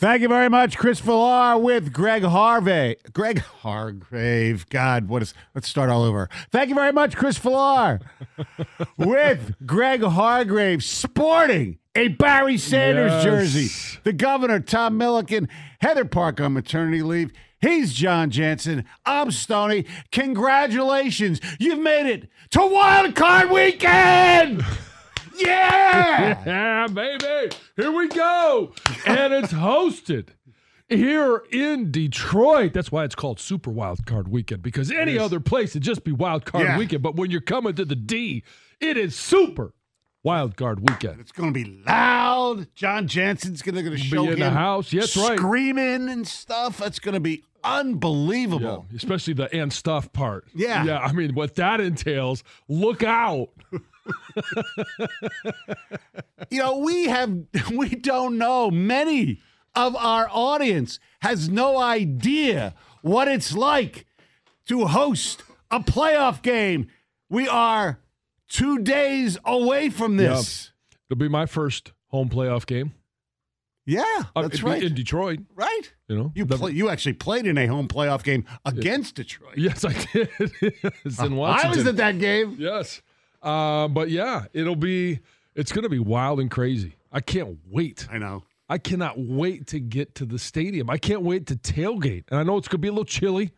Thank 0.00 0.22
you 0.22 0.28
very 0.28 0.48
much, 0.48 0.78
Chris 0.78 0.98
Villar 0.98 1.58
with 1.58 1.92
Greg 1.92 2.22
Harvey. 2.22 2.96
Greg 3.12 3.38
Hargrave. 3.40 4.66
God, 4.70 5.08
what 5.08 5.20
is 5.20 5.34
let's 5.54 5.68
start 5.68 5.90
all 5.90 6.02
over. 6.04 6.30
Thank 6.50 6.70
you 6.70 6.74
very 6.74 6.90
much, 6.90 7.16
Chris 7.16 7.36
Villar. 7.36 8.00
with 8.96 9.54
Greg 9.66 10.02
Hargrave 10.02 10.82
sporting 10.82 11.78
a 11.94 12.08
Barry 12.08 12.56
Sanders 12.56 13.12
Yes. 13.12 13.24
jersey. 13.24 14.00
The 14.04 14.14
governor, 14.14 14.58
Tom 14.60 14.96
Milliken, 14.96 15.50
Heather 15.82 16.06
Park 16.06 16.40
on 16.40 16.54
maternity 16.54 17.02
leave. 17.02 17.30
He's 17.60 17.92
John 17.92 18.30
Jansen. 18.30 18.86
I'm 19.04 19.30
Stony. 19.30 19.84
Congratulations. 20.12 21.42
You've 21.58 21.78
made 21.80 22.06
it 22.10 22.30
to 22.52 22.60
Wild 22.66 23.14
Card 23.14 23.50
Weekend. 23.50 24.64
Yeah. 25.40 26.42
Yeah, 26.46 26.86
baby. 26.92 27.54
Here 27.76 27.92
we 27.92 28.08
go. 28.08 28.72
And 29.06 29.32
it's 29.32 29.52
hosted 29.52 30.28
here 30.88 31.42
in 31.52 31.90
Detroit. 31.90 32.72
That's 32.72 32.90
why 32.92 33.04
it's 33.04 33.14
called 33.14 33.38
Super 33.40 33.70
Wild 33.70 34.06
Card 34.06 34.28
Weekend 34.28 34.62
because 34.62 34.90
any 34.90 35.18
other 35.18 35.40
place 35.40 35.70
it'd 35.70 35.82
just 35.82 36.04
be 36.04 36.12
Wild 36.12 36.44
Card 36.44 36.64
Yeah. 36.64 36.78
Weekend. 36.78 37.02
But 37.02 37.16
when 37.16 37.30
you're 37.30 37.40
coming 37.40 37.74
to 37.74 37.84
the 37.84 37.96
D, 37.96 38.42
it 38.80 38.96
is 38.96 39.14
Super 39.16 39.74
Wild 40.22 40.56
Card 40.56 40.88
Weekend. 40.88 41.20
It's 41.20 41.32
going 41.32 41.52
to 41.54 41.64
be 41.64 41.80
loud. 41.86 42.66
John 42.74 43.06
Jansen's 43.08 43.62
going 43.62 43.82
to 43.84 43.96
show 43.96 44.24
in 44.30 44.38
the 44.38 44.46
him 44.46 44.52
house. 44.52 44.92
Yes, 44.92 45.16
right. 45.16 45.38
screaming 45.38 46.08
and 46.08 46.26
stuff. 46.26 46.82
It's 46.82 46.98
going 46.98 47.14
to 47.14 47.20
be 47.20 47.42
Yeah, 47.64 47.70
unbelievable. 47.78 48.86
especially 48.94 49.34
the 49.34 49.54
and 49.54 49.72
stuff 49.72 50.12
part. 50.12 50.46
Yeah. 50.54 50.84
Yeah, 50.84 50.98
I 50.98 51.12
mean, 51.12 51.34
what 51.34 51.54
that 51.56 51.80
entails, 51.80 52.42
look 52.68 53.02
out. 53.02 53.48
You 56.50 56.58
know, 56.58 56.78
we 56.78 57.04
have 57.04 57.32
we 57.72 57.90
don't 57.90 58.38
know. 58.38 58.70
Many 58.70 59.40
of 59.74 59.94
our 59.96 60.28
audience 60.30 60.98
has 61.22 61.48
no 61.48 61.78
idea 61.78 62.74
what 63.02 63.28
it's 63.28 63.54
like 63.54 64.06
to 64.66 64.86
host 64.86 65.42
a 65.70 65.80
playoff 65.80 66.42
game. 66.42 66.88
We 67.28 67.46
are 67.46 68.00
two 68.48 68.78
days 68.80 69.38
away 69.44 69.90
from 69.90 70.16
this. 70.16 70.72
It'll 71.08 71.18
be 71.18 71.28
my 71.28 71.46
first 71.46 71.92
home 72.08 72.28
playoff 72.28 72.66
game. 72.66 72.94
Yeah, 73.86 74.04
Uh, 74.36 74.42
that's 74.42 74.54
it'd 74.54 74.62
right. 74.62 74.82
In 74.82 74.94
Detroit, 74.94 75.40
right. 75.54 75.92
you 76.06 76.16
know. 76.16 76.32
You 76.34 76.46
play, 76.46 76.72
you 76.72 76.88
actually 76.90 77.14
played 77.14 77.46
in 77.46 77.58
a 77.58 77.66
home 77.66 77.88
playoff 77.88 78.22
game 78.22 78.44
against 78.64 79.16
Detroit. 79.16 79.56
Yes, 79.56 79.84
I 79.84 79.92
did. 80.12 80.28
it's 81.04 81.18
in 81.18 81.32
I 81.40 81.68
was 81.68 81.86
at 81.86 81.96
that 81.96 82.18
game. 82.18 82.56
Yes. 82.58 83.00
Uh, 83.42 83.88
but 83.88 84.10
yeah, 84.10 84.44
it'll 84.52 84.76
be 84.76 85.20
it's 85.54 85.72
gonna 85.72 85.88
be 85.88 85.98
wild 85.98 86.40
and 86.40 86.50
crazy. 86.50 86.96
I 87.12 87.20
can't 87.20 87.58
wait. 87.68 88.06
I 88.10 88.18
know. 88.18 88.44
I 88.68 88.78
cannot 88.78 89.18
wait 89.18 89.66
to 89.68 89.80
get 89.80 90.14
to 90.16 90.24
the 90.24 90.38
stadium. 90.38 90.88
I 90.90 90.96
can't 90.98 91.22
wait 91.22 91.46
to 91.46 91.56
tailgate. 91.56 92.24
And 92.30 92.38
I 92.38 92.42
know 92.42 92.56
it's 92.56 92.68
gonna 92.68 92.78
be 92.78 92.88
a 92.88 92.92
little 92.92 93.04
chilly, 93.04 93.52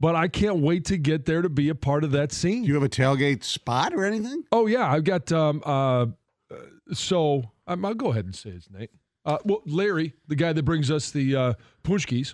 but 0.00 0.16
I 0.16 0.28
can't 0.28 0.58
wait 0.58 0.84
to 0.86 0.96
get 0.96 1.26
there 1.26 1.42
to 1.42 1.48
be 1.48 1.68
a 1.68 1.74
part 1.74 2.02
of 2.04 2.10
that 2.12 2.32
scene. 2.32 2.62
Do 2.62 2.68
you 2.68 2.74
have 2.74 2.82
a 2.82 2.88
tailgate 2.88 3.44
spot 3.44 3.94
or 3.94 4.04
anything? 4.04 4.44
oh 4.50 4.66
yeah, 4.66 4.90
I've 4.90 5.04
got 5.04 5.30
um 5.32 5.62
uh 5.64 6.06
uh, 6.50 6.56
so 6.92 7.44
um, 7.66 7.84
I'll 7.84 7.94
go 7.94 8.10
ahead 8.10 8.24
and 8.24 8.34
say 8.34 8.50
his 8.50 8.68
name. 8.70 8.88
Uh, 9.24 9.38
well, 9.44 9.62
Larry, 9.66 10.14
the 10.26 10.34
guy 10.34 10.52
that 10.52 10.64
brings 10.64 10.90
us 10.90 11.10
the 11.12 11.36
uh, 11.36 11.52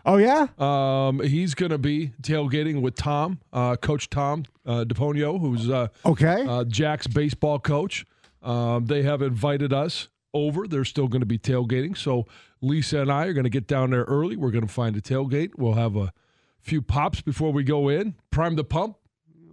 Oh 0.06 0.16
yeah. 0.16 0.47
um, 0.59 1.21
he's 1.21 1.54
going 1.54 1.71
to 1.71 1.78
be 1.78 2.12
tailgating 2.22 2.81
with 2.81 2.94
Tom, 2.94 3.41
uh, 3.53 3.76
Coach 3.76 4.09
Tom 4.10 4.44
uh, 4.65 4.84
DePonio, 4.87 5.38
who's 5.41 5.69
uh, 5.69 5.88
Okay. 6.06 6.44
uh, 6.48 6.65
Jack's 6.65 7.06
baseball 7.06 7.59
coach. 7.59 8.06
Um, 8.43 8.87
they 8.87 9.03
have 9.03 9.21
invited 9.21 9.72
us 9.72 10.09
over. 10.32 10.66
They're 10.66 10.84
still 10.84 11.09
going 11.09 11.21
to 11.21 11.27
be 11.27 11.38
tailgating. 11.38 11.97
So 11.97 12.27
Lisa 12.62 13.00
and 13.00 13.12
I 13.12 13.27
are 13.27 13.32
going 13.32 13.44
to 13.44 13.50
get 13.50 13.66
down 13.66 13.91
there 13.91 14.04
early. 14.04 14.37
We're 14.37 14.50
going 14.50 14.66
to 14.66 14.72
find 14.72 14.97
a 14.97 15.00
tailgate. 15.00 15.50
We'll 15.59 15.75
have 15.75 15.97
a 15.97 16.12
few 16.60 16.81
pops 16.82 17.21
before 17.21 17.53
we 17.53 17.65
go 17.65 17.88
in. 17.88 18.15
Prime 18.31 18.54
the 18.56 18.65
pump. 18.65 18.97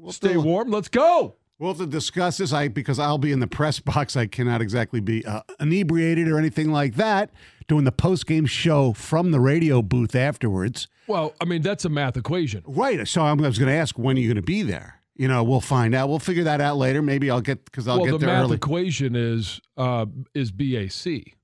Stay 0.10 0.38
warm. 0.38 0.70
Let's 0.70 0.88
go. 0.88 1.36
We'll 1.58 1.72
have 1.72 1.80
to 1.80 1.88
discuss 1.88 2.38
this. 2.38 2.52
I 2.52 2.68
because 2.68 3.00
I'll 3.00 3.18
be 3.18 3.32
in 3.32 3.40
the 3.40 3.48
press 3.48 3.80
box. 3.80 4.18
I 4.18 4.28
cannot 4.28 4.62
exactly 4.62 5.00
be 5.00 5.26
uh, 5.26 5.42
inebriated 5.60 6.28
or 6.28 6.38
anything 6.38 6.72
like 6.72 6.96
that. 6.96 7.32
Doing 7.68 7.86
the 7.86 7.92
post 7.92 8.28
game 8.28 8.46
show 8.46 8.94
from 8.94 9.32
the 9.32 9.40
radio 9.40 9.82
booth 9.82 10.16
afterwards. 10.16 10.88
Well, 11.08 11.34
I 11.40 11.46
mean, 11.46 11.62
that's 11.62 11.86
a 11.86 11.90
math 11.90 12.18
equation. 12.18 12.64
Right. 12.66 13.08
So 13.08 13.24
I'm, 13.24 13.44
I 13.44 13.48
was 13.48 13.58
going 13.58 13.70
to 13.70 13.78
ask 13.78 13.98
when 13.98 14.18
are 14.18 14.20
you 14.20 14.28
going 14.28 14.36
to 14.36 14.42
be 14.42 14.64
there. 14.64 15.02
You 15.16 15.28
know, 15.30 15.44
we'll 15.44 15.62
find 15.62 15.96
out. 15.96 16.10
We'll 16.10 16.20
figure 16.20 16.44
that 16.44 16.60
out 16.60 16.76
later. 16.78 17.02
Maybe 17.02 17.32
I'll 17.32 17.42
get 17.42 17.64
because 17.66 17.88
I'll 17.88 18.02
well, 18.02 18.06
get 18.06 18.12
the 18.20 18.26
there 18.26 18.36
math 18.36 18.44
early. 18.46 18.56
equation 18.58 19.16
is 19.16 19.62
uh, 19.78 20.06
is 20.34 20.52
BAC, 20.52 21.38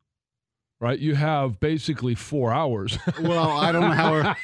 right? 0.81 0.99
You 0.99 1.15
have 1.15 1.59
basically 1.59 2.15
four 2.15 2.51
hours. 2.51 2.97
well, 3.21 3.51
I 3.51 3.71
don't 3.71 3.81
know 3.81 3.91
how. 3.91 4.11
We're, 4.11 4.35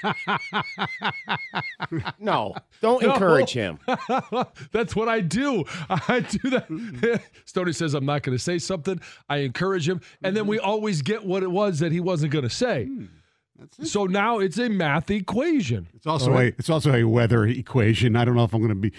No, 2.20 2.56
don't 2.81 3.02
No. 3.02 3.14
encourage 3.14 3.52
him. 3.52 3.80
That's 4.72 4.96
what 4.96 5.09
I 5.09 5.20
do. 5.22 5.66
I 5.90 6.20
do 6.22 6.50
that. 6.52 7.22
Stoney 7.46 7.74
says 7.74 7.94
I'm 7.94 8.06
not 8.06 8.22
going 8.24 8.38
to 8.38 8.44
say 8.44 8.59
something. 8.59 9.02
I 9.28 9.38
encourage 9.38 9.90
him, 9.90 10.00
and 10.24 10.38
then 10.38 10.48
we 10.48 10.58
mm-hmm. 10.58 10.70
always 10.70 11.02
get 11.02 11.25
what 11.25 11.44
it 11.44 11.52
was 11.52 11.80
that 11.80 11.92
he 11.92 12.00
wasn't 12.00 12.31
going 12.31 12.44
to 12.44 12.50
say. 12.50 12.86
Hmm, 12.86 13.06
so 13.84 14.06
now 14.06 14.38
it's 14.40 14.59
a 14.59 14.69
math 14.69 15.09
equation. 15.09 15.88
it's 15.96 16.06
also 16.06 16.30
All 16.31 16.38
right. 16.38 16.54
a 16.54 16.58
it's 16.59 16.69
also 16.69 16.94
a 16.94 17.04
weather 17.04 17.46
equation. 17.48 18.16
I 18.16 18.24
don't 18.25 18.36
know 18.36 18.44
if 18.44 18.54
I'm 18.54 18.62
going 18.62 18.69
to 18.69 18.75
be 18.75 18.94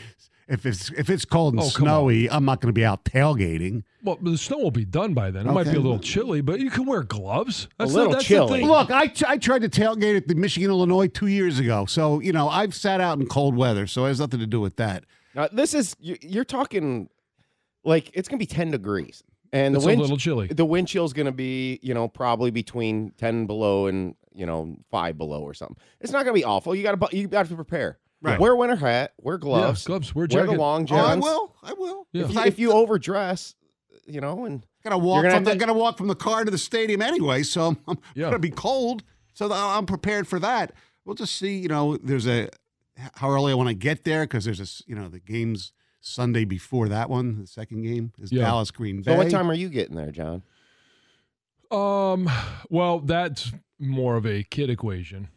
if 0.49 0.65
it's 0.67 0.91
if 0.93 1.11
it's 1.11 1.25
cold 1.25 1.55
and 1.55 1.61
Oh, 1.63 1.71
come 1.71 1.85
snowy. 1.87 2.31
I'm 2.31 2.45
not 2.45 2.61
going 2.61 2.69
to 2.73 2.79
be 2.79 2.85
out 2.85 3.05
tailgating. 3.05 3.83
Well, 4.03 4.19
the 4.23 4.37
snow 4.39 4.59
will 4.59 4.71
be 4.71 4.85
done 4.85 5.13
by 5.15 5.31
then. 5.31 5.47
It 5.47 5.53
might 5.53 5.65
be 5.65 5.71
a 5.77 5.81
little 5.81 5.99
chilly, 5.99 6.41
but 6.41 6.61
you 6.61 6.71
can 6.71 6.87
wear 6.87 7.03
gloves. 7.03 7.69
That's 7.79 7.93
little 7.93 8.13
that's 8.13 8.25
chilly. 8.25 8.61
thing. 8.61 8.69
Look, 8.69 8.91
I, 8.91 9.13
I 9.27 9.37
tried 9.39 9.63
to 9.63 9.69
tailgate 9.69 10.17
at 10.17 10.29
the 10.29 10.35
Michigan 10.35 10.71
Illinois 10.71 11.09
two 11.09 11.27
years 11.27 11.59
ago. 11.59 11.85
So, 11.87 12.21
you 12.21 12.33
know, 12.33 12.49
I've 12.49 12.75
sat 12.75 13.01
out 13.01 13.19
in 13.19 13.27
cold 13.27 13.57
weather. 13.57 13.87
So 13.87 14.05
it 14.05 14.09
has 14.09 14.21
nothing 14.21 14.41
to 14.41 14.47
do 14.47 14.61
with 14.61 14.77
that. 14.77 15.05
Now, 15.35 15.49
this 15.53 15.75
is 15.75 15.95
you- 16.01 16.17
you're 16.23 16.45
talking 16.45 17.09
like 17.85 18.11
it's 18.15 18.29
gonna 18.29 18.39
be 18.39 18.47
ten 18.47 18.71
degrees, 18.71 19.23
and 19.53 19.75
It's 19.75 19.85
the 19.85 19.89
a 19.91 19.93
wind 19.93 20.01
little 20.03 20.17
chilly. 20.17 20.49
the 20.49 20.65
wind 20.65 20.89
chill's 20.89 21.13
gonna 21.13 21.33
be 21.33 21.79
you 21.83 21.95
know 21.95 22.09
probably 22.09 22.51
between 22.51 23.13
ten 23.19 23.47
below 23.47 23.87
and 23.87 24.15
you 24.35 24.47
know 24.47 24.77
five 24.91 25.19
below 25.19 25.43
or 25.43 25.55
something. 25.55 25.77
It's 26.01 26.13
not 26.13 26.25
gonna 26.25 26.35
be 26.35 26.45
awful. 26.45 26.75
You 26.75 26.83
gotta 26.83 26.97
bu- 26.97 27.17
you 27.17 27.29
got 27.29 27.47
to 27.49 27.55
prepare. 27.55 27.99
Right. 28.21 28.41
Wear 28.41 28.53
a 28.53 28.57
winter 28.57 28.77
hat. 28.77 29.13
Wear 29.21 29.39
gloves. 29.39 29.83
Yeah, 29.85 29.87
gloves. 29.87 30.15
Wear 30.15 30.23
Wear 30.23 30.43
the 30.43 30.47
jacket. 30.49 30.59
long 30.59 30.83
Oh, 30.83 30.87
johns. 30.87 31.25
I 31.25 31.29
will. 31.29 31.57
I 31.63 31.73
will. 31.75 32.07
Yeah. 32.13 32.25
If 32.25 32.31
If 32.31 32.35
you, 32.37 32.43
if 32.43 32.59
you 32.59 32.73
overdress, 32.73 33.55
you 34.07 34.21
know, 34.21 34.45
and 34.45 34.67
gotta 34.83 34.99
walk 34.99 35.23
gonna 35.23 35.35
from 35.35 35.35
have 35.35 35.45
the, 35.45 35.51
to- 35.53 35.59
gotta 35.59 35.73
walk 35.75 35.97
from 35.99 36.09
the 36.09 36.15
car 36.17 36.45
to 36.45 36.51
the 36.51 36.59
stadium 36.59 37.01
anyway, 37.03 37.43
so 37.45 37.69
I'm, 37.69 37.79
I'm 37.87 37.99
Yeah. 38.15 38.25
gonna 38.27 38.39
be 38.41 38.51
cold. 38.51 39.03
So 39.35 39.53
I'm 39.53 39.87
prepared 39.87 40.27
for 40.27 40.39
that. 40.41 40.73
We'll 41.05 41.15
just 41.15 41.37
see. 41.37 41.59
You 41.59 41.69
know, 41.69 41.97
there's 41.97 42.27
a 42.27 42.49
how 43.15 43.31
early 43.31 43.53
I 43.53 43.55
want 43.55 43.69
to 43.69 43.75
get 43.75 44.03
there 44.05 44.25
because 44.25 44.45
there's 44.45 44.59
a 44.59 44.63
s- 44.65 44.83
you 44.87 44.97
know 44.97 45.09
the 45.09 45.21
game's 45.21 45.73
Sunday 46.01 46.45
before 46.45 46.89
that 46.89 47.09
one. 47.09 47.39
The 47.43 47.47
second 47.47 47.83
game 47.83 48.13
is 48.19 48.33
Yeah. 48.33 48.43
Dallas 48.43 48.73
Green 48.73 49.03
Bay. 49.03 49.13
so 49.13 49.17
what 49.17 49.31
time 49.31 49.49
are 49.49 49.55
you 49.55 49.69
getting 49.69 49.95
there, 49.95 50.11
John? 50.11 50.43
Um, 51.71 52.29
well, 52.71 52.99
that's 53.01 53.53
more 53.79 54.17
of 54.17 54.27
a 54.27 54.43
kid 54.43 54.71
equation. 54.71 55.29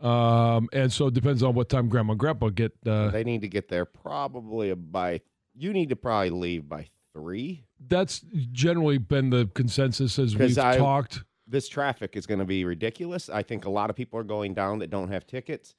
Um, 0.00 0.68
and 0.72 0.92
so 0.92 1.06
it 1.06 1.14
depends 1.14 1.42
on 1.42 1.54
what 1.54 1.68
time 1.68 1.88
grandma 1.88 2.12
and 2.12 2.20
grandpa 2.20 2.50
get. 2.50 2.72
Uh, 2.86 3.08
they 3.10 3.24
need 3.24 3.40
to 3.42 3.48
get 3.48 3.68
there 3.68 3.84
probably 3.84 4.74
by. 4.74 5.20
You 5.54 5.72
need 5.72 5.88
to 5.88 5.96
probably 5.96 6.30
leave 6.30 6.68
by 6.68 6.88
three. 7.14 7.64
that's 7.88 8.20
generally 8.52 8.98
been 8.98 9.30
the 9.30 9.48
consensus 9.54 10.18
as 10.18 10.36
we've 10.36 10.58
I- 10.58 10.76
talked. 10.76 11.24
this 11.46 11.66
traffic 11.68 12.14
is 12.14 12.26
going 12.26 12.40
to 12.40 12.44
be 12.44 12.64
ridiculous. 12.66 13.30
I 13.30 13.42
think 13.42 13.64
a 13.64 13.70
lot 13.70 13.88
of 13.88 13.96
people 13.96 14.18
are 14.18 14.24
going 14.24 14.52
down 14.52 14.80
that 14.80 14.90
don't 14.90 15.08
have 15.08 15.26
tickets. 15.26 15.74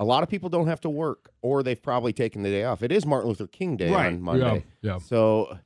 A 0.00 0.04
lot 0.04 0.22
of 0.24 0.28
people 0.28 0.48
don't 0.48 0.66
have 0.66 0.80
to 0.80 0.90
work, 0.90 1.30
or 1.42 1.62
they've 1.62 1.80
probably 1.80 2.12
taken 2.12 2.42
the 2.42 2.48
day 2.48 2.64
off. 2.64 2.82
It 2.82 2.90
is 2.90 3.04
Martin 3.06 3.28
Luther 3.28 3.46
King 3.46 3.76
Day 3.76 3.90
Right. 3.92 4.06
on 4.06 4.20
Monday, 4.20 4.64
Yeah, 4.80 4.92
yeah. 4.94 4.98
so 4.98 5.58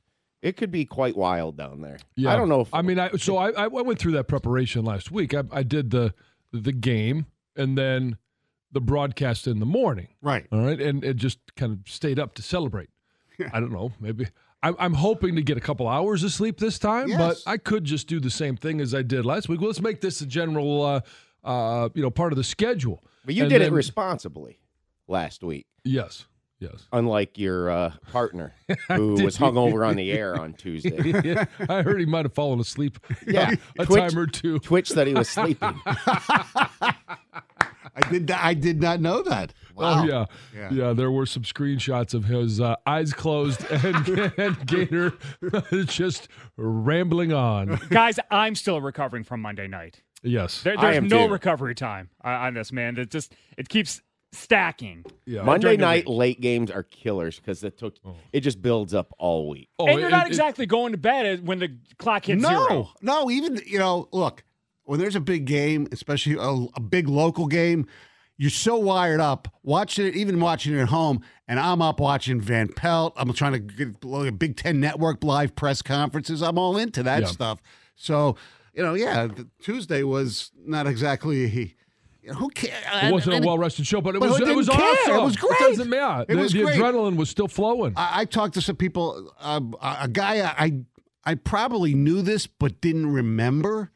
it 0.43 0.57
could 0.57 0.69
be 0.71 0.85
quite 0.85 1.15
wild 1.17 1.57
down 1.57 1.81
there. 1.81 1.97
Yeah. 2.17 2.33
I 2.33 2.35
don't 2.35 2.49
know 2.49 2.59
if 2.61 2.71
I 2.73 2.81
mean, 2.83 2.99
I 2.99 3.09
so 3.13 3.37
I, 3.37 3.49
I 3.51 3.67
went 3.67 3.97
through 3.97 4.11
that 4.11 4.25
preparation 4.27 4.83
last 4.85 5.09
week. 5.09 5.33
I, 5.33 5.43
I 5.51 5.63
did 5.63 5.89
the 5.89 6.13
the 6.51 6.73
game 6.73 7.25
and 7.55 7.77
then 7.77 8.17
the 8.71 8.81
broadcast 8.81 9.47
in 9.47 9.59
the 9.59 9.65
morning. 9.65 10.09
Right. 10.21 10.45
All 10.51 10.59
right, 10.59 10.79
and 10.81 11.03
it 11.03 11.15
just 11.17 11.39
kind 11.55 11.71
of 11.71 11.79
stayed 11.91 12.19
up 12.19 12.33
to 12.35 12.41
celebrate. 12.41 12.89
I 13.53 13.59
don't 13.59 13.71
know, 13.71 13.91
maybe. 13.99 14.27
I'm, 14.63 14.75
I'm 14.79 14.93
hoping 14.93 15.35
to 15.35 15.41
get 15.41 15.57
a 15.57 15.61
couple 15.61 15.87
hours 15.87 16.23
of 16.23 16.31
sleep 16.31 16.57
this 16.57 16.79
time, 16.79 17.09
but 17.17 17.37
I 17.45 17.57
could 17.57 17.83
just 17.83 18.07
do 18.07 18.19
the 18.19 18.29
same 18.29 18.57
thing 18.57 18.81
as 18.81 18.95
I 18.95 19.01
did 19.01 19.25
last 19.25 19.47
week. 19.49 19.59
Well, 19.59 19.67
let's 19.67 19.81
make 19.81 20.01
this 20.01 20.21
a 20.21 20.25
general, 20.25 20.81
uh, 20.83 21.01
uh, 21.43 21.89
you 21.93 22.01
know, 22.01 22.09
part 22.09 22.33
of 22.33 22.37
the 22.37 22.43
schedule. 22.43 23.03
but 23.25 23.35
you 23.35 23.43
And 23.43 23.49
did 23.49 23.61
it 23.61 23.71
responsibly 23.71 24.59
last 25.07 25.43
week, 25.43 25.67
Yes, 25.83 26.25
yes. 26.59 26.87
unlike 26.91 27.37
your 27.37 27.69
uh, 27.69 27.93
partner 28.11 28.53
who 28.87 29.13
was 29.23 29.37
hung 29.37 29.57
over 29.57 29.83
on 29.85 29.95
the 29.95 30.11
air 30.11 30.39
on 30.39 30.53
Tuesday. 30.57 31.21
Yeah, 31.23 31.45
I 31.69 31.81
heard 31.81 31.99
he 31.99 32.05
might 32.05 32.25
have 32.25 32.33
fallen 32.33 32.59
asleep. 32.59 32.99
Yeah, 33.27 33.51
a 33.79 33.85
Twitch- 33.85 33.99
time 34.11 34.17
or 34.19 34.27
two. 34.27 34.59
Twitch 34.59 34.89
that 34.91 35.07
he 35.07 35.13
was 35.13 35.27
sleeping. 35.29 35.79
I 37.97 38.01
did. 38.11 38.29
I 38.31 38.53
did 38.53 38.81
not 38.81 38.99
know 38.99 39.21
that. 39.23 39.53
Wow. 39.75 40.03
Oh 40.03 40.05
yeah. 40.05 40.25
Yeah. 40.55 40.69
yeah, 40.71 40.93
There 40.93 41.11
were 41.11 41.25
some 41.25 41.43
screenshots 41.43 42.13
of 42.13 42.25
his 42.25 42.59
uh, 42.61 42.75
eyes 42.85 43.13
closed 43.13 43.63
and, 43.71 44.07
and 44.37 44.67
Gator 44.67 45.13
just 45.85 46.27
rambling 46.57 47.33
on. 47.33 47.79
Guys, 47.89 48.19
I'm 48.31 48.55
still 48.55 48.81
recovering 48.81 49.23
from 49.23 49.41
Monday 49.41 49.67
night. 49.67 50.01
Yes. 50.23 50.63
There, 50.63 50.77
I 50.77 50.81
there's 50.81 50.97
am 50.97 51.07
no 51.07 51.27
too. 51.27 51.33
recovery 51.33 51.75
time 51.75 52.09
uh, 52.23 52.29
on 52.29 52.53
this, 52.53 52.71
man. 52.71 52.97
It 52.97 53.11
just 53.11 53.33
it 53.57 53.69
keeps 53.69 54.01
stacking. 54.35 55.05
yeah. 55.25 55.43
Monday 55.43 55.77
night 55.77 56.05
week. 56.07 56.17
late 56.17 56.41
games 56.41 56.69
are 56.71 56.83
killers 56.83 57.39
because 57.39 57.63
it 57.63 57.77
took 57.77 57.95
it 58.33 58.41
just 58.41 58.61
builds 58.61 58.93
up 58.93 59.13
all 59.17 59.49
week. 59.49 59.69
Oh, 59.79 59.87
and 59.87 59.99
you're 59.99 60.09
not 60.09 60.25
it- 60.27 60.29
exactly 60.29 60.65
going 60.65 60.91
to 60.91 60.97
bed 60.97 61.45
when 61.47 61.59
the 61.59 61.77
clock 61.97 62.25
hits 62.25 62.41
no, 62.41 62.49
zero. 62.67 62.89
no. 63.01 63.29
Even 63.31 63.59
you 63.65 63.79
know, 63.79 64.07
look 64.11 64.43
when 64.83 64.99
there's 64.99 65.15
a 65.15 65.19
big 65.21 65.45
game, 65.45 65.87
especially 65.91 66.35
a, 66.35 66.67
a 66.75 66.79
big 66.79 67.07
local 67.07 67.47
game, 67.47 67.87
you're 68.37 68.49
so 68.51 68.75
wired 68.75 69.19
up 69.19 69.47
watching 69.63 70.05
it, 70.05 70.15
even 70.15 70.39
watching 70.39 70.73
it 70.75 70.79
at 70.81 70.89
home. 70.89 71.21
And 71.47 71.59
I'm 71.59 71.81
up 71.81 71.99
watching 71.99 72.41
Van 72.41 72.67
Pelt. 72.67 73.13
I'm 73.17 73.31
trying 73.33 73.53
to 73.53 73.59
get 73.59 74.03
look 74.03 74.27
at 74.27 74.37
Big 74.39 74.57
Ten 74.57 74.79
Network 74.79 75.23
live 75.23 75.55
press 75.55 75.81
conferences. 75.81 76.41
I'm 76.43 76.57
all 76.57 76.77
into 76.77 77.03
that 77.03 77.21
Yeah. 77.21 77.27
stuff. 77.27 77.61
So 77.95 78.35
you 78.73 78.83
know, 78.83 78.93
yeah, 78.93 79.29
Tuesday 79.61 80.03
was 80.03 80.51
not 80.65 80.85
exactly. 80.85 81.75
Who 82.33 82.49
cares? 82.49 82.73
It 83.03 83.11
wasn't 83.13 83.43
a 83.43 83.47
well 83.47 83.57
rested 83.57 83.85
show, 83.87 84.01
but 84.01 84.15
it 84.15 84.19
But 84.19 84.29
was 84.29 84.39
it 84.41 84.55
was 84.55 84.67
care? 84.69 85.15
It 85.17 85.21
was 85.21 85.35
great. 85.35 85.51
It 85.61 85.69
doesn't 85.69 85.89
matter. 85.89 86.25
It 86.29 86.35
the 86.35 86.41
was 86.41 86.53
the 86.53 86.63
great. 86.63 86.79
adrenaline 86.79 87.15
was 87.17 87.29
still 87.29 87.47
flowing. 87.47 87.93
I, 87.95 88.21
I 88.21 88.25
talked 88.25 88.53
to 88.55 88.61
some 88.61 88.75
people. 88.75 89.33
Uh, 89.39 89.61
a 89.81 90.07
guy 90.07 90.41
I 90.57 90.81
I 91.23 91.35
probably 91.35 91.93
knew 91.93 92.21
this 92.21 92.47
but 92.47 92.81
didn't 92.81 93.11
remember. 93.11 93.91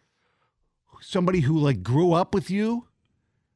Somebody 1.01 1.39
who 1.41 1.57
like 1.57 1.81
grew 1.81 2.11
up 2.13 2.33
with 2.33 2.49
you, 2.51 2.87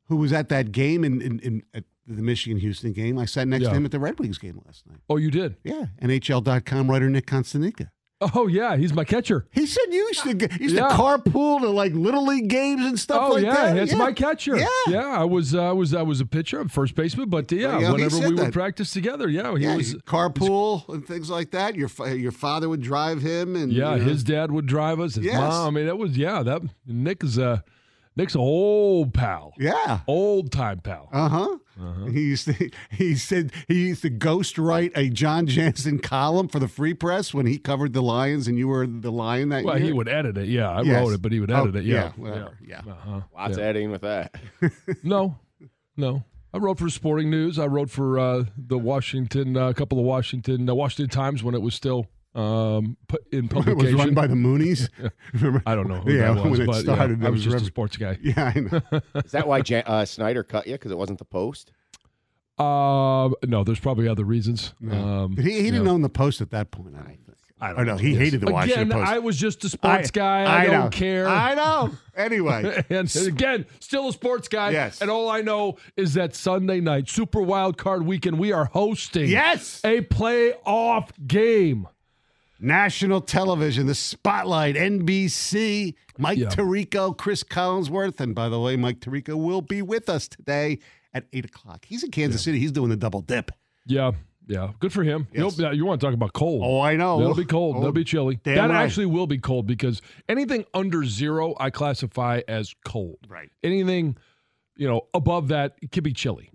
who 0.06 0.16
was 0.16 0.31
at 0.31 0.48
that 0.50 0.72
game 0.72 1.04
in, 1.04 1.22
in, 1.22 1.40
in 1.40 1.64
at 1.74 1.84
the 2.08 2.22
Michigan 2.22 2.58
Houston 2.60 2.94
game. 2.94 3.18
I 3.18 3.26
sat 3.26 3.48
next 3.50 3.64
Yeah. 3.64 3.69
to 3.69 3.76
him 3.76 3.86
at 3.86 3.92
the 3.92 4.00
Red 4.00 4.18
Wings 4.19 4.38
game 4.38 4.62
last 4.66 4.88
night. 4.88 5.00
oh, 5.10 5.18
you 5.18 5.30
did? 5.30 5.58
Yeah, 5.64 5.88
NHL.com 6.02 6.90
writer 6.90 7.10
Nick 7.10 7.26
Cotsonika. 7.28 7.90
Oh 8.36 8.48
yeah, 8.48 8.75
he's 8.78 8.94
my 8.94 9.04
catcher. 9.04 9.46
He 9.52 9.66
said 9.66 9.84
you 9.90 10.00
used 10.08 10.24
to 10.24 10.34
get- 10.34 10.60
used 10.62 10.75
Yeah. 10.75 10.88
to 10.90 10.94
carpool 10.96 11.60
to 11.62 11.70
like 11.70 11.94
little 11.94 12.25
league 12.25 12.48
games 12.48 12.86
and 12.86 13.00
stuff 13.00 13.22
Oh 13.30 13.34
like 13.36 13.44
yeah, 13.44 13.74
that. 13.74 13.78
it's 13.78 13.94
my 13.96 14.12
catcher. 14.14 14.58
Yeah. 14.58 14.68
yeah. 14.88 15.08
I 15.08 15.24
was 15.25 15.54
uh, 15.56 15.70
I 15.70 15.72
was 15.72 15.94
I 15.94 16.02
was 16.02 16.22
a 16.22 16.25
pitcher, 16.25 16.60
a 16.62 16.70
first 16.70 16.96
baseman, 16.96 17.30
but 17.30 17.52
uh, 17.52 17.56
yeah, 17.56 17.80
Yeah, 17.80 17.88
he 17.88 17.92
whenever 17.94 18.20
we 18.30 18.36
would 18.36 18.54
practice 18.54 18.92
together, 18.92 19.30
yeah, 19.30 19.56
he 19.58 19.64
Yeah, 19.64 19.75
was. 19.75 19.96
carpool 20.06 20.88
and 20.90 21.06
things 21.06 21.30
like 21.30 21.52
that. 21.52 21.75
Your 21.75 21.90
your 22.14 22.31
father 22.31 22.70
would 22.70 22.81
drive 22.81 23.22
him, 23.22 23.56
and 23.56 23.72
Yeah, 23.72 23.96
you 23.96 24.02
know, 24.04 24.10
his 24.10 24.24
dad 24.24 24.52
would 24.52 24.66
drive 24.66 25.00
us. 25.00 25.16
His 25.16 25.26
Yes. 25.26 25.38
mom. 25.38 25.68
I 25.68 25.72
mean, 25.72 25.86
that 25.88 25.98
was 25.98 26.18
yeah. 26.18 26.44
That 26.44 26.62
Nick 26.88 27.24
is 27.24 27.38
a 27.38 27.64
Nick's 28.15 28.36
an 28.36 28.42
old 28.42 29.13
pal, 29.13 29.54
yeah. 29.57 30.01
old 30.07 30.51
time 30.51 30.80
pal. 30.80 31.10
Uh 31.12 31.30
huh. 31.30 31.57
He 32.12 32.21
used 32.21 32.45
to. 32.45 32.69
He 32.92 33.15
said 33.15 33.51
he 33.68 33.88
used 33.88 34.04
to 34.04 34.10
ghost 34.12 34.60
write 34.60 34.92
a 34.95 35.10
John 35.10 35.48
Jansen 35.48 35.98
column 35.98 36.48
for 36.48 36.60
the 36.60 36.68
Free 36.68 36.94
Press 36.94 37.33
when 37.33 37.48
he 37.48 37.57
covered 37.57 37.94
the 37.94 38.04
Lions, 38.04 38.48
and 38.48 38.57
you 38.60 38.68
were 38.68 38.86
the 38.86 39.12
Lion 39.12 39.50
that 39.50 39.63
well, 39.65 39.75
year. 39.75 39.86
Well, 39.86 39.88
he 39.88 39.94
would 39.94 40.07
edit 40.10 40.38
it. 40.38 40.48
Yeah, 40.48 40.69
I 40.69 40.81
Yes. 40.83 41.04
wrote 41.04 41.13
it, 41.13 41.21
but 41.24 41.31
he 41.31 41.39
would 41.39 41.50
Oh, 41.50 41.63
edit 41.63 41.77
it. 41.77 41.86
Yeah, 41.86 42.12
whatever. 42.15 42.57
Yeah. 42.63 42.81
Uh-huh. 42.88 43.21
Lots 43.33 43.57
Yeah. 43.57 43.63
of 43.63 43.69
editing 43.69 43.89
with 43.92 44.01
that. 44.01 44.36
No, 45.04 45.39
no. 45.98 46.24
I 46.54 46.59
wrote 46.59 46.77
for 46.77 46.88
Sporting 46.89 47.31
News. 47.31 47.57
I 47.57 47.66
wrote 47.66 47.89
for 47.89 48.19
uh, 48.19 48.44
the 48.56 48.77
Washington, 48.77 49.57
uh, 49.57 49.69
a 49.69 49.74
couple 49.74 49.98
of 49.98 50.06
Washington, 50.06 50.69
uh, 50.69 50.75
Washington 50.75 51.09
Times 51.09 51.44
when 51.44 51.56
it 51.56 51.63
was 51.63 51.74
still 51.74 52.06
um, 52.35 52.97
pu- 53.07 53.18
in 53.31 53.45
It 53.68 53.77
was 53.77 53.94
run 53.94 54.13
by 54.13 54.27
the 54.27 54.35
Moonies. 54.35 54.89
Remember? 55.33 55.63
I 55.65 55.75
don't 55.75 55.88
know 55.88 56.01
who 56.01 56.13
yeah, 56.13 56.33
that 56.33 56.44
was, 56.44 56.59
when 56.59 56.62
it 56.62 56.65
but 56.65 56.75
yeah, 56.77 56.94
started, 56.95 57.25
I 57.25 57.30
was 57.30 57.44
just 57.44 57.57
a 57.57 57.65
sports 57.65 57.97
guy. 57.97 58.18
Yeah, 58.21 58.51
I 58.56 58.59
know. 58.59 59.01
Is 59.24 59.31
that 59.31 59.47
why 59.47 59.62
Jan- 59.62 59.83
uh, 59.85 60.06
Snyder 60.06 60.44
cut 60.44 60.68
you 60.68 60.74
because 60.74 60.91
it 60.91 60.97
wasn't 60.97 61.19
the 61.19 61.25
post? 61.25 61.71
Uh, 62.57 63.30
no, 63.45 63.63
there's 63.63 63.80
probably 63.80 64.07
other 64.07 64.24
reasons. 64.24 64.74
Um, 64.91 65.33
But 65.35 65.44
he, 65.45 65.53
he 65.53 65.63
didn't 65.63 65.85
yeah. 65.85 65.91
own 65.91 66.01
the 66.01 66.09
post 66.09 66.39
at 66.41 66.51
that 66.51 66.71
point. 66.71 66.95
I 66.95 67.00
don't 67.00 67.07
think. 67.07 67.24
I 67.63 67.71
Oh 67.71 67.83
no, 67.83 67.95
he 67.95 68.13
hated 68.13 68.41
the 68.41 68.51
Washington 68.51 68.91
Again, 68.91 69.00
Post. 69.00 69.12
I 69.12 69.19
was 69.19 69.38
just 69.38 69.63
a 69.63 69.69
sports 69.69 70.12
guy. 70.12 70.44
I, 70.44 70.65
know. 70.65 70.71
don't 70.71 70.91
care. 70.91 71.30
I 71.30 71.56
know. 71.56 71.91
Anyway, 72.13 72.83
and 72.89 73.15
again, 73.15 73.65
still 73.80 74.09
a 74.09 74.13
sports 74.13 74.50
guy. 74.50 74.71
Yes. 74.71 75.01
And 75.01 75.09
all 75.09 75.30
I 75.30 75.39
know 75.39 75.77
is 75.95 76.13
that 76.15 76.35
Sunday 76.35 76.81
night, 76.81 77.07
Super 77.07 77.41
Wild 77.41 77.77
Card 77.77 78.06
Weekend, 78.06 78.38
we 78.38 78.51
are 78.51 78.65
hosting 78.65 79.30
yes, 79.30 79.80
a 79.85 80.01
playoff 80.01 81.09
game. 81.25 81.88
National 82.60 83.20
television, 83.22 83.88
the 83.88 83.96
Spotlight, 83.96 84.76
NBC, 84.76 85.96
Mike 86.18 86.38
Yeah. 86.38 86.48
Tirico, 86.50 87.16
Cris 87.18 87.44
Collinsworth, 87.44 88.20
and 88.20 88.34
by 88.36 88.50
the 88.50 88.60
way, 88.60 88.76
Mike 88.76 89.00
Tirico 89.00 89.36
will 89.36 89.62
be 89.62 89.82
with 89.82 90.08
us 90.10 90.28
today 90.28 90.80
at 91.14 91.26
eight 91.34 91.46
o'clock. 91.46 91.86
He's 91.88 92.04
in 92.04 92.12
Kansas 92.12 92.42
City. 92.44 92.60
He's 92.60 92.72
doing 92.72 92.90
the 92.90 92.96
double 92.96 93.22
dip. 93.22 93.52
Yeah. 93.86 94.12
Yeah. 94.48 94.72
Good 94.80 94.92
for 94.94 95.04
him. 95.04 95.28
Yes. 95.34 95.56
He'll- 95.58 95.74
you 95.74 95.86
want 95.86 96.00
to 96.02 96.06
talk 96.08 96.14
about 96.14 96.34
cold. 96.34 96.64
Oh, 96.66 96.80
I 96.82 96.96
know. 96.96 97.22
It'll 97.22 97.34
be 97.36 97.46
cold. 97.46 97.78
Oh, 97.78 97.80
That'll 97.80 97.94
be 97.94 98.04
chilly. 98.04 98.40
That 98.44 98.58
right. 98.70 98.72
actually 98.72 99.06
will 99.06 99.28
be 99.28 99.38
cold 99.38 99.68
because 99.68 100.02
anything 100.28 100.66
under 100.74 101.04
zero, 101.06 101.56
I 101.60 101.70
classify 101.70 102.42
as 102.48 102.74
cold. 102.86 103.20
Right. 103.30 103.50
Anything, 103.64 104.18
you 104.76 104.88
know, 104.88 105.07
above 105.14 105.48
that, 105.50 105.76
it 105.81 105.92
could 105.92 106.04
be 106.04 106.14
chilly. 106.14 106.50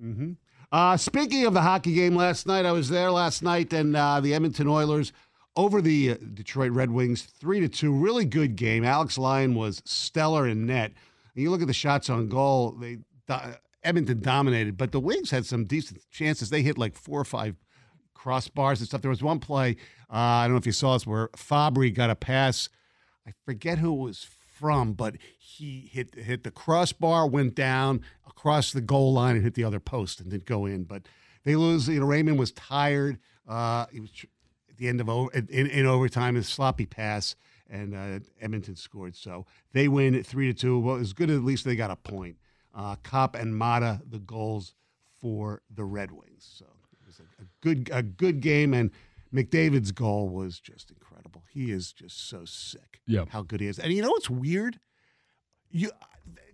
Uh, 0.70 0.98
speaking 0.98 1.46
of 1.46 1.54
the 1.54 1.62
hockey 1.62 1.94
game 1.94 2.14
last 2.14 2.46
night, 2.46 2.66
I 2.66 2.72
was 2.72 2.90
there 2.90 3.10
last 3.10 3.42
night, 3.42 3.72
and 3.72 3.96
uh, 3.96 4.20
the 4.20 4.34
Edmonton 4.34 4.68
Oilers 4.68 5.12
over 5.56 5.82
the 5.82 6.12
uh, 6.12 6.16
Detroit 6.34 6.72
Red 6.72 6.90
Wings, 6.90 7.22
three 7.22 7.60
to 7.60 7.68
two. 7.68 7.92
Really 7.92 8.24
good 8.24 8.56
game. 8.56 8.84
Alex 8.84 9.18
Lyon 9.18 9.54
was 9.54 9.82
stellar 9.84 10.46
in 10.46 10.66
net. 10.66 10.92
And 11.34 11.42
you 11.42 11.50
look 11.50 11.60
at 11.60 11.66
the 11.66 11.72
shots 11.72 12.10
on 12.10 12.28
goal; 12.28 12.72
they 12.72 12.98
Edmonton 13.82 14.20
dominated, 14.20 14.76
but 14.76 14.92
the 14.92 15.00
Wings 15.00 15.30
had 15.30 15.46
some 15.46 15.64
decent 15.64 16.00
chances. 16.10 16.50
They 16.50 16.62
hit 16.62 16.78
like 16.78 16.96
four 16.96 17.20
or 17.20 17.24
five 17.24 17.56
crossbars 18.16 18.78
and 18.78 18.88
stuff. 18.88 19.02
There 19.02 19.10
was 19.10 19.22
one 19.22 19.38
play 19.38 19.76
uh, 20.10 20.16
I 20.16 20.44
don't 20.44 20.52
know 20.52 20.58
if 20.58 20.66
you 20.66 20.72
saw 20.72 20.94
this 20.94 21.06
where 21.06 21.28
Fabbri 21.28 21.94
got 21.94 22.08
a 22.08 22.14
pass. 22.14 22.68
I 23.26 23.32
forget 23.44 23.78
who 23.78 23.92
it 23.92 24.06
was 24.06 24.26
from, 24.58 24.94
but 24.94 25.16
he 25.38 25.90
hit 25.92 26.14
hit 26.14 26.44
the 26.44 26.50
crossbar, 26.50 27.26
went 27.26 27.54
down 27.54 28.00
across 28.26 28.72
the 28.72 28.80
goal 28.80 29.12
line, 29.12 29.36
and 29.36 29.44
hit 29.44 29.54
the 29.54 29.64
other 29.64 29.80
post 29.80 30.20
and 30.20 30.30
didn't 30.30 30.46
go 30.46 30.64
in. 30.64 30.84
But 30.84 31.02
they 31.44 31.56
lose. 31.56 31.88
You 31.88 32.00
know, 32.00 32.06
Raymond 32.06 32.38
was 32.38 32.52
tired. 32.52 33.18
Uh, 33.46 33.86
he 33.92 34.00
was 34.00 34.10
the 34.78 34.88
end 34.88 35.00
of 35.00 35.08
in, 35.34 35.66
in 35.66 35.86
overtime, 35.86 36.36
a 36.36 36.42
sloppy 36.42 36.86
pass, 36.86 37.36
and 37.68 37.94
uh, 37.94 38.20
Edmonton 38.40 38.76
scored. 38.76 39.14
So 39.16 39.44
they 39.72 39.88
win 39.88 40.22
three 40.22 40.46
to 40.52 40.54
two. 40.58 40.78
Well, 40.78 40.96
it's 40.96 41.12
good. 41.12 41.30
At 41.30 41.44
least 41.44 41.64
they 41.64 41.76
got 41.76 41.90
a 41.90 41.96
point. 41.96 42.36
Uh, 42.74 42.96
Copp 43.02 43.34
and 43.34 43.54
Maatta 43.54 44.00
the 44.08 44.18
goals 44.20 44.74
for 45.20 45.62
the 45.74 45.84
Red 45.84 46.12
Wings. 46.12 46.48
So 46.58 46.64
it 46.92 47.06
was 47.06 47.18
a, 47.20 47.42
a 47.42 47.46
good 47.60 47.90
a 47.92 48.02
good 48.02 48.40
game, 48.40 48.72
and 48.72 48.90
McDavid's 49.34 49.92
goal 49.92 50.28
was 50.28 50.60
just 50.60 50.90
incredible. 50.90 51.42
He 51.50 51.70
is 51.72 51.92
just 51.92 52.28
so 52.28 52.44
sick. 52.44 53.00
Yeah. 53.06 53.24
how 53.30 53.42
good 53.42 53.60
he 53.60 53.66
is. 53.66 53.78
And 53.78 53.92
you 53.92 54.02
know 54.02 54.10
what's 54.10 54.30
weird? 54.30 54.78
You 55.70 55.90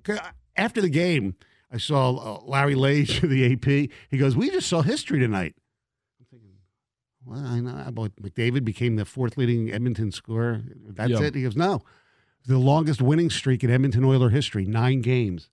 'cause 0.03 0.19
after 0.57 0.81
the 0.81 0.89
game, 0.89 1.35
I 1.71 1.79
saw 1.79 2.15
uh, 2.17 2.41
Larry 2.45 2.75
Lage 2.75 3.21
the 3.23 3.53
AP. 3.53 3.91
He 4.11 4.17
goes, 4.19 4.35
"We 4.37 4.51
just 4.51 4.69
saw 4.69 4.83
history 4.83 5.19
tonight." 5.21 5.55
I'm 7.27 7.33
well, 7.33 7.47
I 7.47 7.61
know 7.61 7.85
about 7.87 8.17
McDavid 8.17 8.65
became 8.65 8.97
the 8.97 9.05
fourth 9.05 9.37
leading 9.37 9.73
Edmonton 9.73 10.13
scorer. 10.13 10.63
That's 10.89 11.11
Yeah. 11.11 11.23
it. 11.23 11.35
He 11.35 11.43
goes, 11.43 11.57
"No, 11.57 11.83
the 12.47 12.59
longest 12.59 13.01
winning 13.03 13.31
streak 13.31 13.65
in 13.65 13.71
Edmonton 13.71 14.05
Oiler 14.05 14.31
history, 14.31 14.65
nine 14.67 15.01
games." 15.01 15.49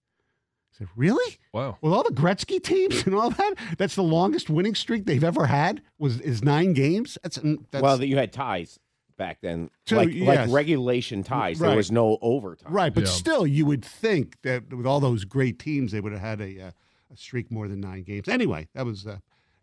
I 0.73 0.77
said, 0.79 0.87
"Really?" 0.95 1.37
Wow. 1.53 1.77
With 1.81 1.93
all 1.93 2.03
the 2.03 2.13
Gretzky 2.13 2.61
teams 2.61 3.05
and 3.05 3.15
all 3.15 3.29
that, 3.29 3.53
that's 3.77 3.95
the 3.95 4.03
longest 4.03 4.49
winning 4.49 4.75
streak 4.75 5.05
they've 5.05 5.23
ever 5.23 5.45
had. 5.47 5.81
Was 5.97 6.19
is 6.21 6.43
nine 6.43 6.73
games? 6.73 7.17
That's, 7.23 7.37
that's 7.71 7.81
well, 7.81 7.97
that 7.97 8.07
you 8.07 8.17
had 8.17 8.31
ties 8.33 8.79
back 9.17 9.39
then. 9.41 9.69
Two, 9.85 9.95
like 9.97 10.13
yes. 10.13 10.27
like 10.27 10.49
regulation 10.49 11.23
ties. 11.23 11.59
There 11.59 11.75
was 11.75 11.91
no 11.91 12.17
overtime. 12.21 12.73
Right, 12.73 12.93
but 12.93 13.03
Yeah. 13.03 13.09
still, 13.09 13.45
you 13.45 13.65
would 13.65 13.85
think 13.85 14.41
that 14.41 14.73
with 14.73 14.85
all 14.85 14.99
those 14.99 15.25
great 15.25 15.59
teams, 15.59 15.91
they 15.91 16.01
would 16.01 16.11
have 16.11 16.21
had 16.21 16.41
a, 16.41 16.59
uh, 16.67 16.71
a 17.13 17.17
streak 17.17 17.51
more 17.51 17.67
than 17.67 17.81
nine 17.81 18.03
games. 18.03 18.27
Anyway, 18.27 18.67
that 18.73 18.85
was 18.85 19.05
a 19.05 19.21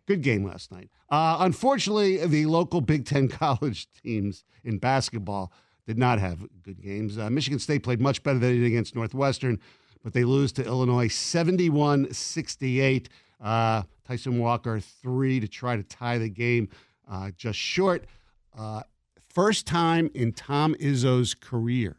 good 0.09 0.23
game 0.23 0.43
last 0.43 0.73
night. 0.73 0.91
Uh, 1.11 1.37
unfortunately, 1.41 2.25
the 2.27 2.47
local 2.47 2.81
Big 2.81 3.05
Ten 3.05 3.29
college 3.29 3.87
teams 4.03 4.43
in 4.65 4.79
basketball 4.79 5.53
did 5.87 5.99
not 5.99 6.19
have 6.19 6.41
good 6.63 6.83
games. 6.83 7.19
Uh, 7.19 7.29
Michigan 7.31 7.59
State 7.59 7.83
played 7.83 8.01
much 8.01 8.23
better 8.23 8.39
than 8.39 8.51
they 8.51 8.57
did 8.57 8.67
against 8.67 8.95
Northwestern, 8.97 9.61
but 10.03 10.15
they 10.15 10.25
lose 10.25 10.51
to 10.53 10.65
Illinois 10.65 11.09
71 11.09 12.13
68. 12.13 13.09
Uh, 13.41 13.83
Tyson 14.05 14.39
Walker, 14.39 14.81
three 14.81 15.39
to 15.39 15.47
try 15.47 15.77
to 15.77 15.83
tie 15.83 16.17
the 16.19 16.31
game, 16.31 16.71
uh, 17.09 17.31
just 17.37 17.59
short. 17.59 18.07
Uh, 18.59 18.83
first 19.29 19.67
time 19.67 20.11
in 20.15 20.33
Tom 20.33 20.75
Izzo's 20.81 21.35
career 21.35 21.99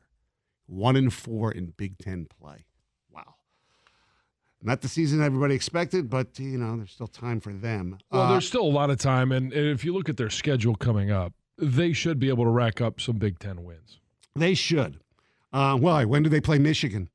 one 0.66 0.96
and 0.96 1.14
four 1.14 1.52
in 1.52 1.74
Big 1.78 1.98
Ten 2.00 2.26
play. 2.26 2.66
Wow. 4.62 4.72
Not 4.72 4.82
the 4.82 4.88
season 4.88 5.22
everybody 5.24 5.56
expected, 5.56 6.10
but 6.10 6.38
you 6.40 6.58
know, 6.58 6.78
there's 6.78 6.92
still 6.92 7.08
time 7.08 7.40
for 7.40 7.54
them. 7.54 7.98
Well, 8.12 8.24
Uh, 8.24 8.32
there's 8.32 8.48
still 8.48 8.64
a 8.64 8.70
lot 8.70 8.90
of 8.90 8.98
time, 8.98 9.32
and, 9.32 9.54
and 9.54 9.68
if 9.68 9.86
you 9.86 9.94
look 9.94 10.10
at 10.10 10.18
their 10.18 10.30
schedule 10.30 10.76
coming 10.76 11.12
up, 11.12 11.34
they 11.58 11.94
should 11.94 12.20
be 12.20 12.30
able 12.30 12.44
to 12.46 12.50
rack 12.50 12.82
up 12.82 13.00
some 13.02 13.18
Big 13.18 13.40
Ten 13.40 13.64
wins. 13.64 14.00
they 14.36 14.54
should. 14.54 15.00
Uh, 15.52 15.78
why? 15.78 16.06
When 16.06 16.24
do 16.24 16.30
they 16.30 16.40
play 16.42 16.60
Michigan? 16.60 17.10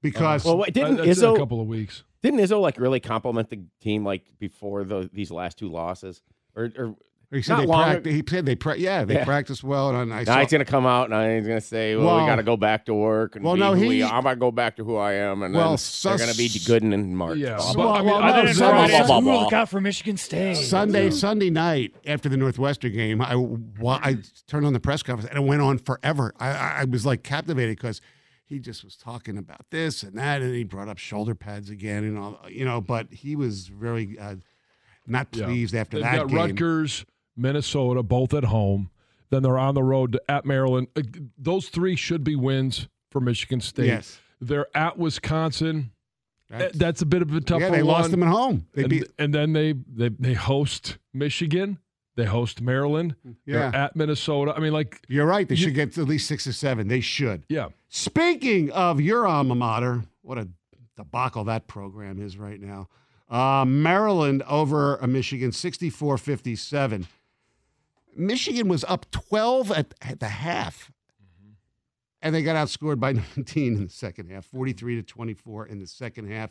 Because 0.00 0.44
Well, 0.44 0.56
wait, 0.58 0.72
didn't 0.72 1.00
Uh, 1.00 1.04
that's 1.04 1.20
in 1.20 1.34
a 1.34 1.36
couple 1.36 1.60
of 1.60 1.66
weeks. 1.66 2.02
didn't 2.22 2.40
Izzo 2.40 2.60
like 2.60 2.78
really 2.78 3.00
compliment 3.00 3.50
the 3.50 3.60
team 3.80 4.04
like 4.04 4.22
before 4.38 4.84
the, 4.84 5.10
these 5.12 5.30
last 5.30 5.58
two 5.58 5.68
losses? 5.68 6.22
Or, 6.56 6.70
or 6.76 6.94
he 7.30 7.42
said 7.42 7.54
not 7.56 7.60
they 7.60 7.66
practice. 7.66 8.14
He 8.14 8.22
said 8.28 8.46
they 8.46 8.56
pra- 8.56 8.76
yeah 8.78 9.04
they 9.04 9.14
Yeah. 9.14 9.24
practice 9.24 9.62
well, 9.62 9.90
and 9.94 10.12
I 10.14 10.20
now 10.20 10.24
saw, 10.34 10.40
he's 10.40 10.50
gonna 10.50 10.64
come 10.64 10.86
out 10.86 11.12
and 11.12 11.36
he's 11.38 11.46
gonna 11.46 11.60
say, 11.60 11.94
"Well, 11.94 12.06
Well- 12.06 12.20
we 12.20 12.26
got 12.26 12.36
to 12.36 12.42
go 12.42 12.56
back 12.56 12.86
to 12.86 12.94
work." 12.94 13.36
And 13.36 13.44
Well, 13.44 13.54
be 13.54 13.60
no, 13.60 13.74
who 13.74 13.82
he- 13.82 13.88
we, 13.88 14.02
I'm 14.04 14.22
gonna 14.22 14.36
go 14.36 14.50
back 14.50 14.76
to 14.76 14.84
who 14.84 14.96
I 14.96 15.12
am, 15.14 15.42
and 15.42 15.54
Well, 15.54 15.70
then 15.70 15.78
so- 15.78 16.08
they're 16.16 16.18
gonna 16.26 16.34
be 16.38 16.48
good 16.66 16.82
in, 16.82 16.92
in 16.94 17.14
March. 17.14 17.36
Yeah, 17.38 17.56
Blah, 17.56 17.66
but, 17.66 17.74
blah, 17.74 17.92
I 17.92 17.98
mean, 17.98 18.06
well, 18.06 18.16
I 18.16 18.20
no, 18.28 18.32
Sunday- 18.32 18.52
Sunday- 18.54 18.96
blah, 18.98 19.06
blah, 19.06 19.20
blah. 19.20 19.42
Look 19.44 19.52
out 19.52 19.68
for 19.68 19.80
Michigan 19.80 20.16
State. 20.16 20.56
Sunday 20.56 21.10
Sunday 21.10 21.50
night 21.50 21.94
after 22.06 22.28
the 22.30 22.36
Northwestern 22.38 22.92
game, 22.92 23.20
I 23.20 23.36
wa- 23.36 24.00
I 24.02 24.18
turned 24.46 24.64
on 24.64 24.72
the 24.72 24.80
press 24.80 25.02
conference 25.02 25.28
and 25.28 25.38
it 25.44 25.46
went 25.46 25.60
on 25.60 25.78
forever. 25.78 26.32
I, 26.40 26.48
I 26.48 26.74
I 26.80 26.84
was 26.84 27.04
like 27.04 27.22
captivated 27.22 27.76
because 27.76 28.00
he 28.46 28.58
just 28.58 28.82
was 28.82 28.96
talking 28.96 29.36
about 29.36 29.66
this 29.70 30.02
and 30.02 30.16
that, 30.16 30.40
and 30.40 30.54
he 30.54 30.64
brought 30.64 30.88
up 30.88 30.96
shoulder 30.96 31.34
pads 31.34 31.68
again 31.68 32.04
and 32.04 32.16
all 32.16 32.40
you 32.48 32.64
know. 32.64 32.80
But 32.80 33.12
he 33.12 33.36
was 33.36 33.66
very 33.68 34.18
uh, 34.18 34.36
not 35.06 35.28
Yeah. 35.32 35.44
pleased 35.44 35.74
after 35.74 35.98
They've 35.98 36.04
that 36.04 36.16
got 36.16 36.28
game. 36.28 36.36
Rutgers, 36.36 37.04
Minnesota, 37.38 38.02
both 38.02 38.34
at 38.34 38.44
home. 38.44 38.90
Then 39.30 39.42
they're 39.42 39.58
on 39.58 39.74
the 39.74 39.82
road 39.82 40.12
to, 40.12 40.22
at 40.30 40.44
Maryland. 40.46 40.88
Uh, 40.96 41.02
Those 41.36 41.68
three 41.68 41.96
should 41.96 42.24
be 42.24 42.34
wins 42.34 42.88
for 43.10 43.20
Michigan 43.20 43.60
State. 43.60 43.86
Yes, 43.86 44.18
They're 44.40 44.66
at 44.74 44.98
Wisconsin. 44.98 45.92
Uh, 46.52 46.58
that's, 46.58 46.78
That's 46.78 47.02
a 47.02 47.06
bit 47.06 47.20
of 47.20 47.32
a 47.34 47.40
tougher 47.42 47.64
yeah. 47.64 47.70
They 47.70 47.82
one. 47.82 47.92
lost 47.94 48.10
them 48.10 48.22
at 48.22 48.30
home. 48.30 48.66
They 48.72 48.82
and, 48.82 48.90
beat 48.90 49.04
and 49.18 49.34
then 49.34 49.52
they, 49.52 49.72
they 49.72 50.08
they 50.08 50.32
host 50.32 50.96
Michigan. 51.12 51.78
They 52.16 52.24
host 52.24 52.60
Maryland. 52.62 53.14
yeah. 53.44 53.70
They're 53.70 53.76
at 53.76 53.94
Minnesota. 53.96 54.52
I 54.56 54.60
mean, 54.60 54.72
like, 54.72 55.02
You're 55.08 55.26
right. 55.26 55.46
They 55.48 55.54
you- 55.56 55.64
should 55.64 55.74
get 55.74 55.96
at 55.98 56.08
least 56.08 56.26
six 56.26 56.46
or 56.46 56.52
seven. 56.54 56.88
They 56.88 57.00
should. 57.00 57.44
yeah. 57.48 57.68
Speaking 57.90 58.70
of 58.72 59.00
your 59.00 59.26
alma 59.26 59.54
mater, 59.54 60.04
what 60.22 60.36
a 60.38 60.48
debacle 60.96 61.44
that 61.44 61.66
program 61.68 62.18
is 62.20 62.36
right 62.38 62.60
now. 62.60 62.88
Uh, 63.30 63.64
Maryland 63.66 64.42
over 64.48 65.02
uh, 65.02 65.06
Michigan, 65.06 65.52
64 65.52 66.16
57. 66.18 67.06
Michigan 68.18 68.68
was 68.68 68.84
up 68.84 69.10
12 69.10 69.70
at, 69.72 69.94
at 70.02 70.20
the 70.20 70.28
half, 70.28 70.90
and 72.20 72.34
they 72.34 72.42
got 72.42 72.56
outscored 72.56 72.98
by 73.00 73.12
19 73.36 73.76
in 73.76 73.84
the 73.84 73.90
second 73.90 74.30
half, 74.30 74.44
43 74.46 74.96
to 74.96 75.02
24 75.02 75.66
in 75.66 75.78
the 75.78 75.86
second 75.86 76.30
half. 76.30 76.50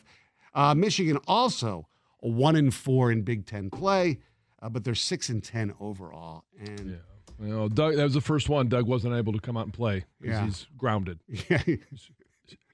Uh, 0.54 0.74
Michigan 0.74 1.18
also 1.26 1.86
a 2.22 2.28
one 2.28 2.56
and 2.56 2.72
four 2.74 3.12
in 3.12 3.22
Big 3.22 3.46
Ten 3.46 3.70
play, 3.70 4.18
uh, 4.62 4.68
but 4.68 4.82
they're 4.82 4.94
six 4.94 5.28
and 5.28 5.44
10 5.44 5.74
overall. 5.78 6.44
And 6.58 6.90
Yeah. 6.90 6.96
You 7.40 7.54
know, 7.54 7.68
Doug, 7.68 7.94
that 7.94 8.02
was 8.02 8.14
the 8.14 8.20
first 8.20 8.48
one. 8.48 8.68
Doug 8.68 8.86
wasn't 8.88 9.14
able 9.14 9.32
to 9.32 9.38
come 9.38 9.56
out 9.56 9.64
and 9.66 9.72
play 9.72 10.04
because 10.20 10.36
Yeah. 10.38 10.44
he's 10.46 10.66
grounded 10.76 11.20
yeah, 11.48 11.62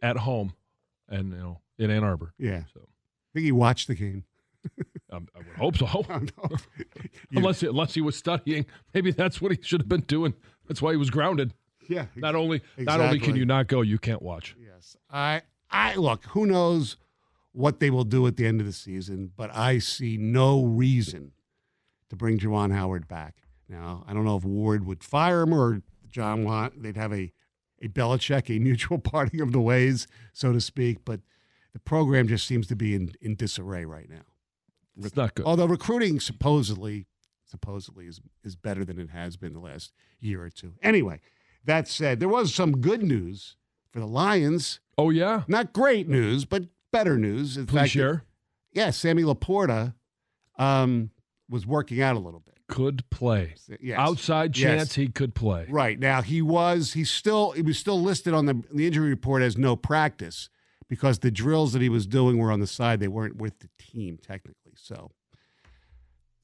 at 0.01 0.17
home 0.17 0.55
and, 1.09 1.33
you 1.33 1.37
know, 1.39 1.61
in 1.79 1.91
Ann 1.91 2.03
Arbor. 2.05 2.33
yeah. 2.39 2.63
So 2.73 2.81
I 2.81 3.29
think 3.35 3.45
he 3.45 3.53
watched 3.53 3.89
the 3.89 3.95
game. 3.95 4.25
um, 5.15 5.29
I 5.35 5.39
would 5.39 5.47
hope 5.57 5.77
so. 5.77 5.87
Know. 6.09 6.57
You- 6.77 6.87
unless, 7.37 7.63
unless 7.63 7.95
he 7.95 8.01
was 8.01 8.17
studying. 8.17 8.67
Maybe 8.93 9.11
that's 9.11 9.41
what 9.41 9.53
he 9.53 9.59
should 9.63 9.81
have 9.83 9.89
been 9.89 10.03
doing. 10.03 10.35
That's 10.69 10.81
why 10.83 10.93
he 10.93 10.97
was 10.97 11.11
grounded. 11.11 11.53
yeah, 11.89 12.07
Not 12.17 12.35
only 12.35 12.63
not 12.79 13.01
only 13.01 13.19
can 13.19 13.37
you 13.37 13.45
not 13.45 13.67
go, 13.69 13.83
you 13.83 13.99
can't 13.99 14.23
watch. 14.23 14.57
Yes. 14.59 14.97
I 15.11 15.43
I 15.71 15.95
look, 15.97 16.25
who 16.27 16.47
knows 16.47 16.97
what 17.53 17.79
they 17.81 17.91
will 17.91 18.05
do 18.05 18.27
at 18.27 18.37
the 18.37 18.47
end 18.47 18.61
of 18.61 18.67
the 18.67 18.73
season, 18.73 19.31
but 19.37 19.55
I 19.55 19.79
see 19.79 20.17
no 20.17 20.65
reason 20.65 21.33
to 22.11 22.17
bring 22.17 22.39
Juwan 22.39 22.73
Howard 22.73 23.07
back. 23.07 23.37
Now, 23.69 24.05
I 24.09 24.13
don't 24.15 24.25
know 24.25 24.37
if 24.37 24.45
Warde 24.45 24.87
would 24.87 25.03
fire 25.05 25.43
him 25.43 25.53
or 25.53 25.83
John 26.11 26.45
want 26.45 26.83
they'd 26.83 26.97
have 26.97 27.13
a 27.13 27.33
a 27.83 27.89
Belichick, 27.89 28.55
a 28.55 28.59
mutual 28.59 28.99
parting 29.13 29.41
of 29.41 29.53
the 29.53 29.61
ways, 29.61 30.07
so 30.33 30.53
to 30.53 30.61
speak, 30.61 31.05
but 31.05 31.21
the 31.73 31.81
program 31.81 32.29
just 32.29 32.47
seems 32.47 32.67
to 32.69 32.77
be 32.77 32.95
in, 32.95 33.13
in 33.21 33.35
disarray 33.35 33.85
right 33.85 34.09
now. 34.09 34.23
It's 34.99 35.17
not 35.17 35.35
good. 35.35 35.45
Although 35.47 35.67
recruiting 35.67 36.21
supposedly 36.21 37.07
supposedly 37.47 38.07
is 38.07 38.21
is 38.43 38.57
better 38.57 38.85
than 38.85 38.99
it 38.99 39.11
has 39.11 39.37
been 39.37 39.53
the 39.53 39.61
last 39.61 39.93
year 40.21 40.43
or 40.43 40.51
two. 40.51 40.75
Anyway, 40.83 41.21
that 41.65 41.87
said, 41.89 42.19
there 42.21 42.29
was 42.29 42.55
some 42.55 42.81
good 42.81 43.03
news 43.03 43.57
for 43.91 44.01
the 44.01 44.07
Lions. 44.07 44.81
Oh 44.99 45.11
yeah, 45.11 45.43
Not 45.49 45.73
great 45.73 46.09
news, 46.09 46.45
but 46.45 46.65
better 46.93 47.17
news. 47.19 47.57
In 47.57 47.67
please 47.67 47.79
fact, 47.81 47.91
share. 47.93 48.25
yeah, 48.73 48.91
Sammy 48.91 49.23
LaPorta 49.23 49.95
um, 50.59 51.11
was 51.49 51.67
working 51.67 52.01
out 52.01 52.17
a 52.17 52.19
little 52.19 52.41
bit. 52.41 52.55
Could 52.67 53.09
play. 53.11 53.55
Yes. 53.81 53.99
Outside 53.99 54.57
Yes. 54.57 54.63
chance 54.79 54.95
he 54.95 55.09
could 55.09 55.35
play. 55.35 55.67
Right 55.69 55.99
now, 55.99 56.23
he 56.23 56.41
was 56.43 56.95
he's 56.95 57.11
still 57.11 57.51
he 57.53 57.63
was 57.63 57.79
still 57.79 58.01
listed 58.01 58.33
on 58.35 58.47
the 58.47 58.63
the 58.73 58.87
injury 58.87 59.11
report 59.11 59.43
as 59.43 59.59
no 59.59 59.77
practice 59.77 60.49
because 60.89 61.19
the 61.19 61.31
drills 61.31 61.73
that 61.75 61.83
he 61.83 61.89
was 61.91 62.07
doing 62.07 62.39
were 62.39 62.51
on 62.51 62.61
the 62.61 62.67
side; 62.67 63.01
they 63.01 63.09
weren't 63.09 63.37
with 63.37 63.59
the 63.61 63.69
team 63.79 64.17
technically. 64.21 64.64
So 64.77 65.11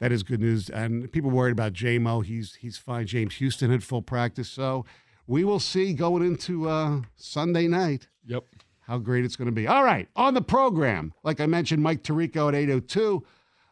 that 0.01 0.13
is 0.13 0.23
good 0.23 0.41
news. 0.41 0.69
And 0.71 1.11
people 1.13 1.31
worried 1.31 1.53
about 1.53 1.73
JMO. 1.73 2.25
He's 2.25 2.55
he's 2.57 2.77
fine. 2.79 3.07
James 3.07 3.35
Houston 3.37 3.71
had 3.71 3.83
full 3.85 4.03
practice, 4.03 4.49
so 4.49 4.85
we 5.27 5.45
will 5.45 5.61
see 5.61 5.93
going 5.93 6.23
into 6.25 6.69
uh, 6.69 7.03
Sunday 7.17 7.69
night 7.69 8.09
Yep. 8.27 8.45
how 8.81 8.99
great 8.99 9.25
it's 9.25 9.37
going 9.37 9.47
to 9.47 9.53
be. 9.53 9.67
All 9.67 9.85
right, 9.85 10.09
on 10.17 10.35
the 10.35 10.43
program, 10.43 11.13
like 11.23 11.41
I 11.41 11.47
mentioned, 11.47 11.83
Mike 11.83 12.03
Tirico 12.03 12.49
at 12.49 12.55
802, 12.55 13.25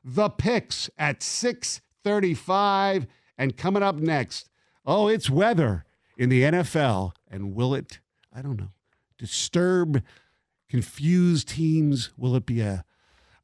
the 0.05 0.29
picks 0.31 0.89
at 0.99 1.23
635, 1.23 3.07
and 3.37 3.57
coming 3.57 3.83
up 3.83 3.97
next, 3.97 4.49
oh, 4.87 5.09
it's 5.09 5.29
weather 5.31 5.85
in 6.17 6.29
the 6.29 6.43
NFL, 6.43 7.13
and 7.31 7.55
will 7.55 7.75
it, 7.75 8.01
I 8.35 8.43
don't 8.43 8.59
know, 8.59 8.71
disturb, 9.19 10.03
confuse 10.69 11.45
teams? 11.45 12.11
Will 12.17 12.35
it 12.37 12.47
be 12.47 12.61
a, 12.61 12.85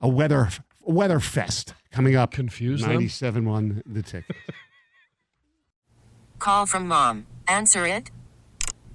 a 0.01 0.09
weather 0.09 0.49
a 0.87 0.91
weather 0.93 1.21
fest 1.21 1.75
coming 1.91 2.17
up? 2.17 2.33
Confuse 2.33 2.83
them? 2.83 3.01
97.1 3.01 3.83
the 3.87 4.03
ticket. 4.03 4.37
Call 6.39 6.67
from 6.67 6.87
mom. 6.87 7.27
Answer 7.49 7.87
it. 7.87 8.11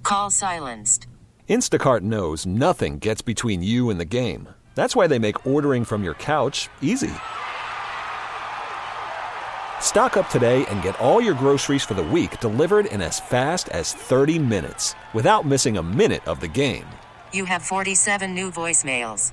Call 0.02 0.30
silenced. 0.30 1.06
Instacart 1.48 2.02
knows 2.02 2.46
nothing 2.46 2.98
gets 2.98 3.22
between 3.22 3.62
you 3.62 3.90
and 3.90 3.98
the 3.98 4.04
game. 4.04 4.48
That's 4.76 4.94
why 4.94 5.08
they 5.08 5.18
make 5.18 5.46
ordering 5.46 5.84
from 5.84 6.04
your 6.04 6.14
couch 6.14 6.68
easy. 6.80 7.10
Stock 9.80 10.16
up 10.16 10.28
today 10.28 10.64
and 10.66 10.80
get 10.82 10.98
all 11.00 11.20
your 11.20 11.34
groceries 11.34 11.82
for 11.82 11.94
the 11.94 12.02
week 12.02 12.38
delivered 12.38 12.86
in 12.86 13.02
as 13.02 13.18
fast 13.18 13.68
as 13.70 13.92
30 13.92 14.38
minutes 14.38 14.94
without 15.12 15.44
missing 15.44 15.76
a 15.76 15.82
minute 15.82 16.26
of 16.28 16.38
the 16.38 16.48
game. 16.48 16.86
You 17.32 17.46
have 17.46 17.62
47 17.62 18.32
new 18.32 18.52
voicemails. 18.52 19.32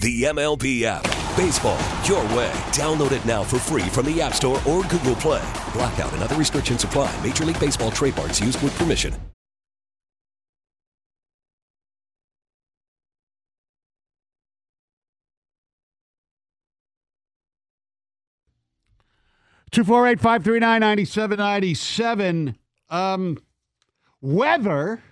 the 0.00 0.24
MLB 0.24 0.82
app. 0.82 1.02
Baseball, 1.36 1.78
your 2.04 2.22
way. 2.36 2.50
Download 2.72 3.12
it 3.12 3.24
now 3.24 3.44
for 3.44 3.58
free 3.58 3.88
from 3.88 4.06
the 4.06 4.20
App 4.20 4.34
Store 4.34 4.60
or 4.66 4.82
Google 4.84 5.14
Play. 5.14 5.48
Blackout 5.72 6.12
and 6.12 6.22
other 6.22 6.34
restrictions 6.36 6.82
apply. 6.82 7.14
Major 7.24 7.44
League 7.44 7.60
Baseball 7.60 7.90
trademarks 7.90 8.40
used 8.40 8.60
with 8.62 8.76
permission. 8.76 9.14
Two 19.70 19.84
four 19.84 20.06
eight 20.08 20.18
five 20.18 20.42
three 20.42 20.58
nine 20.58 20.80
ninety 20.80 21.04
seven 21.04 21.38
ninety 21.38 21.74
seven. 21.74 22.56
Um, 22.88 23.38
weather 24.20 25.02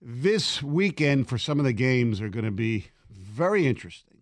this 0.00 0.62
weekend 0.62 1.28
for 1.28 1.36
some 1.36 1.58
of 1.58 1.64
the 1.64 1.72
games 1.72 2.20
are 2.20 2.30
going 2.30 2.46
to 2.46 2.50
be 2.50 2.86
very 3.32 3.66
interesting, 3.66 4.18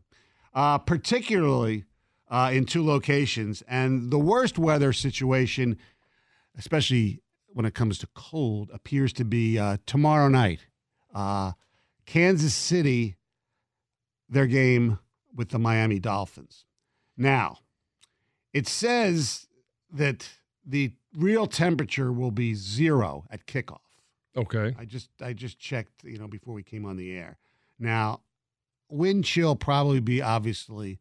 uh, 0.54 0.78
particularly 0.78 1.84
uh, 2.28 2.50
in 2.52 2.64
two 2.64 2.84
locations. 2.84 3.62
And 3.68 4.10
the 4.10 4.18
worst 4.18 4.58
weather 4.58 4.92
situation, 4.92 5.76
especially 6.56 7.20
when 7.48 7.66
it 7.66 7.74
comes 7.74 7.98
to 7.98 8.06
cold, 8.14 8.70
appears 8.72 9.12
to 9.14 9.24
be 9.24 9.58
uh, 9.58 9.78
tomorrow 9.86 10.28
night. 10.28 10.66
Uh, 11.12 11.52
Kansas 12.06 12.54
City, 12.54 13.16
their 14.28 14.46
game 14.46 14.98
with 15.34 15.48
the 15.50 15.58
Miami 15.58 15.98
Dolphins. 15.98 16.64
Now, 17.16 17.58
it 18.52 18.66
says 18.66 19.48
that 19.92 20.28
the 20.64 20.92
real 21.16 21.46
temperature 21.46 22.12
will 22.12 22.30
be 22.30 22.54
zero 22.54 23.24
at 23.30 23.46
kickoff. 23.46 23.78
Okay. 24.36 24.74
I 24.78 24.84
just 24.84 25.10
I 25.20 25.32
just 25.32 25.58
checked, 25.58 26.04
you 26.04 26.18
know, 26.18 26.28
before 26.28 26.54
we 26.54 26.62
came 26.62 26.84
on 26.86 26.96
the 26.96 27.10
air. 27.12 27.38
Now, 27.78 28.20
wind 28.90 29.24
chill 29.24 29.56
probably 29.56 30.00
be 30.00 30.20
obviously 30.22 30.98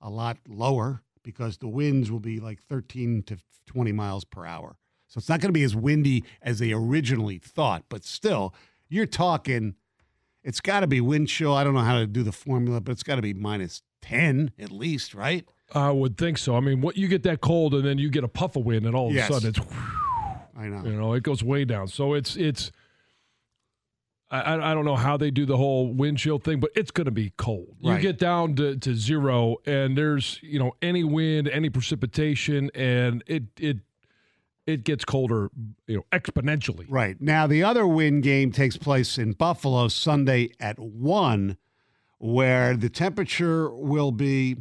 a 0.00 0.10
lot 0.10 0.38
lower 0.48 1.02
because 1.22 1.58
the 1.58 1.68
winds 1.68 2.10
will 2.10 2.20
be 2.20 2.40
like 2.40 2.60
13 2.62 3.22
to 3.24 3.38
20 3.66 3.92
miles 3.92 4.24
per 4.24 4.44
hour. 4.44 4.76
So 5.08 5.18
it's 5.18 5.28
not 5.28 5.40
going 5.40 5.48
to 5.50 5.52
be 5.52 5.62
as 5.62 5.76
windy 5.76 6.24
as 6.40 6.58
they 6.58 6.72
originally 6.72 7.38
thought, 7.38 7.84
but 7.88 8.04
still, 8.04 8.54
you're 8.88 9.06
talking 9.06 9.74
it's 10.42 10.60
got 10.60 10.80
to 10.80 10.86
be 10.88 11.00
wind 11.00 11.28
chill. 11.28 11.54
I 11.54 11.62
don't 11.62 11.74
know 11.74 11.80
how 11.80 11.98
to 11.98 12.06
do 12.06 12.22
the 12.24 12.32
formula, 12.32 12.80
but 12.80 12.92
it's 12.92 13.04
got 13.04 13.16
to 13.16 13.22
be 13.22 13.32
minus 13.34 13.82
10 14.02 14.50
at 14.58 14.72
least, 14.72 15.14
right? 15.14 15.46
I 15.74 15.90
would 15.92 16.18
think 16.18 16.36
so. 16.38 16.56
I 16.56 16.60
mean, 16.60 16.80
what 16.80 16.96
you 16.96 17.06
get 17.06 17.22
that 17.22 17.40
cold 17.40 17.74
and 17.74 17.84
then 17.84 17.98
you 17.98 18.10
get 18.10 18.24
a 18.24 18.28
puff 18.28 18.56
of 18.56 18.64
wind, 18.64 18.84
and 18.84 18.96
all 18.96 19.08
of 19.08 19.14
Yes. 19.14 19.30
a 19.30 19.32
sudden 19.34 19.48
it's 19.50 19.60
I 20.58 20.66
know. 20.66 20.82
you 20.84 20.92
know 20.96 21.12
it 21.14 21.22
goes 21.22 21.42
way 21.44 21.64
down. 21.64 21.88
So 21.88 22.14
it's 22.14 22.36
it's. 22.36 22.72
I, 24.32 24.70
I 24.70 24.74
don't 24.74 24.86
know 24.86 24.96
how 24.96 25.18
they 25.18 25.30
do 25.30 25.44
the 25.44 25.58
whole 25.58 25.92
wind 25.92 26.16
chill 26.16 26.38
thing, 26.38 26.58
but 26.58 26.70
it's 26.74 26.90
going 26.90 27.04
to 27.04 27.10
be 27.10 27.32
cold. 27.36 27.76
You 27.80 27.98
get 27.98 28.18
down 28.18 28.56
to, 28.56 28.76
to 28.78 28.94
zero, 28.94 29.56
and 29.66 29.96
there's 29.96 30.40
you 30.42 30.58
know 30.58 30.72
any 30.80 31.04
wind, 31.04 31.48
any 31.48 31.68
precipitation, 31.68 32.70
and 32.74 33.22
it 33.26 33.44
it 33.60 33.78
it 34.66 34.84
gets 34.84 35.04
colder, 35.04 35.50
you 35.86 35.96
know, 35.96 36.04
exponentially. 36.12 36.86
Right. 36.88 37.20
Now, 37.20 37.46
the 37.46 37.62
other 37.62 37.86
win 37.86 38.20
game 38.20 38.52
takes 38.52 38.76
place 38.76 39.18
in 39.18 39.32
Buffalo 39.32 39.88
Sunday 39.88 40.52
at 40.60 40.78
1, 40.78 41.56
where 42.18 42.76
the 42.76 42.88
temperature 42.88 43.74
will 43.74 44.12
be, 44.12 44.56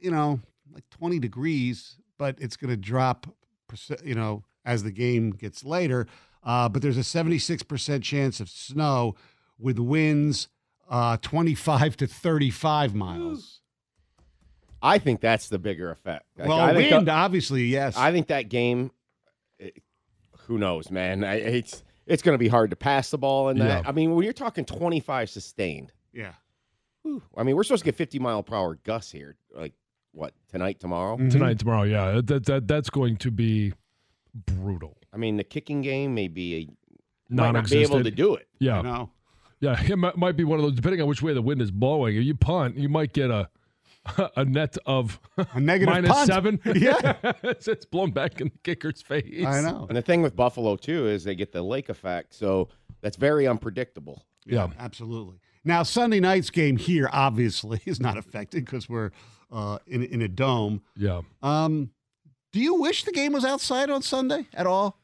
you 0.00 0.10
know, 0.10 0.40
like 0.72 0.88
20 0.90 1.20
degrees, 1.20 1.96
but 2.18 2.36
it's 2.40 2.56
going 2.56 2.70
to 2.70 2.76
drop, 2.76 3.28
you 4.02 4.16
know, 4.16 4.42
as 4.64 4.82
the 4.82 4.90
game 4.90 5.30
gets 5.30 5.64
later. 5.64 6.06
Uh, 6.44 6.68
but 6.68 6.82
there's 6.82 6.98
a 6.98 7.00
76% 7.00 8.02
chance 8.02 8.38
of 8.40 8.48
snow 8.50 9.14
with 9.58 9.78
winds 9.78 10.48
uh, 10.90 11.16
25 11.22 11.96
to 11.98 12.06
35 12.06 12.94
miles. 12.94 13.60
I 14.82 14.98
think 14.98 15.20
that's 15.22 15.48
the 15.48 15.58
bigger 15.58 15.90
effect. 15.90 16.26
Like, 16.36 16.48
Well, 16.48 16.60
I 16.60 16.74
think 16.74 16.92
wind, 16.92 17.08
the- 17.08 17.12
obviously, 17.12 17.64
yes. 17.64 17.96
I 17.96 18.12
think 18.12 18.26
that 18.28 18.48
game. 18.50 18.90
it- 19.58 19.82
who 20.46 20.58
knows, 20.58 20.90
man? 20.90 21.24
I, 21.24 21.36
it's 21.36 21.82
it's 22.06 22.22
going 22.22 22.34
to 22.34 22.38
be 22.38 22.48
hard 22.48 22.68
to 22.68 22.76
pass 22.76 23.10
the 23.10 23.16
ball 23.16 23.48
in 23.48 23.56
that. 23.60 23.82
Yeah. 23.84 23.88
I 23.88 23.92
mean, 23.92 24.14
when 24.14 24.24
you're 24.24 24.34
talking 24.34 24.66
25 24.66 25.30
sustained, 25.30 25.90
yeah. 26.12 26.32
whew, 27.00 27.22
I 27.34 27.44
mean, 27.44 27.56
we're 27.56 27.64
supposed 27.64 27.80
to 27.80 27.86
get 27.86 27.94
50 27.96 28.18
mile 28.18 28.42
per 28.42 28.54
hour 28.54 28.74
gusts 28.84 29.10
here. 29.10 29.36
Like 29.54 29.72
what 30.12 30.34
tonight, 30.50 30.80
tomorrow? 30.80 31.16
Mhm. 31.16 31.30
Tonight, 31.32 31.58
tomorrow, 31.60 31.84
yeah, 31.84 32.20
that, 32.22 32.44
that 32.44 32.68
that's 32.68 32.90
going 32.90 33.16
to 33.16 33.30
be 33.30 33.72
brutal. 34.34 34.98
I 35.14 35.16
mean, 35.16 35.36
the 35.36 35.44
kicking 35.44 35.80
game 35.80 36.14
may 36.14 36.28
be 36.28 36.56
a 36.56 37.34
might 37.34 37.52
not 37.52 37.70
be 37.70 37.78
able 37.78 38.02
to 38.02 38.10
do 38.10 38.34
it. 38.34 38.48
Yeah, 38.58 38.82
No. 38.82 39.10
Yeah, 39.60 39.80
it 39.88 39.96
might, 39.96 40.16
might 40.16 40.36
be 40.36 40.44
one 40.44 40.58
of 40.58 40.64
those. 40.64 40.74
Depending 40.74 41.00
on 41.00 41.08
which 41.08 41.22
way 41.22 41.32
the 41.32 41.40
wind 41.40 41.62
is 41.62 41.70
blowing, 41.70 42.16
if 42.16 42.24
you 42.24 42.34
punt, 42.34 42.76
you 42.76 42.88
might 42.88 43.12
get 43.12 43.30
a 43.30 43.48
a 44.36 44.44
net 44.44 44.76
of 44.84 45.18
A 45.54 45.60
negative 45.60 46.14
seven. 46.26 46.60
Yeah. 46.74 47.14
it's, 47.42 47.66
it's 47.68 47.86
blown 47.86 48.10
back 48.10 48.40
in 48.40 48.48
the 48.48 48.58
kicker's 48.62 49.00
face. 49.00 49.46
I 49.46 49.62
know. 49.62 49.86
And 49.88 49.96
the 49.96 50.02
thing 50.02 50.20
with 50.20 50.36
Buffalo 50.36 50.76
too 50.76 51.06
is 51.08 51.24
they 51.24 51.34
get 51.34 51.52
the 51.52 51.62
lake 51.62 51.88
effect, 51.88 52.34
so 52.34 52.68
that's 53.00 53.16
very 53.16 53.46
unpredictable. 53.46 54.26
Yeah. 54.44 54.68
absolutely. 54.78 55.38
Now 55.64 55.82
Sunday 55.84 56.20
night's 56.20 56.50
game 56.50 56.76
here 56.76 57.08
obviously 57.10 57.80
is 57.86 57.98
not 58.00 58.18
affected 58.18 58.66
because 58.66 58.88
we're 58.88 59.10
uh, 59.50 59.78
in 59.86 60.02
in 60.02 60.20
a 60.20 60.28
dome. 60.28 60.82
Yeah. 60.96 61.22
Um, 61.42 61.90
do 62.52 62.60
you 62.60 62.74
wish 62.74 63.04
the 63.04 63.12
game 63.12 63.32
was 63.32 63.44
outside 63.44 63.88
on 63.88 64.02
Sunday 64.02 64.46
at 64.52 64.66
all? 64.66 65.00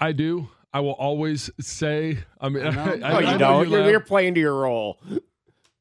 I 0.00 0.12
do. 0.12 0.48
I 0.72 0.80
will 0.80 0.92
always 0.92 1.50
say. 1.60 2.18
I 2.40 2.48
mean, 2.48 2.66
I 2.66 2.70
know. 2.70 2.82
I, 2.92 2.96
No, 2.96 3.06
I 3.06 3.20
you 3.20 3.26
know 3.26 3.38
don't. 3.38 3.68
you 3.70 3.76
You're, 3.76 3.90
you're 3.90 4.00
playing 4.00 4.34
to 4.34 4.40
your 4.40 4.54
role. 4.54 5.00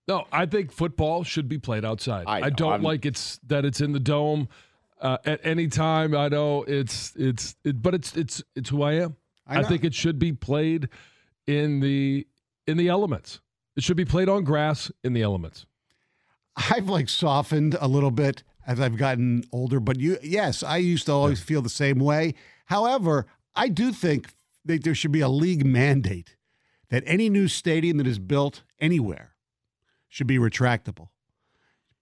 No, 0.08 0.26
I 0.32 0.46
think 0.48 0.72
football 0.72 1.24
should 1.24 1.48
be 1.48 1.60
played 1.60 1.86
outside. 1.86 2.26
I 2.28 2.38
I, 2.38 2.40
know, 2.42 2.50
don't 2.50 2.72
I'm- 2.74 2.84
like 2.84 3.06
it's 3.06 3.40
that 3.48 3.66
it's 3.66 3.80
in 3.82 3.92
the 3.94 4.00
dome 4.00 4.50
uh, 5.00 5.18
at 5.26 5.40
any 5.44 5.68
time. 5.68 6.16
I 6.16 6.28
know 6.30 6.64
it's 6.64 7.16
it's 7.16 7.56
it, 7.64 7.82
but 7.82 7.94
it's 7.94 8.16
it's 8.18 8.44
it's 8.56 8.70
who 8.70 8.82
I 8.82 8.94
am. 8.94 9.16
I 9.48 9.60
I, 9.60 9.64
think 9.64 9.84
it 9.84 9.94
should 9.94 10.18
be 10.20 10.34
played 10.34 10.90
in 11.48 11.80
the 11.80 12.28
in 12.68 12.78
the 12.78 12.88
elements. 12.88 13.40
It 13.76 13.84
should 13.84 13.98
be 13.98 14.06
played 14.06 14.28
on 14.30 14.44
grass 14.44 14.92
in 15.04 15.14
the 15.14 15.22
elements. 15.22 15.66
I've 16.56 16.90
like 16.90 17.08
softened 17.08 17.78
a 17.80 17.88
little 17.88 18.12
bit 18.12 18.44
as 18.68 18.80
I've 18.80 18.98
gotten 18.98 19.44
older, 19.52 19.80
but 19.80 20.00
you, 20.00 20.18
yes, 20.22 20.62
I 20.64 20.78
used 20.78 21.06
to 21.06 21.14
always 21.14 21.40
feel 21.40 21.62
the 21.62 21.70
same 21.70 22.00
way. 22.00 22.34
However, 22.66 23.26
I 23.56 23.68
do 23.68 23.92
think 23.92 24.34
that 24.66 24.84
there 24.84 24.96
should 24.96 25.12
be 25.12 25.22
a 25.22 25.30
league 25.30 25.66
mandate 25.66 26.36
that 26.90 27.04
any 27.06 27.30
new 27.30 27.48
stadium 27.48 27.98
that 27.98 28.08
is 28.08 28.20
built 28.20 28.64
anywhere 28.80 29.36
should 30.08 30.28
be 30.28 30.38
retractable, 30.38 31.10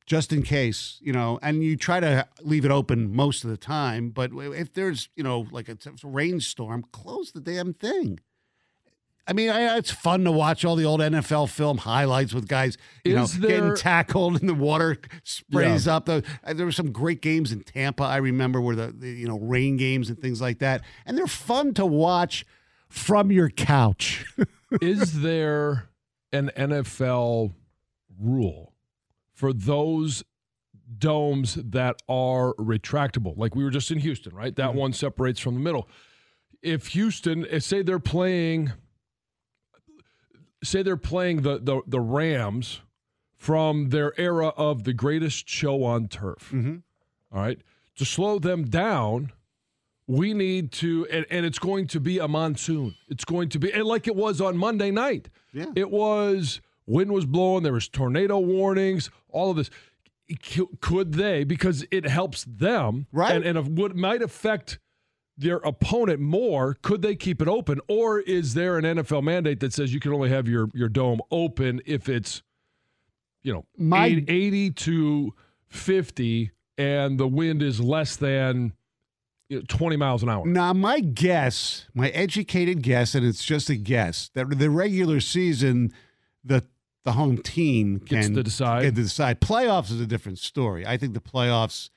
just 0.06 0.32
in 0.32 0.44
case, 0.44 0.98
you 1.02 1.12
know. 1.12 1.40
And 1.42 1.64
you 1.64 1.76
try 1.76 2.00
to 2.00 2.28
leave 2.42 2.66
it 2.66 2.72
open 2.72 3.14
most 3.14 3.44
of 3.44 3.50
the 3.50 3.58
time, 3.58 4.10
but 4.10 4.32
if 4.34 4.74
there's, 4.74 5.10
you 5.16 5.24
know, 5.24 5.48
like 5.52 5.68
a, 5.70 5.78
a 5.86 6.08
rainstorm, 6.08 6.86
close 6.92 7.32
the 7.32 7.42
damn 7.42 7.74
thing. 7.74 8.20
I 9.28 9.34
mean, 9.34 9.50
I, 9.50 9.78
it's 9.78 9.92
fun 9.92 10.24
to 10.24 10.32
watch 10.32 10.64
all 10.64 10.78
the 10.78 10.86
old 10.86 11.02
NFL 11.02 11.50
film 11.50 11.80
highlights 11.80 12.34
with 12.34 12.48
guys, 12.48 12.78
you 13.04 13.18
Is 13.18 13.38
know, 13.38 13.48
getting 13.48 13.76
tackled 13.76 14.40
and 14.40 14.48
the 14.48 14.54
water 14.54 14.98
sprays 15.24 15.86
up. 15.88 16.06
The, 16.06 16.24
uh, 16.46 16.54
there 16.54 16.66
were 16.66 16.72
some 16.72 16.94
great 16.94 17.22
games 17.22 17.52
in 17.52 17.62
Tampa. 17.62 18.04
I 18.04 18.18
remember 18.18 18.62
where 18.62 18.76
the, 18.76 18.94
the 18.98 19.10
you 19.10 19.28
know 19.28 19.38
rain 19.40 19.76
games 19.76 20.10
and 20.10 20.18
things 20.18 20.40
like 20.40 20.60
that, 20.60 20.82
and 21.06 21.18
they're 21.18 21.28
fun 21.28 21.74
to 21.74 21.86
watch 21.86 22.46
from 22.88 23.32
your 23.32 23.50
couch. 23.50 24.26
Is 24.82 25.22
there 25.22 25.90
an 26.32 26.52
NFL 26.56 27.54
rule 28.20 28.74
for 29.34 29.52
those 29.52 30.24
domes 30.98 31.56
that 31.56 32.02
are 32.08 32.54
retractable? 32.54 33.38
Like 33.38 33.56
we 33.56 33.64
were 33.64 33.72
just 33.72 33.92
in 33.92 34.00
Houston, 34.00 34.34
right? 34.34 34.56
That 34.56 34.74
one 34.74 34.94
separates 34.94 35.40
from 35.42 35.56
the 35.56 35.60
middle. 35.60 35.90
If 36.62 36.88
Houston, 36.88 37.46
if 37.50 37.64
say 37.64 37.82
they're 37.82 38.00
playing, 38.00 38.72
say 40.64 40.84
they're 40.84 40.98
playing 40.98 41.42
the 41.42 41.60
the, 41.60 41.82
the 41.88 42.00
Rams 42.00 42.82
from 43.36 43.90
their 43.90 44.20
era 44.20 44.48
of 44.50 44.84
the 44.84 44.94
greatest 44.94 45.48
show 45.48 45.84
on 45.84 46.08
turf. 46.08 46.50
Mm-hmm. 46.54 46.78
All 47.32 47.42
right, 47.42 47.60
to 47.98 48.06
slow 48.06 48.40
them 48.40 48.66
down 48.66 49.32
we 50.10 50.34
need 50.34 50.72
to 50.72 51.06
and, 51.12 51.26
and 51.30 51.46
it's 51.46 51.60
going 51.60 51.86
to 51.86 52.00
be 52.00 52.18
a 52.18 52.28
monsoon 52.30 52.96
it's 53.10 53.26
going 53.26 53.50
to 53.50 53.60
be 53.60 53.74
and 53.74 53.84
like 53.84 54.08
it 54.08 54.16
was 54.16 54.40
on 54.40 54.56
monday 54.56 54.90
night 54.90 55.28
Yeah. 55.52 55.66
it 55.76 55.92
was 55.92 56.62
wind 56.86 57.12
was 57.12 57.26
blowing 57.26 57.64
there 57.64 57.74
was 57.74 57.90
tornado 57.90 58.40
warnings 58.40 59.10
all 59.28 59.52
of 59.52 59.58
this 59.58 59.70
could 60.80 61.16
they 61.16 61.44
because 61.44 61.86
it 61.92 62.06
helps 62.08 62.46
them 62.46 63.08
Right. 63.12 63.36
and, 63.36 63.44
and 63.44 63.58
if 63.58 63.68
what 63.68 63.98
might 63.98 64.22
affect 64.22 64.80
their 65.38 65.58
opponent 65.58 66.20
more 66.20 66.76
could 66.82 67.02
they 67.02 67.16
keep 67.16 67.42
it 67.42 67.48
open 67.48 67.80
or 67.88 68.20
is 68.20 68.54
there 68.56 68.78
an 68.78 68.84
nfl 68.84 69.22
mandate 69.24 69.60
that 69.60 69.72
says 69.72 69.94
you 69.94 70.00
can 70.00 70.12
only 70.12 70.30
have 70.30 70.48
your 70.48 70.70
your 70.74 70.90
dome 70.90 71.22
open 71.32 71.80
if 71.86 72.10
it's 72.10 72.42
you 73.44 73.54
know 73.54 73.66
My- 73.78 74.08
80, 74.08 74.26
80 74.28 74.72
to 74.72 75.34
50 75.68 76.52
and 76.78 77.20
the 77.20 77.28
wind 77.28 77.62
is 77.62 77.80
less 77.80 78.16
than 78.16 78.74
you 79.50 79.58
know, 79.60 79.64
20 79.68 79.96
miles 79.96 80.24
an 80.24 80.30
hour 80.30 80.46
Now, 80.46 80.74
my 80.74 81.00
guess, 81.00 81.86
my 81.94 82.10
educated 82.10 82.82
guess, 82.82 83.16
and 83.16 83.26
it's 83.26 83.46
just 83.46 83.70
a 83.70 83.76
guess, 83.76 84.30
that 84.34 84.50
the 84.60 84.70
regular 84.70 85.20
season, 85.22 85.94
the 86.44 86.64
the 87.06 87.14
home 87.14 87.38
team 87.38 88.00
Gets 88.00 88.28
can 88.28 88.36
to 88.36 88.44
decide. 88.44 88.82
Get 88.82 88.96
to 88.96 89.04
decide. 89.04 89.40
Playoffs 89.40 89.90
is 89.92 90.02
a 90.02 90.06
different 90.06 90.40
story. 90.40 90.86
I 90.86 90.98
think 90.98 91.14
the 91.14 91.22
playoffs 91.22 91.90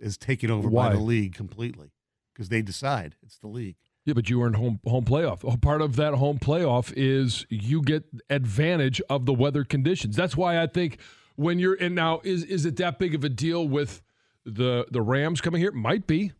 is 0.00 0.18
taken 0.18 0.50
over 0.50 0.68
Why? 0.68 0.88
by 0.88 0.94
the 0.94 1.00
league 1.00 1.36
completely 1.36 1.92
because 2.38 2.48
they 2.50 2.62
decide. 2.62 3.16
It's 3.24 3.36
the 3.38 3.48
league. 3.48 3.74
Yeah, 4.04 4.14
but 4.14 4.30
you 4.30 4.40
earned 4.42 4.56
home 4.56 4.78
home 4.86 5.04
playoff. 5.04 5.42
A 5.52 5.58
Part 5.58 5.82
of 5.82 5.96
that 5.96 6.14
home 6.14 6.38
playoff 6.38 6.92
is 6.96 7.44
you 7.50 7.82
get 7.82 8.04
advantage 8.30 9.02
of 9.10 9.26
the 9.26 9.34
weather 9.34 9.64
conditions. 9.64 10.14
That's 10.14 10.36
why 10.36 10.62
I 10.62 10.68
think 10.68 10.98
when 11.34 11.58
you're 11.58 11.74
in 11.74 11.94
now, 11.94 12.20
is 12.22 12.44
is 12.44 12.64
it 12.64 12.76
that 12.76 12.98
big 12.98 13.14
of 13.14 13.24
a 13.24 13.28
deal 13.28 13.66
with 13.66 14.00
the 14.46 14.86
the 14.90 15.02
Rams 15.02 15.40
coming 15.40 15.60
here 15.60 15.72
might 15.72 16.06
be. 16.06 16.32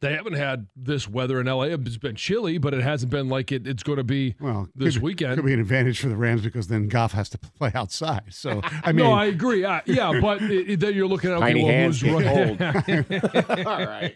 They 0.00 0.14
haven't 0.14 0.34
had 0.34 0.66
this 0.74 1.08
weather 1.08 1.40
in 1.40 1.46
LA. 1.46 1.62
It's 1.64 1.96
been 1.98 2.16
chilly, 2.16 2.58
but 2.58 2.72
it 2.74 2.82
hasn't 2.82 3.10
been 3.10 3.28
like 3.28 3.52
it, 3.52 3.66
it's 3.66 3.82
going 3.82 3.98
to 3.98 4.04
be 4.04 4.34
Well, 4.40 4.68
this 4.74 4.94
could, 4.94 5.02
weekend. 5.02 5.36
could 5.36 5.44
be 5.44 5.52
an 5.52 5.60
advantage 5.60 6.00
for 6.00 6.08
the 6.08 6.16
Rams 6.16 6.40
because 6.42 6.68
then 6.68 6.88
Goff 6.88 7.12
has 7.12 7.28
to 7.30 7.38
play 7.38 7.70
outside. 7.74 8.24
So 8.32 8.60
I 8.64 8.86
mean, 8.92 9.04
no, 9.04 9.12
I 9.12 9.26
agree. 9.26 9.64
Uh, 9.64 9.80
yeah, 9.86 10.18
but 10.20 10.40
it, 10.42 10.70
it- 10.70 10.80
then 10.80 10.94
you're 10.94 11.06
looking 11.06 11.30
at 11.30 11.36
okay, 11.36 11.46
Tiny 11.46 11.62
well, 11.64 11.72
hands 11.72 12.00
who's 12.00 12.22
get 12.22 13.08
running? 13.36 13.56
All 13.66 13.86
right. 13.86 14.14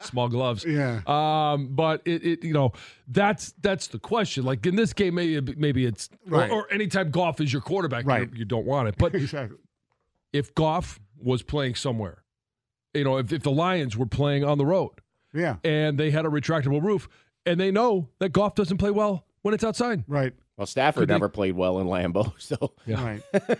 Small 0.00 0.28
gloves. 0.28 0.64
Yeah. 0.64 1.00
Um, 1.06 1.68
but 1.74 2.02
it, 2.04 2.24
it, 2.24 2.44
you 2.44 2.52
know, 2.52 2.72
that's 3.08 3.52
that's 3.62 3.86
the 3.88 3.98
question. 3.98 4.44
Like 4.44 4.66
in 4.66 4.76
this 4.76 4.92
game, 4.92 5.14
maybe 5.14 5.54
maybe 5.56 5.86
it's 5.86 6.08
Right. 6.26 6.50
or, 6.50 6.62
or 6.64 6.72
anytime 6.72 7.10
Goff 7.10 7.40
is 7.40 7.52
your 7.52 7.62
quarterback, 7.62 8.04
you- 8.04 8.08
Right. 8.08 8.28
you, 8.34 8.44
don't 8.44 8.66
want 8.66 8.88
it. 8.88 8.96
But 8.98 9.14
exactly. 9.14 9.58
if 10.32 10.54
Goff 10.54 11.00
was 11.18 11.42
playing 11.42 11.74
somewhere, 11.74 12.22
you 12.96 13.04
know, 13.04 13.18
if, 13.18 13.32
if 13.32 13.42
the 13.42 13.50
Lions 13.50 13.96
were 13.96 14.06
playing 14.06 14.44
on 14.44 14.58
the 14.58 14.66
road 14.66 14.92
Yeah. 15.32 15.56
and 15.64 15.98
they 15.98 16.10
had 16.10 16.24
a 16.26 16.28
retractable 16.28 16.82
roof, 16.82 17.08
and 17.44 17.60
they 17.60 17.70
know 17.70 18.08
that 18.18 18.30
Goff 18.30 18.54
doesn't 18.54 18.78
play 18.78 18.90
well 18.90 19.24
when 19.42 19.54
it's 19.54 19.62
outside. 19.64 20.02
Right. 20.08 20.32
Well, 20.56 20.66
Stafford 20.66 21.02
Could 21.02 21.08
they- 21.10 21.14
never 21.14 21.28
played 21.28 21.54
well 21.54 21.78
in 21.78 21.86
Lambeau, 21.86 22.32
so 22.40 22.72
Yeah. 22.86 23.04
Right. 23.04 23.22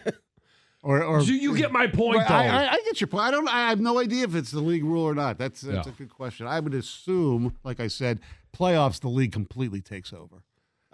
or 0.82 1.02
or 1.02 1.20
So 1.22 1.32
you 1.32 1.56
get 1.56 1.72
my 1.72 1.86
point, 1.86 2.18
Well, 2.18 2.28
though. 2.28 2.34
I, 2.34 2.46
I, 2.46 2.72
I 2.72 2.76
get 2.84 3.00
your 3.00 3.08
point. 3.08 3.24
I 3.24 3.30
don't. 3.30 3.48
I 3.48 3.68
have 3.68 3.80
no 3.80 3.98
idea 3.98 4.24
if 4.24 4.34
it's 4.34 4.50
the 4.50 4.60
league 4.60 4.84
rule 4.84 5.02
or 5.04 5.14
not. 5.14 5.38
That's 5.38 5.60
that's 5.60 5.86
Yeah. 5.86 5.92
a 5.92 5.96
good 5.96 6.10
question. 6.10 6.46
I 6.46 6.60
would 6.60 6.74
assume, 6.74 7.56
like 7.64 7.80
I 7.80 7.88
said, 7.88 8.20
playoffs 8.56 9.00
the 9.00 9.08
league 9.08 9.32
completely 9.32 9.80
takes 9.80 10.12
over. 10.12 10.42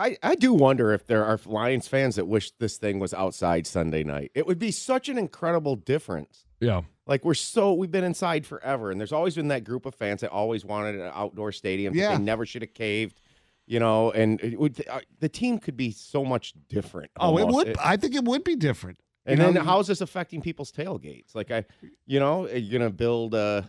I, 0.03 0.17
I 0.23 0.35
do 0.35 0.53
wonder 0.53 0.93
if 0.93 1.07
there 1.07 1.25
are 1.25 1.39
Lions 1.47 1.87
fans 1.87 2.17
that 2.17 2.27
wish 2.27 2.51
this 2.59 2.77
thing 2.77 2.99
was 2.99 3.15
outside 3.15 3.67
Sunday 3.67 4.03
night. 4.03 4.33
It 4.35 4.47
would 4.47 4.59
be 4.59 4.71
such 4.71 5.09
an 5.09 5.17
incredible 5.19 5.77
difference. 5.77 6.47
yeah. 6.61 6.83
Like 7.07 7.25
we're 7.25 7.35
so 7.35 7.73
we've 7.73 7.91
been 7.91 8.05
inside 8.05 8.47
forever, 8.47 8.91
and 8.93 9.01
there's 9.01 9.13
always 9.13 9.35
been 9.35 9.49
that 9.49 9.65
group 9.65 9.87
of 9.87 9.95
fans 9.95 10.21
that 10.21 10.31
always 10.31 10.65
wanted 10.65 10.95
an 11.01 11.11
outdoor 11.13 11.51
stadium. 11.51 11.95
Yeah. 11.95 12.17
they 12.17 12.23
never 12.23 12.47
should 12.47 12.63
have 12.63 12.75
caved, 12.75 13.21
you 13.67 13.81
know. 13.81 14.13
And 14.13 14.41
it 14.41 14.59
would, 14.59 14.85
uh, 14.89 15.01
the 15.19 15.29
team 15.29 15.59
could 15.59 15.77
be 15.77 15.91
so 15.91 16.25
much 16.25 16.55
different. 16.69 17.11
Oh, 17.19 17.37
it 17.39 17.43
almost. 17.43 17.67
would. 17.67 17.77
I 17.79 17.97
think 17.97 18.15
it 18.15 18.25
would 18.25 18.45
be 18.45 18.55
different. 18.55 19.01
And 19.27 19.39
You 19.39 19.45
then 19.47 19.55
know, 19.55 19.63
how 19.63 19.81
is 19.81 19.89
this 19.89 20.01
affecting 20.01 20.41
people's 20.43 20.71
tailgates? 20.71 21.35
Like 21.35 21.51
I, 21.51 21.65
you 22.07 22.21
know, 22.21 22.47
you're 22.47 22.57
you 22.59 22.79
gonna 22.79 22.91
build 22.91 23.35
uh, 23.35 23.63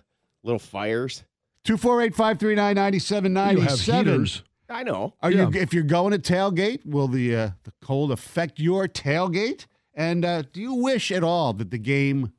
little 0.43 0.59
fires? 0.59 1.23
Two 1.63 1.77
four 1.77 2.01
eight 2.03 2.13
five 2.15 2.37
three 2.39 2.53
nine 2.55 2.75
ninety 2.75 2.99
seven 2.99 3.31
You 3.31 3.35
ninety 3.35 3.61
have 3.61 3.79
seven. 3.79 4.27
Heaters. 4.67 4.79
I 4.79 4.83
know. 4.83 5.13
Are 5.21 5.31
Yeah. 5.31 5.49
you 5.49 5.59
if 5.61 5.73
you're 5.73 5.83
going 5.83 6.11
to 6.11 6.19
tailgate? 6.19 6.85
Will 6.85 7.07
the 7.07 7.35
uh, 7.35 7.49
the 7.63 7.73
cold 7.81 8.11
affect 8.11 8.59
your 8.59 8.87
tailgate? 8.87 9.65
And 9.95 10.25
uh, 10.25 10.41
do 10.51 10.59
you 10.61 10.73
wish 10.73 11.11
at 11.11 11.23
all 11.23 11.53
that 11.53 11.69
the 11.71 11.77
game 11.77 12.33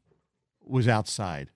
was 0.64 0.88
outside? 0.88 1.50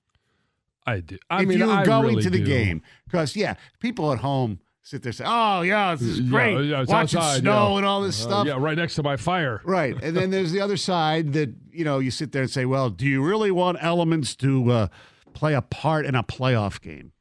I 0.86 1.00
do. 1.00 1.18
I 1.28 1.42
if 1.42 1.48
mean, 1.48 1.58
you're 1.58 1.70
I 1.70 1.84
going 1.84 2.08
really 2.10 2.22
to 2.22 2.30
the 2.30 2.38
do. 2.38 2.44
game, 2.46 2.82
because 3.04 3.36
yeah, 3.36 3.54
people 3.78 4.10
at 4.12 4.20
home 4.20 4.60
sit 4.80 5.02
there 5.02 5.10
and 5.10 5.16
say, 5.16 5.24
"Oh 5.26 5.60
yeah, 5.62 5.94
this 5.94 6.08
is 6.08 6.20
Yeah, 6.20 6.30
great, 6.30 6.64
yeah, 6.66 6.80
it's 6.82 6.90
watching 6.90 7.18
outside, 7.18 7.40
snow 7.40 7.72
yeah. 7.72 7.76
and 7.78 7.86
all 7.86 8.00
this 8.00 8.18
Uh, 8.24 8.28
stuff." 8.28 8.46
yeah, 8.46 8.56
right 8.58 8.76
next 8.78 8.94
to 8.94 9.02
my 9.02 9.16
fire. 9.18 9.60
Right. 9.64 9.94
And 10.02 10.16
then 10.16 10.30
there's 10.30 10.50
the 10.52 10.60
other 10.60 10.78
side 10.78 11.34
that, 11.34 11.52
you 11.72 11.84
know, 11.84 11.98
you 11.98 12.10
sit 12.10 12.32
there 12.32 12.40
and 12.42 12.50
say, 12.50 12.64
well, 12.64 12.88
do 12.88 13.04
you 13.06 13.22
really 13.22 13.50
want 13.50 13.76
elements 13.82 14.34
to 14.36 14.70
uh, 14.70 14.88
play 15.34 15.52
a 15.52 15.60
part 15.60 16.06
in 16.06 16.14
a 16.14 16.22
playoff 16.22 16.80
game? 16.80 17.12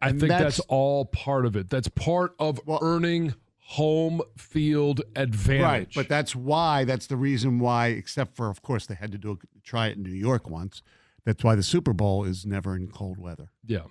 I 0.00 0.10
And 0.10 0.20
think 0.20 0.28
that's, 0.30 0.58
that's- 0.58 0.60
all 0.68 1.04
part 1.06 1.46
of 1.46 1.56
it. 1.56 1.70
That's 1.70 1.88
part 1.88 2.34
of 2.38 2.60
Well- 2.66 2.78
earning 2.82 3.34
home 3.58 4.22
field 4.36 5.02
advantage. 5.14 5.62
Right. 5.62 5.88
But 5.94 6.08
that's 6.08 6.34
why, 6.34 6.84
that's 6.84 7.06
the 7.06 7.16
reason 7.16 7.58
why, 7.58 7.88
except 7.88 8.34
for, 8.34 8.48
of 8.48 8.62
course, 8.62 8.86
they 8.86 8.94
had 8.94 9.12
to 9.12 9.18
do 9.18 9.32
it, 9.32 9.38
try 9.62 9.88
it 9.88 9.96
in 9.98 10.02
New 10.02 10.10
York 10.10 10.48
once. 10.48 10.82
That's 11.24 11.44
why 11.44 11.54
the 11.54 11.62
Super 11.62 11.92
Bowl 11.92 12.24
is 12.24 12.46
never 12.46 12.74
in 12.74 12.88
cold 12.88 13.18
weather 13.18 13.50
yeah. 13.66 13.82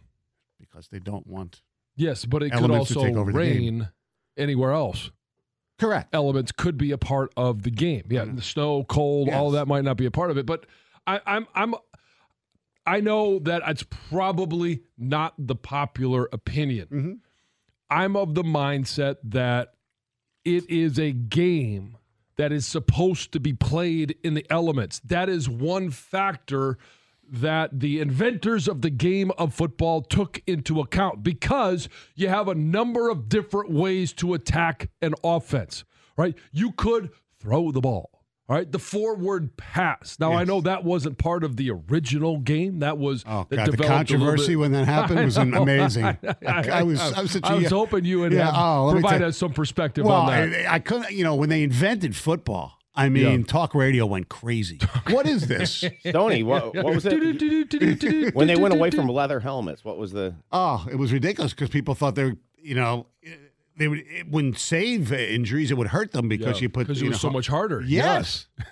because 0.59 0.87
they 0.87 0.97
don't 0.97 1.27
want. 1.27 1.61
Yes, 1.95 2.25
but 2.25 2.41
it 2.41 2.51
could 2.51 2.71
also 2.71 3.03
rain 3.23 3.89
anywhere 4.35 4.71
else. 4.71 5.11
Correct. 5.77 6.09
Elements 6.13 6.51
could 6.51 6.77
be 6.77 6.89
a 6.91 6.97
part 6.97 7.31
of 7.37 7.61
the 7.61 7.69
game. 7.69 8.05
Yeah, 8.09 8.25
the 8.25 8.41
snow, 8.41 8.83
cold, 8.83 9.29
all 9.29 9.47
of 9.47 9.53
that 9.53 9.67
might 9.67 9.83
not 9.83 9.97
be 9.97 10.07
a 10.07 10.11
part 10.11 10.31
of 10.31 10.37
it. 10.39 10.47
But 10.47 10.65
I, 11.05 11.21
I'm 11.27 11.47
I'm 11.53 11.75
I 12.87 13.01
know 13.01 13.39
that 13.39 13.61
it's 13.67 13.83
probably 13.83 14.81
not 14.97 15.33
the 15.37 15.55
popular 15.55 16.29
opinion. 16.31 16.87
Mm-hmm. 16.87 17.13
I'm 17.89 18.15
of 18.15 18.33
the 18.33 18.43
mindset 18.43 19.17
that 19.25 19.73
it 20.45 20.69
is 20.69 20.97
a 20.97 21.11
game 21.11 21.97
that 22.37 22.53
is 22.53 22.65
supposed 22.65 23.33
to 23.33 23.41
be 23.41 23.51
played 23.51 24.15
in 24.23 24.35
the 24.35 24.45
elements. 24.49 25.01
That 25.03 25.27
is 25.27 25.49
one 25.49 25.89
factor 25.91 26.77
that 27.29 27.81
the 27.81 27.99
inventors 27.99 28.69
of 28.69 28.81
the 28.81 28.89
game 28.89 29.31
of 29.37 29.53
football 29.53 30.01
took 30.01 30.41
into 30.47 30.79
account 30.79 31.23
because 31.23 31.89
you 32.15 32.29
have 32.29 32.47
a 32.47 32.55
number 32.55 33.09
of 33.09 33.27
different 33.27 33.69
ways 33.69 34.13
to 34.13 34.33
attack 34.33 34.89
an 35.01 35.13
offense, 35.25 35.83
right? 36.15 36.35
You 36.53 36.71
could 36.71 37.09
throw 37.37 37.71
the 37.71 37.81
ball. 37.81 38.16
All 38.49 38.55
right, 38.55 38.71
the 38.71 38.79
forward 38.79 39.57
pass. 39.57 40.17
Now 40.21 40.31
I 40.31 40.45
know 40.45 40.61
that 40.61 40.85
wasn't 40.85 41.17
part 41.17 41.43
of 41.43 41.57
the 41.57 41.69
original 41.71 42.37
game. 42.39 42.79
That 42.79 42.97
was 42.97 43.25
Oh, 43.27 43.45
that 43.49 43.55
God. 43.57 43.67
The 43.67 43.71
developed 43.71 43.79
a 44.09 44.13
little 44.13 44.25
controversy 44.27 44.55
when 44.55 44.71
that 44.71 44.85
happened 44.87 45.19
I 45.19 45.25
was 45.25 45.37
know. 45.37 45.61
amazing. 45.63 46.05
I, 46.05 46.17
I, 46.47 46.69
I 46.79 46.83
was, 46.83 47.01
I 47.01 47.21
was 47.23 47.31
such 47.31 47.43
a. 47.43 47.47
I 47.47 47.55
was 47.55 47.69
hoping 47.69 48.05
you 48.05 48.21
would 48.21 48.33
uh, 48.33 48.37
Yeah, 48.37 48.45
have, 48.45 48.55
oh, 48.57 48.91
provide 48.93 49.17
tell- 49.19 49.27
us 49.27 49.37
some 49.37 49.51
perspective 49.51 50.05
well, 50.05 50.15
on 50.15 50.27
that. 50.27 50.65
I, 50.71 50.75
I 50.75 50.79
couldn't, 50.79 51.11
you 51.11 51.25
know, 51.25 51.35
when 51.35 51.49
they 51.49 51.61
invented 51.61 52.15
football, 52.15 52.77
I 52.95 53.09
mean, 53.09 53.39
Yeah. 53.41 53.45
talk 53.45 53.75
radio 53.75 54.05
went 54.05 54.29
crazy. 54.29 54.79
what 55.09 55.27
is 55.27 55.47
this? 55.47 55.83
Stoney, 56.07 56.41
what, 56.43 56.73
what 56.73 56.85
was 56.85 57.05
it? 57.05 58.33
when 58.33 58.47
they 58.47 58.55
went 58.55 58.73
away 58.73 58.91
from 58.91 59.07
leather 59.09 59.41
helmets, 59.41 59.83
what 59.83 59.97
was 59.97 60.13
the? 60.13 60.35
Oh, 60.53 60.87
it 60.89 60.95
was 60.95 61.11
ridiculous 61.11 61.53
because 61.53 61.69
people 61.69 61.95
thought 61.95 62.15
they 62.15 62.23
were, 62.23 62.37
you 62.57 62.75
know, 62.75 63.07
they 63.77 63.87
would 63.87 63.99
it 63.99 64.29
wouldn't 64.29 64.57
save 64.57 65.13
injuries; 65.13 65.71
it 65.71 65.77
would 65.77 65.87
hurt 65.87 66.11
them 66.11 66.27
because 66.27 66.57
Yeah, 66.57 66.63
you 66.63 66.69
put 66.69 66.87
because 66.87 67.01
it 67.01 67.05
you 67.05 67.09
was 67.11 67.23
know, 67.23 67.29
so 67.29 67.33
much 67.33 67.47
harder. 67.47 67.81
Yes. 67.81 68.47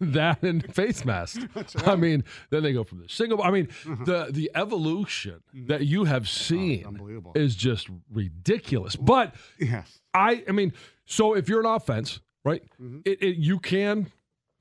that 0.00 0.42
and 0.42 0.74
face 0.74 1.04
mask. 1.04 1.40
I 1.86 1.96
mean, 1.96 2.24
then 2.50 2.62
they 2.62 2.72
go 2.72 2.84
from 2.84 3.00
the 3.00 3.08
single. 3.08 3.42
I 3.42 3.50
mean, 3.50 3.66
mm-hmm. 3.66 4.04
the 4.04 4.28
the 4.30 4.50
evolution 4.54 5.42
mm-hmm. 5.54 5.66
that 5.66 5.86
you 5.86 6.04
have 6.04 6.22
oh, 6.22 6.26
seen 6.26 6.86
unbelievable. 6.86 7.32
is 7.34 7.56
just 7.56 7.88
ridiculous. 8.10 8.96
But 8.96 9.34
Yes. 9.58 9.98
I, 10.12 10.44
I 10.48 10.52
mean, 10.52 10.72
so 11.06 11.34
if 11.34 11.48
you're 11.48 11.60
an 11.60 11.66
offense, 11.66 12.20
right? 12.44 12.62
Mm-hmm. 12.80 13.00
It, 13.04 13.22
it, 13.22 13.36
you 13.36 13.58
can 13.58 14.12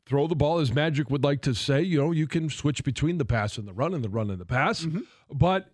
throw 0.05 0.27
the 0.27 0.35
ball, 0.35 0.59
as 0.59 0.73
Magic 0.73 1.09
would 1.09 1.23
like 1.23 1.41
to 1.41 1.53
say. 1.53 1.81
You 1.81 2.01
know, 2.01 2.11
you 2.11 2.27
can 2.27 2.49
switch 2.49 2.83
between 2.83 3.17
the 3.17 3.25
pass 3.25 3.57
and 3.57 3.67
the 3.67 3.73
run, 3.73 3.93
and 3.93 4.03
the 4.03 4.09
run 4.09 4.29
and 4.29 4.39
the 4.39 4.45
pass. 4.45 4.85
But 5.31 5.72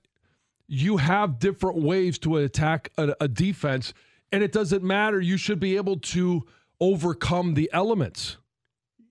you 0.71 0.97
have 0.97 1.39
different 1.39 1.81
ways 1.81 2.19
to 2.19 2.37
attack 2.37 2.91
a, 2.97 3.15
a 3.19 3.27
defense, 3.27 3.93
and 4.31 4.43
it 4.43 4.51
doesn't 4.51 4.83
matter. 4.83 5.19
You 5.19 5.35
should 5.35 5.59
be 5.59 5.75
able 5.75 5.97
to 5.97 6.45
overcome 6.79 7.55
the 7.55 7.69
elements. 7.73 8.37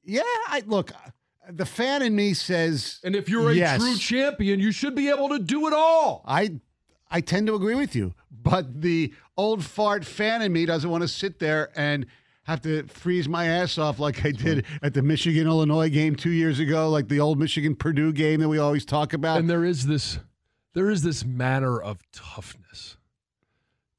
Yeah. 0.05 0.23
I 0.47 0.63
look. 0.67 0.93
The 1.51 1.67
fan 1.67 2.03
in 2.03 2.15
me 2.15 2.35
says, 2.35 3.01
And 3.03 3.17
if 3.17 3.29
you're 3.29 3.51
a 3.51 3.55
Yes. 3.55 3.81
true 3.81 3.97
champion, 3.97 4.61
you 4.61 4.71
should 4.71 4.95
be 4.95 5.09
able 5.09 5.31
to 5.31 5.39
do 5.39 5.67
it 5.67 5.73
all. 5.73 6.23
I 6.27 6.61
I 7.11 7.21
tend 7.23 7.47
to 7.49 7.55
agree 7.55 7.75
with 7.75 7.97
you, 7.97 8.15
but 8.31 8.83
the 8.83 9.13
old 9.37 9.65
fart 9.65 10.05
fan 10.05 10.43
in 10.43 10.53
me 10.53 10.67
doesn't 10.67 10.89
want 10.91 11.03
to 11.03 11.09
sit 11.09 11.39
there 11.39 11.71
and 11.75 12.07
have 12.45 12.61
to 12.63 12.83
freeze 12.87 13.29
my 13.29 13.47
ass 13.47 13.79
off 13.79 13.99
like 13.99 14.25
I 14.25 14.31
did 14.31 14.65
at 14.83 14.93
the 14.95 15.03
Michigan 15.03 15.47
Illinois 15.47 15.89
game 15.91 16.17
two 16.17 16.31
years 16.31 16.59
ago, 16.61 16.89
like 16.91 17.09
the 17.09 17.19
old 17.21 17.39
Michigan 17.39 17.75
Purdue 17.75 18.13
game 18.13 18.41
that 18.41 18.49
we 18.49 18.59
always 18.59 18.85
talk 18.85 19.13
about. 19.15 19.39
And 19.39 19.49
there 19.51 19.65
is 19.65 19.87
this 19.87 20.19
there 20.75 20.91
is 20.91 21.03
this 21.03 21.25
manner 21.25 21.81
of 21.81 21.99
toughness. 22.13 22.97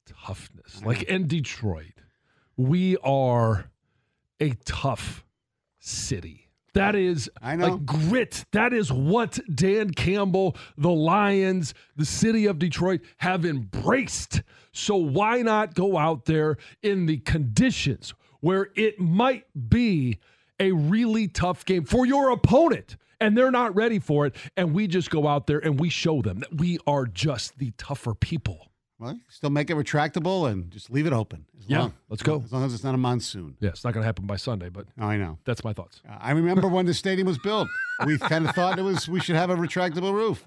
Toughness. 0.06 0.76
Mm-hmm. 0.76 0.86
Like 0.86 1.02
in 1.04 1.26
Detroit, 1.26 2.02
we 2.56 2.96
are 2.98 3.70
a 4.40 4.50
tough 4.64 5.24
city. 5.78 6.50
That 6.74 6.94
is 6.94 7.28
I 7.42 7.56
know. 7.56 7.68
like 7.68 7.84
grit. 7.84 8.44
That 8.52 8.72
is 8.72 8.92
what 8.92 9.38
Dan 9.52 9.90
Campbell, 9.90 10.56
the 10.76 10.90
Lions, 10.90 11.74
the 11.96 12.04
city 12.04 12.46
of 12.46 12.58
Detroit 12.58 13.00
have 13.18 13.44
embraced. 13.44 14.42
So 14.72 14.96
why 14.96 15.42
not 15.42 15.74
go 15.74 15.98
out 15.98 16.26
there 16.26 16.58
in 16.82 17.06
the 17.06 17.18
conditions 17.18 18.14
where 18.40 18.70
it 18.76 19.00
might 19.00 19.46
be 19.68 20.18
a 20.60 20.72
really 20.72 21.26
tough 21.26 21.64
game 21.64 21.84
for 21.84 22.06
your 22.06 22.30
opponent 22.30 22.96
and 23.20 23.36
they're 23.36 23.50
not 23.50 23.74
ready 23.74 23.98
for 23.98 24.26
it 24.26 24.34
and 24.56 24.74
we 24.74 24.86
just 24.86 25.10
go 25.10 25.26
out 25.28 25.46
there 25.46 25.58
and 25.58 25.78
we 25.78 25.88
show 25.88 26.22
them 26.22 26.40
that 26.40 26.54
we 26.56 26.78
are 26.86 27.06
just 27.06 27.58
the 27.58 27.70
tougher 27.76 28.14
people. 28.14 28.68
well, 28.98 29.18
still 29.28 29.50
make 29.50 29.70
it 29.70 29.76
retractable 29.76 30.50
and 30.50 30.70
just 30.70 30.90
leave 30.90 31.06
it 31.06 31.12
open. 31.12 31.46
As 31.58 31.64
Yeah, 31.68 31.78
long- 31.80 31.94
let's 32.10 32.22
go. 32.22 32.42
As 32.44 32.52
long 32.52 32.64
as 32.64 32.74
it's 32.74 32.84
not 32.84 32.94
a 32.94 32.98
monsoon. 32.98 33.56
Yeah, 33.60 33.70
it's 33.70 33.82
not 33.84 33.94
going 33.94 34.02
to 34.02 34.06
happen 34.06 34.26
by 34.26 34.36
Sunday, 34.36 34.68
but 34.68 34.86
I 34.98 35.16
know. 35.16 35.38
that's 35.44 35.64
my 35.64 35.72
thoughts. 35.72 36.02
I 36.06 36.32
remember 36.32 36.68
when 36.68 36.84
the 36.86 36.92
stadium 36.94 37.26
was 37.26 37.38
built. 37.38 37.68
We 38.06 38.18
kind 38.18 38.46
of 38.46 38.54
thought 38.58 38.78
it 38.78 38.82
was 38.82 39.08
we 39.08 39.20
should 39.20 39.36
have 39.36 39.48
a 39.50 39.56
retractable 39.56 40.12
roof, 40.12 40.46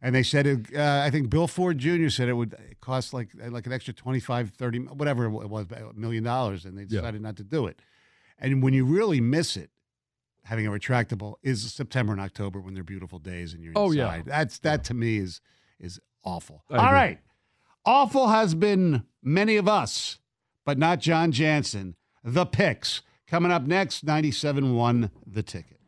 and 0.00 0.14
they 0.14 0.22
said 0.22 0.46
it. 0.46 0.72
Uh, 0.76 1.02
I 1.04 1.10
think 1.10 1.28
Bill 1.28 1.48
Ford 1.48 1.78
Jr. 1.78 2.08
said 2.08 2.28
it 2.28 2.34
would 2.34 2.54
cost 2.80 3.12
like 3.12 3.30
like 3.48 3.66
an 3.66 3.72
extra 3.72 3.92
25, 3.94 4.50
30, 4.50 4.78
whatever 5.00 5.24
it 5.24 5.48
was, 5.50 5.66
a 5.72 5.92
million 5.94 6.22
dollars, 6.22 6.64
and 6.66 6.78
they 6.78 6.82
Yeah. 6.82 7.00
decided 7.00 7.20
not 7.20 7.36
to 7.38 7.42
do 7.44 7.66
it. 7.66 7.80
And 8.38 8.62
when 8.62 8.74
you 8.74 8.84
really 8.84 9.20
miss 9.20 9.56
it, 9.56 9.70
having 10.48 10.66
a 10.66 10.70
retractable 10.70 11.34
is 11.42 11.70
September 11.74 12.10
and 12.12 12.22
October 12.22 12.58
when 12.58 12.72
they're 12.72 12.82
beautiful 12.82 13.18
days 13.18 13.52
and 13.52 13.62
you're 13.62 13.74
Oh, 13.76 13.90
yeah. 13.90 14.22
That's 14.24 14.58
that 14.60 14.82
to 14.84 14.94
me 14.94 15.18
is 15.18 15.42
is 15.78 16.00
awful. 16.24 16.64
I 16.70 16.76
All 16.76 16.84
agree. 16.86 16.94
right. 16.94 17.18
Awful 17.84 18.28
has 18.28 18.54
been 18.54 19.04
many 19.22 19.56
of 19.56 19.68
us, 19.68 20.18
but 20.64 20.78
not 20.78 21.00
John 21.00 21.32
Jansen. 21.32 21.96
The 22.24 22.46
picks. 22.46 23.02
Coming 23.26 23.52
up 23.52 23.66
next, 23.66 24.04
97 24.04 24.74
won 24.74 25.10
the 25.26 25.42
ticket. 25.42 25.78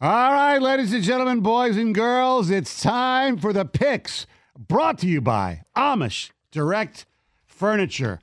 All 0.00 0.32
right, 0.32 0.58
ladies 0.60 0.92
and 0.92 1.02
gentlemen, 1.04 1.40
boys 1.40 1.76
and 1.76 1.94
girls, 1.94 2.50
it's 2.50 2.82
time 2.82 3.36
for 3.38 3.52
the 3.52 3.64
picks 3.64 4.26
brought 4.58 4.98
to 4.98 5.06
you 5.06 5.20
by 5.20 5.62
Amish 5.76 6.30
Direct 6.52 7.06
Furniture. 7.44 8.20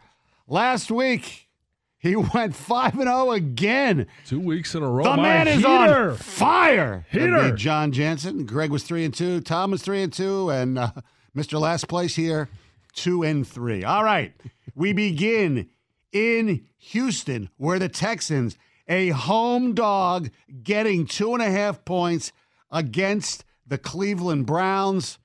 Last 0.47 0.89
week, 0.89 1.49
he 1.97 2.15
went 2.33 2.55
5 2.55 2.93
and 2.93 3.03
0 3.03 3.31
again. 3.31 4.07
Two 4.25 4.39
weeks 4.39 4.73
in 4.75 4.83
a 4.83 4.89
row. 4.89 5.03
The 5.03 5.17
My 5.17 5.21
man 5.23 5.47
is 5.49 5.57
heater. 5.57 6.11
on 6.11 6.15
fire. 6.17 7.05
Heater. 7.11 7.51
John 7.55 7.91
Jansen. 7.91 8.45
Greg 8.45 8.71
was 8.71 8.83
3 8.83 9.03
and 9.05 9.13
2, 9.13 9.41
Tom 9.41 9.71
was 9.71 9.81
3 9.81 10.03
and 10.03 10.13
2, 10.13 10.49
and 10.49 10.79
uh, 10.79 10.91
Mr. 11.35 11.59
Last 11.59 11.87
Place 11.89 12.15
here, 12.15 12.47
2 12.93 13.23
and 13.23 13.45
3. 13.45 13.83
All 13.83 14.03
right. 14.03 14.33
We 14.75 14.93
begin 14.93 15.69
in 16.13 16.65
Houston, 16.77 17.49
where 17.57 17.79
the 17.79 17.89
Texans, 17.89 18.57
a 18.87 19.09
home 19.09 19.73
dog, 19.73 20.29
getting 20.63 21.05
two 21.05 21.33
and 21.33 21.41
a 21.43 21.51
half 21.51 21.83
points 21.85 22.31
against 22.71 23.43
the 23.67 23.77
Cleveland 23.77 24.45
Browns. 24.45 25.17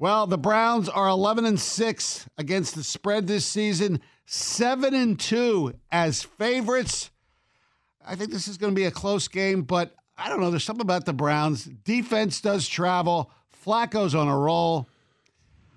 Well, 0.00 0.26
the 0.26 0.38
Browns 0.38 0.88
are 0.88 1.08
11 1.08 1.44
and 1.44 1.60
6 1.60 2.26
against 2.38 2.74
the 2.74 2.82
spread 2.82 3.26
this 3.26 3.44
season, 3.44 4.00
7 4.24 4.94
and 4.94 5.20
2 5.20 5.74
as 5.92 6.22
favorites. 6.22 7.10
I 8.06 8.14
think 8.16 8.30
this 8.32 8.48
is 8.48 8.56
going 8.56 8.72
to 8.74 8.80
be 8.80 8.86
a 8.86 8.90
close 8.90 9.28
game, 9.28 9.60
but 9.60 9.94
I 10.16 10.30
don't 10.30 10.40
know. 10.40 10.48
There's 10.50 10.64
something 10.64 10.80
about 10.86 11.04
the 11.04 11.12
Browns. 11.12 11.64
Defense 11.66 12.40
does 12.40 12.66
travel. 12.66 13.30
Flacco's 13.62 14.14
on 14.14 14.26
a 14.26 14.38
roll. 14.38 14.88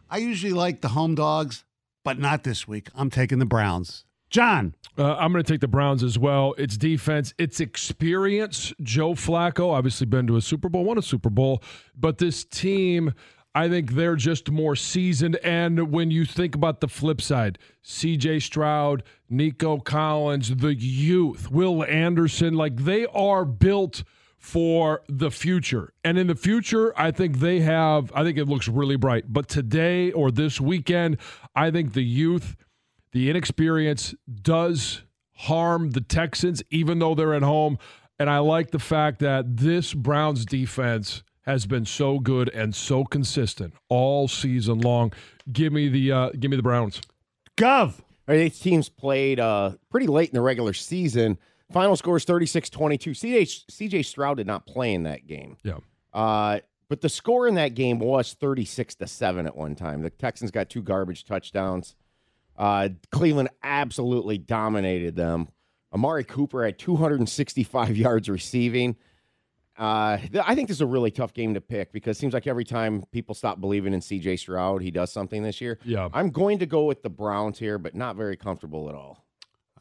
I 0.09 0.19
usually 0.19 0.53
like 0.53 0.79
the 0.79 0.88
home 0.88 1.15
dogs, 1.15 1.65
but 2.05 2.17
not 2.17 2.45
this 2.45 2.65
week. 2.65 2.88
I'm 2.95 3.09
taking 3.09 3.39
the 3.39 3.45
Browns. 3.45 4.05
John, 4.29 4.73
Uh, 4.97 5.15
I'm 5.15 5.33
going 5.33 5.43
to 5.43 5.51
take 5.53 5.59
the 5.59 5.67
Browns 5.67 6.01
as 6.01 6.17
well. 6.17 6.55
It's 6.57 6.77
defense, 6.77 7.33
it's 7.38 7.59
experience. 7.59 8.71
Joe 8.81 9.15
Flacco, 9.15 9.73
obviously 9.73 10.07
been 10.07 10.27
to 10.27 10.38
a 10.38 10.41
Super 10.41 10.69
Bowl, 10.69 10.86
won 10.86 10.97
a 10.97 11.01
Super 11.01 11.29
Bowl, 11.29 11.62
but 11.93 12.19
this 12.19 12.45
team, 12.45 13.13
I 13.55 13.69
think 13.69 13.91
they're 13.91 14.15
just 14.15 14.49
more 14.49 14.75
seasoned. 14.75 15.35
And 15.37 15.91
when 15.91 16.09
you 16.09 16.25
think 16.25 16.55
about 16.55 16.79
the 16.79 16.87
flip 16.87 17.21
side, 17.21 17.59
CJ 17.83 18.41
Stroud, 18.41 19.03
Nico 19.29 19.77
Collins, 19.79 20.55
the 20.55 20.73
youth, 20.73 21.51
Will 21.51 21.83
Anderson, 21.83 22.55
like 22.55 22.77
they 22.77 23.05
are 23.07 23.45
built 23.45 24.03
for 24.37 25.03
the 25.07 25.31
future. 25.31 25.93
And 26.03 26.17
in 26.17 26.27
the 26.27 26.35
future, 26.35 26.93
I 26.99 27.11
think 27.11 27.39
they 27.39 27.61
have, 27.61 28.11
I 28.13 28.23
think 28.23 28.37
it 28.37 28.45
looks 28.45 28.67
really 28.67 28.97
bright. 28.97 29.25
But 29.31 29.47
today 29.47 30.11
or 30.11 30.31
this 30.31 30.59
weekend, 30.59 31.17
I 31.55 31.71
think 31.71 31.93
the 31.93 32.03
youth, 32.03 32.57
the 33.13 33.29
inexperience 33.29 34.15
does 34.41 35.03
harm 35.35 35.91
the 35.91 36.01
Texans, 36.01 36.61
even 36.71 36.99
though 36.99 37.15
they're 37.15 37.33
at 37.33 37.43
home. 37.43 37.77
And 38.19 38.29
I 38.29 38.39
like 38.39 38.71
the 38.71 38.79
fact 38.79 39.19
that 39.19 39.57
this 39.57 39.93
Browns 39.93 40.45
defense 40.45 41.23
has 41.43 41.65
been 41.65 41.86
so 41.86 42.19
good 42.19 42.49
and 42.49 42.73
so 42.73 43.03
consistent 43.03 43.73
all 43.89 44.27
season 44.27 44.79
long. 44.79 45.12
Give 45.51 45.71
me 45.73 45.89
the 45.89 46.12
uh, 46.12 46.29
give 46.32 46.51
me 46.51 46.58
the 46.58 46.63
Browns. 46.63 47.01
Gov. 47.58 47.99
All 48.25 48.34
right, 48.36 48.38
These 48.38 48.60
teams 48.60 48.89
played 48.89 49.39
uh, 49.39 49.71
pretty 49.89 50.08
late 50.08 50.29
in 50.29 50.36
the 50.36 50.41
regular 50.41 50.73
season. 50.73 51.38
Final 51.71 51.95
score 51.95 52.17
is 52.17 52.23
36 52.23 52.69
22. 52.69 53.12
CJ, 53.12 53.65
CJ 53.71 54.06
Stroud 54.06 54.38
did 54.38 54.47
not 54.47 54.65
play 54.65 54.93
in 54.93 55.03
that 55.03 55.27
game. 55.27 55.58
Yeah. 55.63 55.77
Uh, 56.13 56.60
but 56.89 57.01
the 57.01 57.10
score 57.10 57.47
in 57.47 57.56
that 57.56 57.73
game 57.73 57.99
was 57.99 58.34
36 58.34 58.95
to 58.95 59.08
7 59.08 59.45
at 59.47 59.56
one 59.58 59.75
time. 59.75 60.01
The 60.03 60.10
Texans 60.10 60.51
got 60.51 60.69
two 60.69 60.84
garbage 60.84 61.25
touchdowns. 61.25 61.95
Uh, 62.56 62.89
Cleveland 63.12 63.49
absolutely 63.63 64.38
dominated 64.38 65.15
them. 65.15 65.47
Amari 65.91 66.23
Cooper 66.23 66.63
had 66.65 66.77
265 66.77 67.97
yards 67.97 68.29
receiving. 68.29 68.95
Uh, 69.77 70.17
th- 70.17 70.43
I 70.45 70.55
think 70.55 70.67
this 70.67 70.77
is 70.77 70.81
a 70.81 70.86
really 70.86 71.12
tough 71.12 71.33
game 71.33 71.55
to 71.55 71.62
pick 71.62 71.91
because 71.91 72.17
it 72.17 72.19
seems 72.19 72.33
like 72.33 72.45
every 72.45 72.63
time 72.63 73.03
people 73.12 73.33
stop 73.33 73.59
believing 73.59 73.93
in 73.93 74.01
CJ 74.01 74.39
Stroud, 74.39 74.81
he 74.81 74.91
does 74.91 75.12
something 75.12 75.41
this 75.43 75.62
year. 75.62 75.79
Yeah. 75.83 76.09
I'm 76.13 76.29
going 76.29 76.59
to 76.59 76.65
go 76.65 76.83
with 76.86 77.01
the 77.01 77.09
Browns 77.09 77.59
here, 77.59 77.77
but 77.79 77.95
not 77.95 78.15
very 78.15 78.38
comfortable 78.38 78.89
at 78.89 78.95
all. 78.95 79.25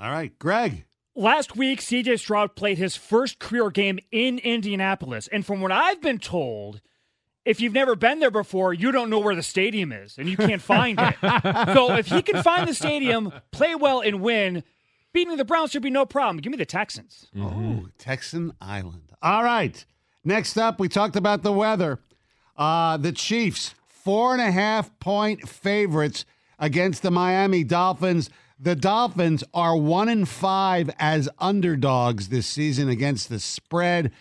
All 0.00 0.11
right, 0.11 0.37
Greg. 0.38 0.87
Last 1.14 1.57
week, 1.57 1.81
CJ 1.81 2.18
Stroud 2.20 2.57
played 2.57 2.78
his 2.78 2.96
first 2.96 3.38
career 3.38 3.70
game 3.70 3.98
in 4.11 4.38
Indianapolis. 4.38 5.28
And 5.28 5.44
from 5.44 5.61
what 5.61 5.70
I've 5.70 6.00
been 6.00 6.18
told, 6.18 6.81
if 7.44 7.61
you've 7.61 7.74
never 7.74 7.94
been 7.94 8.18
there 8.20 8.31
before, 8.31 8.72
you 8.72 8.92
don't 8.92 9.11
know 9.11 9.18
where 9.18 9.35
the 9.35 9.42
stadium 9.42 9.92
is 9.92 10.16
and 10.16 10.26
you 10.26 10.38
can't 10.38 10.62
find 10.62 10.98
it. 10.98 11.16
so 11.74 11.92
if 11.96 12.07
he 12.07 12.22
can 12.22 12.42
find 12.42 12.66
the 12.66 12.72
stadium, 12.72 13.31
play 13.50 13.74
well, 13.74 14.00
and 14.00 14.22
win, 14.22 14.64
beating 15.12 15.37
the 15.37 15.44
Browns 15.44 15.72
should 15.72 15.83
be 15.83 15.90
no 15.90 16.07
problem. 16.07 16.38
Give 16.38 16.50
me 16.50 16.57
the 16.57 16.64
Texans. 16.64 17.28
Oh, 17.38 17.88
Texan 17.98 18.52
Island. 18.59 19.12
All 19.22 19.44
right. 19.44 19.85
Next 20.24 20.56
up, 20.56 20.80
we 20.80 20.88
talked 20.88 21.14
about 21.14 21.42
the 21.42 21.52
weather. 21.52 22.00
Uh, 22.56 22.96
the 22.96 23.12
Chiefs, 23.12 23.74
four 23.87 24.32
and 24.32 24.42
a 24.42 24.50
half 24.50 24.98
point 24.98 25.48
favorites 25.48 26.24
against 26.58 27.02
the 27.02 27.11
Miami 27.11 27.62
Dolphins. 27.62 28.30
The 28.58 28.74
Dolphins 28.74 29.44
are 29.54 29.76
one 29.76 30.08
in 30.08 30.24
five 30.24 30.90
as 30.98 31.28
underdogs 31.38 32.28
this 32.28 32.46
season 32.46 32.88
against 32.88 33.28
the 33.28 33.38
spread. 33.38 34.12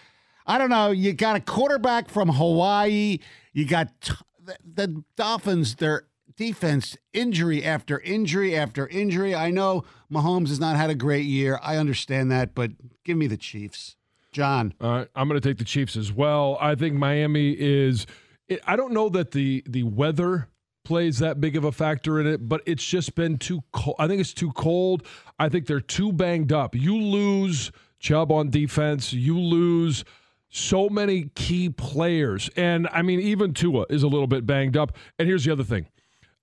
I 0.46 0.58
don't 0.58 0.70
know. 0.70 0.92
You 0.92 1.14
got 1.14 1.36
a 1.36 1.40
quarterback 1.40 2.10
from 2.10 2.30
Hawaii. 2.30 3.20
You 3.54 3.66
got 3.66 3.90
t- 4.02 4.14
the, 4.44 4.58
the 4.64 5.04
Dolphins, 5.16 5.76
their 5.76 6.04
defense, 6.36 6.98
injury 7.14 7.64
after 7.64 8.00
injury 8.00 8.56
after 8.56 8.88
injury. 8.88 9.36
I 9.36 9.52
know 9.52 9.84
Mahomes 10.12 10.48
has 10.50 10.60
not 10.60 10.78
had 10.78 10.90
a 10.90 10.96
great 10.96 11.26
year. 11.26 11.60
I 11.62 11.78
understand 11.78 12.32
that, 12.32 12.56
but 12.56 12.72
give 13.04 13.18
me 13.18 13.28
the 13.28 13.38
Chiefs. 13.38 13.96
John. 14.32 14.74
Right, 14.80 15.08
I'm 15.16 15.28
going 15.28 15.40
to 15.40 15.48
take 15.48 15.58
the 15.58 15.66
Chiefs 15.66 15.96
as 15.96 16.12
well. 16.12 16.58
I 16.60 16.76
think 16.76 16.96
Miami 16.96 17.52
is. 17.52 18.06
It, 18.48 18.62
I 18.66 18.76
don't 18.76 18.94
know 18.94 19.10
that 19.10 19.32
the 19.32 19.64
the 19.68 19.84
weather 19.84 20.48
plays 20.84 21.20
that 21.20 21.40
big 21.40 21.56
of 21.56 21.64
a 21.64 21.72
factor 21.72 22.20
in 22.20 22.28
it, 22.28 22.48
but 22.50 22.62
it's 22.66 22.86
just 22.86 23.16
been 23.16 23.38
too 23.38 23.64
cold. 23.72 23.96
I 24.00 24.08
think 24.08 24.22
it's 24.22 24.34
too 24.34 24.52
cold. 24.52 25.06
I 25.40 25.50
think 25.50 25.68
they're 25.68 25.80
too 25.80 26.12
banged 26.12 26.52
up. 26.52 26.76
You 26.76 26.98
lose 26.98 27.72
Chubb 28.00 28.32
on 28.32 28.50
defense. 28.50 29.14
You 29.14 29.40
lose 29.40 30.04
so 30.50 30.90
many 30.90 31.30
key 31.36 31.70
players, 31.70 32.50
and 32.56 32.88
I 32.92 33.02
mean 33.02 33.20
even 33.20 33.54
Tua 33.54 33.86
is 33.90 34.04
a 34.04 34.08
little 34.08 34.28
bit 34.28 34.46
banged 34.46 34.78
up. 34.78 34.98
And 35.18 35.28
here's 35.28 35.46
the 35.46 35.52
other 35.52 35.64
thing: 35.64 35.88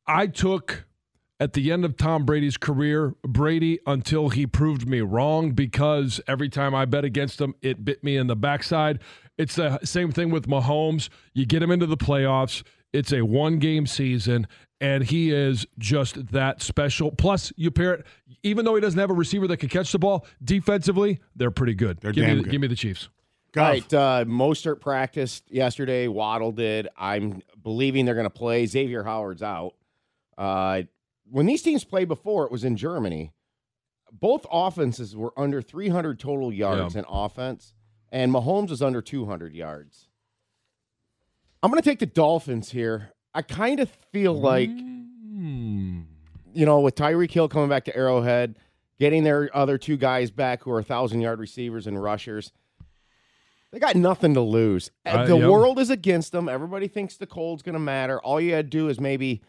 I 0.07 0.27
took 0.27 0.85
at 1.41 1.53
the 1.53 1.71
end 1.71 1.85
of 1.85 1.97
Tom 1.97 2.25
Brady's 2.25 2.57
career, 2.57 3.15
Brady 3.23 3.79
until 3.87 4.29
he 4.31 4.47
proved 4.47 4.89
me 4.89 5.01
wrong 5.01 5.53
because 5.53 6.21
every 6.27 6.49
time 6.49 6.75
I 6.75 6.85
bet 6.85 7.05
against 7.05 7.41
him, 7.41 7.55
it 7.63 7.85
bit 7.85 8.03
me 8.03 8.17
in 8.17 8.27
the 8.27 8.37
backside. 8.37 9.01
It's 9.37 9.55
the 9.55 9.79
same 9.85 10.11
thing 10.11 10.31
with 10.31 10.49
Mahomes. 10.49 11.09
You 11.35 11.47
get 11.47 11.63
him 11.63 11.71
into 11.71 11.87
the 11.87 11.97
playoffs, 11.97 12.65
it's 12.93 13.13
a 13.13 13.23
one 13.23 13.59
game 13.59 13.87
season, 13.87 14.49
and 14.81 15.05
he 15.05 15.31
is 15.31 15.67
just 15.79 16.33
that 16.33 16.61
special. 16.61 17.13
Plus, 17.13 17.53
you 17.57 17.71
pair 17.71 17.95
it, 17.95 18.07
even 18.43 18.65
though 18.65 18.75
he 18.75 18.81
doesn't 18.81 18.99
have 18.99 19.11
a 19.11 19.15
receiver 19.15 19.47
that 19.47 19.59
can 19.59 19.69
catch 19.69 19.93
the 19.93 19.99
ball, 19.99 20.27
defensively, 20.43 21.21
they're 21.37 21.51
pretty 21.51 21.75
good. 21.75 22.01
They're 22.01 22.13
give, 22.13 22.27
damn 22.27 22.39
me, 22.39 22.43
good. 22.45 22.51
give 22.51 22.61
me 22.61 22.67
the 22.67 22.77
Chiefs. 22.77 23.09
Go. 23.53 23.63
All 23.63 23.69
right, 23.69 23.95
uh, 23.95 24.25
Mostert 24.27 24.81
practiced 24.81 25.51
yesterday. 25.51 26.09
Waddle 26.09 26.53
did. 26.53 26.89
I'm 26.99 27.43
believing 27.63 28.05
they're 28.05 28.15
going 28.15 28.25
to 28.25 28.31
play. 28.31 28.67
Xavier 28.67 29.03
Howard's 29.03 29.43
out. 29.43 29.75
Uh, 30.37 30.83
when 31.31 31.47
these 31.47 31.63
teams 31.63 31.85
played 31.85 32.09
before, 32.09 32.45
it 32.45 32.53
was 32.53 32.65
in 32.65 32.77
Germany. 32.77 33.33
Both 34.13 34.47
offenses 34.51 35.15
were 35.17 35.33
under 35.39 35.61
300 35.61 36.19
total 36.19 36.53
yards 36.53 36.95
Yeah. 36.95 37.01
in 37.01 37.05
offense, 37.09 37.75
and 38.11 38.33
Mahomes 38.33 38.71
was 38.71 38.81
under 38.83 39.03
200 39.03 39.55
yards. 39.55 40.09
I'm 41.63 41.71
going 41.71 41.83
to 41.83 41.89
take 41.89 41.99
the 41.99 42.07
Dolphins 42.07 42.71
here. 42.71 43.13
I 43.35 43.43
kind 43.43 43.81
of 43.81 43.91
feel 44.13 44.33
like, 44.33 44.71
Hmm. 44.71 46.03
you 46.55 46.65
know, 46.65 46.81
with 46.81 46.95
Tyreek 46.95 47.31
Hill 47.31 47.49
coming 47.49 47.69
back 47.69 47.85
to 47.85 47.97
Arrowhead, 47.97 48.57
getting 48.99 49.25
their 49.25 49.55
other 49.57 49.77
two 49.79 49.97
guys 49.97 50.31
back 50.31 50.63
who 50.63 50.71
are 50.71 50.79
1,000 50.81 51.21
yard 51.21 51.39
receivers 51.39 51.87
and 51.87 52.03
rushers, 52.03 52.53
they 53.71 53.79
got 53.79 53.97
nothing 53.97 54.35
to 54.35 54.41
lose. 54.41 54.91
Uh, 55.05 55.27
the 55.27 55.37
yep. 55.37 55.51
world 55.51 55.79
is 55.79 55.91
against 55.91 56.33
them. 56.33 56.49
Everybody 56.49 56.89
thinks 56.89 57.17
the 57.17 57.27
cold's 57.27 57.63
going 57.63 57.75
to 57.75 57.79
matter. 57.81 58.19
All 58.21 58.41
you 58.41 58.55
had 58.55 58.71
to 58.71 58.79
do 58.79 58.89
is 58.89 58.99
maybe 58.99 59.43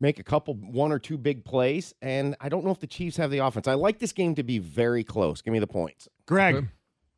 make 0.00 0.18
a 0.18 0.22
couple, 0.22 0.54
one 0.54 0.92
or 0.92 0.98
two 0.98 1.18
big 1.18 1.44
plays. 1.44 1.94
And 2.02 2.36
I 2.40 2.48
don't 2.48 2.64
know 2.64 2.70
if 2.70 2.80
the 2.80 2.86
Chiefs 2.86 3.16
have 3.16 3.30
the 3.30 3.38
offense. 3.38 3.66
I 3.68 3.74
like 3.74 3.98
this 3.98 4.12
game 4.12 4.34
to 4.34 4.42
be 4.42 4.58
very 4.58 5.04
close. 5.04 5.42
Give 5.42 5.52
me 5.52 5.58
the 5.58 5.66
points. 5.66 6.08
Greg. 6.26 6.68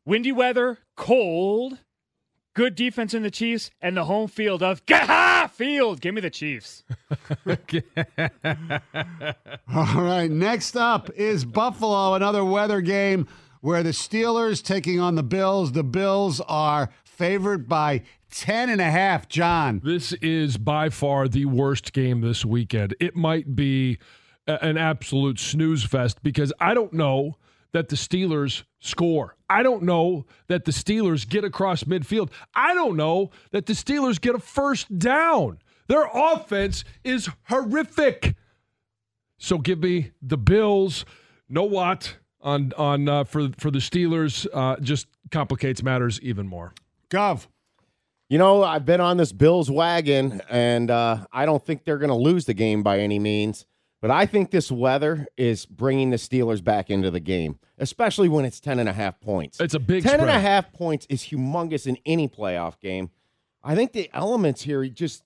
Windy 0.05 0.31
weather, 0.31 0.79
cold, 0.95 1.77
good 2.55 2.73
defense 2.75 3.13
in 3.13 3.21
the 3.21 3.29
Chiefs, 3.29 3.69
and 3.79 3.95
the 3.95 4.05
home 4.05 4.27
field 4.27 4.63
of 4.63 4.85
GEHA 4.85 5.51
Field. 5.51 6.01
Give 6.01 6.13
me 6.15 6.21
the 6.21 6.29
Chiefs. 6.29 6.83
All 9.75 10.01
right. 10.01 10.29
Next 10.29 10.75
up 10.75 11.09
is 11.11 11.45
Buffalo, 11.45 12.15
another 12.15 12.43
weather 12.43 12.81
game 12.81 13.27
where 13.61 13.83
the 13.83 13.89
Steelers 13.91 14.63
taking 14.63 14.99
on 14.99 15.15
the 15.15 15.23
Bills. 15.23 15.73
The 15.73 15.83
Bills 15.83 16.41
are 16.41 16.89
favored 17.03 17.67
by 17.67 18.03
10 18.29 18.69
and 18.69 18.81
a 18.81 18.89
half, 18.89 19.27
John. 19.27 19.81
This 19.83 20.13
is 20.13 20.57
by 20.57 20.89
far 20.89 21.27
the 21.27 21.45
worst 21.45 21.93
game 21.93 22.21
this 22.21 22.45
weekend. 22.45 22.95
It 22.99 23.15
might 23.15 23.55
be 23.55 23.97
a- 24.47 24.63
an 24.63 24.77
absolute 24.77 25.39
snooze 25.39 25.83
fest 25.83 26.21
because 26.23 26.53
I 26.59 26.73
don't 26.73 26.93
know 26.93 27.37
that 27.71 27.89
the 27.89 27.95
Steelers 27.95 28.63
score. 28.79 29.35
I 29.49 29.63
don't 29.63 29.83
know 29.83 30.25
that 30.47 30.65
the 30.65 30.71
Steelers 30.71 31.27
get 31.27 31.43
across 31.43 31.83
midfield. 31.83 32.31
I 32.55 32.73
don't 32.73 32.95
know 32.95 33.31
that 33.51 33.65
the 33.65 33.73
Steelers 33.73 34.19
get 34.19 34.35
a 34.35 34.39
first 34.39 34.97
down. 34.97 35.59
Their 35.87 36.07
offense 36.13 36.83
is 37.03 37.29
horrific. 37.47 38.35
So 39.37 39.57
give 39.57 39.79
me 39.79 40.11
the 40.21 40.37
Bills. 40.37 41.05
No 41.47 41.63
what 41.63 42.17
on 42.41 42.73
on 42.77 43.09
uh, 43.09 43.23
for 43.23 43.49
for 43.57 43.71
the 43.71 43.79
Steelers 43.79 44.45
uh, 44.53 44.77
just 44.81 45.07
complicates 45.31 45.81
matters 45.81 46.19
even 46.21 46.47
more. 46.47 46.73
Gov. 47.09 47.47
You 48.29 48.37
know, 48.37 48.63
I've 48.63 48.85
been 48.85 49.01
on 49.01 49.17
this 49.17 49.31
Bills 49.31 49.71
wagon, 49.71 50.39
and 50.51 50.91
uh, 50.91 51.25
I 51.33 51.47
don't 51.47 51.65
think 51.65 51.83
they're 51.83 51.97
going 51.97 52.11
to 52.11 52.15
lose 52.15 52.45
the 52.45 52.53
game 52.53 52.83
by 52.83 52.99
any 52.99 53.17
means. 53.17 53.65
But 54.01 54.11
I 54.11 54.27
think 54.27 54.51
this 54.51 54.71
weather 54.71 55.27
is 55.35 55.65
bringing 55.65 56.11
the 56.11 56.17
Steelers 56.17 56.63
back 56.63 56.91
into 56.91 57.09
the 57.09 57.19
game, 57.19 57.59
especially 57.79 58.29
when 58.29 58.45
it's 58.45 58.59
10 58.59 58.77
and 58.77 58.87
a 58.87 58.93
half 58.93 59.19
points. 59.19 59.59
It's 59.59 59.73
a 59.73 59.79
big 59.79 60.03
10 60.03 60.21
and 60.21 60.29
a 60.29 60.39
half 60.39 60.71
points 60.71 61.07
is 61.09 61.23
humongous 61.23 61.87
in 61.87 61.97
any 62.05 62.29
playoff 62.29 62.79
game. 62.79 63.09
I 63.63 63.75
think 63.75 63.91
the 63.91 64.09
elements 64.13 64.61
here 64.61 64.85
just 64.87 65.23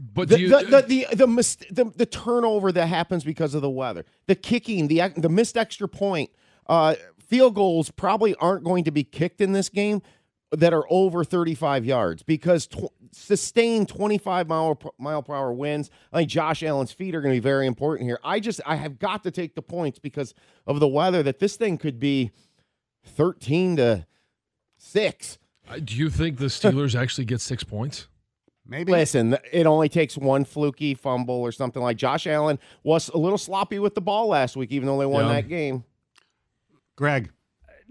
But 0.00 0.30
the, 0.30 0.40
you, 0.40 0.48
the, 0.48 0.64
the, 0.64 0.82
the, 0.82 1.16
the, 1.16 1.26
mis- 1.28 1.58
the, 1.70 1.84
the 1.94 2.06
turnover 2.06 2.72
that 2.72 2.86
happens 2.86 3.24
because 3.24 3.54
of 3.54 3.62
the 3.62 3.70
weather, 3.70 4.04
the 4.26 4.34
kicking, 4.34 4.88
the 4.88 5.12
the 5.16 5.28
missed 5.28 5.56
extra 5.56 5.86
point, 5.86 6.30
uh, 6.66 6.96
field 7.28 7.54
goals 7.54 7.90
probably 7.90 8.34
aren't 8.36 8.64
going 8.64 8.84
to 8.84 8.90
be 8.90 9.04
kicked 9.04 9.40
in 9.40 9.52
this 9.52 9.68
game 9.68 10.02
that 10.50 10.72
are 10.72 10.84
over 10.88 11.24
35 11.24 11.84
yards 11.84 12.22
because 12.22 12.66
tw- 12.66 12.86
sustained 13.12 13.88
25 13.88 14.48
mile 14.48 14.74
per, 14.74 14.88
mile 14.98 15.22
per 15.22 15.34
hour 15.34 15.52
winds. 15.52 15.90
I 16.12 16.18
think 16.18 16.30
Josh 16.30 16.62
Allen's 16.62 16.92
feet 16.92 17.14
are 17.14 17.20
going 17.20 17.34
to 17.34 17.36
be 17.36 17.42
very 17.44 17.66
important 17.66 18.08
here. 18.08 18.18
I 18.24 18.40
just 18.40 18.60
I 18.64 18.76
have 18.76 18.98
got 18.98 19.22
to 19.24 19.30
take 19.30 19.54
the 19.54 19.62
points 19.62 19.98
because 19.98 20.32
of 20.66 20.80
the 20.80 20.88
weather 20.88 21.22
that 21.22 21.38
this 21.38 21.56
thing 21.56 21.76
could 21.76 21.98
be 21.98 22.30
13 23.04 23.76
to 23.76 24.06
six. 24.78 25.38
Uh, 25.68 25.78
do 25.84 25.94
you 25.94 26.08
think 26.08 26.38
the 26.38 26.46
Steelers 26.46 26.94
actually 27.00 27.26
get 27.26 27.40
six 27.42 27.62
points? 27.62 28.08
Maybe. 28.66 28.92
Listen, 28.92 29.36
it 29.52 29.66
only 29.66 29.88
takes 29.88 30.16
one 30.16 30.44
fluky 30.44 30.94
fumble 30.94 31.34
or 31.40 31.52
something 31.52 31.82
like 31.82 31.96
Josh 31.96 32.26
Allen 32.26 32.58
was 32.82 33.08
a 33.10 33.16
little 33.16 33.38
sloppy 33.38 33.78
with 33.78 33.94
the 33.94 34.00
ball 34.02 34.28
last 34.28 34.56
week, 34.56 34.72
even 34.72 34.86
though 34.86 34.98
they 34.98 35.06
won 35.06 35.26
Yeah. 35.26 35.32
that 35.34 35.48
game. 35.48 35.84
Greg. 36.96 37.30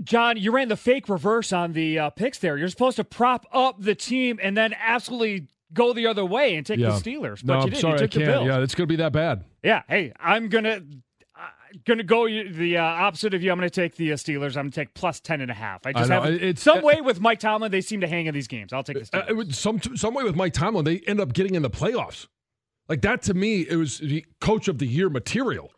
John, 0.03 0.37
you 0.37 0.51
ran 0.51 0.67
the 0.67 0.77
fake 0.77 1.09
reverse 1.09 1.51
on 1.51 1.73
the 1.73 1.97
uh, 1.99 2.09
picks 2.11 2.37
there. 2.39 2.57
You're 2.57 2.69
supposed 2.69 2.97
to 2.97 3.03
prop 3.03 3.45
up 3.51 3.81
the 3.81 3.95
team 3.95 4.39
and 4.41 4.55
then 4.55 4.75
absolutely 4.79 5.47
go 5.73 5.91
the 5.93 6.07
other 6.07 6.23
way 6.25 6.55
and 6.55 6.65
take 6.65 6.79
Yeah. 6.79 6.89
the 6.89 6.93
Steelers. 6.99 7.43
But 7.43 7.53
No, 7.53 7.53
you 7.55 7.61
I'm 7.63 7.69
did. 7.71 7.79
sorry, 7.79 7.91
you 7.93 7.95
I 7.95 7.97
took 7.99 8.11
the 8.11 8.19
can't. 8.19 8.31
Bills. 8.31 8.47
Yeah, 8.47 8.59
it's 8.59 8.75
going 8.75 8.87
to 8.87 8.91
be 8.91 8.95
that 8.97 9.11
bad. 9.11 9.43
Yeah. 9.63 9.81
Hey, 9.89 10.13
I'm 10.19 10.49
gonna 10.49 10.81
uh, 11.35 11.39
gonna 11.85 12.03
go 12.03 12.25
the 12.27 12.77
uh, 12.77 12.83
opposite 12.83 13.33
of 13.33 13.41
you. 13.43 13.51
I'm 13.51 13.57
gonna 13.57 13.69
take 13.69 13.95
the 13.95 14.13
uh, 14.13 14.15
Steelers. 14.15 14.49
I'm 14.55 14.65
gonna 14.65 14.71
take 14.71 14.93
plus 14.93 15.19
ten 15.19 15.41
and 15.41 15.51
a 15.51 15.53
half. 15.55 15.85
I 15.85 15.93
just 15.93 16.09
know. 16.09 16.21
have 16.21 16.33
It's- 16.35 16.61
some 16.61 16.79
uh, 16.79 16.81
way 16.83 17.01
with 17.01 17.19
Mike 17.19 17.39
Tomlin. 17.39 17.71
They 17.71 17.81
seem 17.81 18.01
to 18.01 18.07
hang 18.07 18.27
in 18.27 18.33
these 18.33 18.47
games. 18.47 18.71
I'll 18.73 18.83
take 18.83 19.03
the 19.09 19.17
Uh, 19.17 19.25
Steelers. 19.25 19.49
it 19.49 19.55
some 19.55 19.81
some 19.97 20.13
way 20.13 20.23
with 20.23 20.35
Mike 20.35 20.53
Tomlin, 20.53 20.85
they 20.85 20.99
end 20.99 21.19
up 21.19 21.33
getting 21.33 21.55
in 21.55 21.63
the 21.63 21.69
playoffs. 21.69 22.27
Like 22.87 23.01
that 23.01 23.21
to 23.23 23.33
me, 23.33 23.61
it 23.67 23.75
was 23.75 23.97
the 23.97 24.25
coach 24.39 24.67
of 24.67 24.77
the 24.77 24.85
year 24.87 25.09
material. 25.09 25.71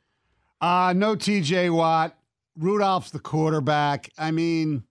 Uh, 0.62 0.94
no 0.96 1.16
TJ 1.16 1.72
Watt. 1.74 2.16
Rudolph's 2.60 3.12
the 3.12 3.20
quarterback. 3.20 4.10
I 4.18 4.32
mean, 4.32 4.84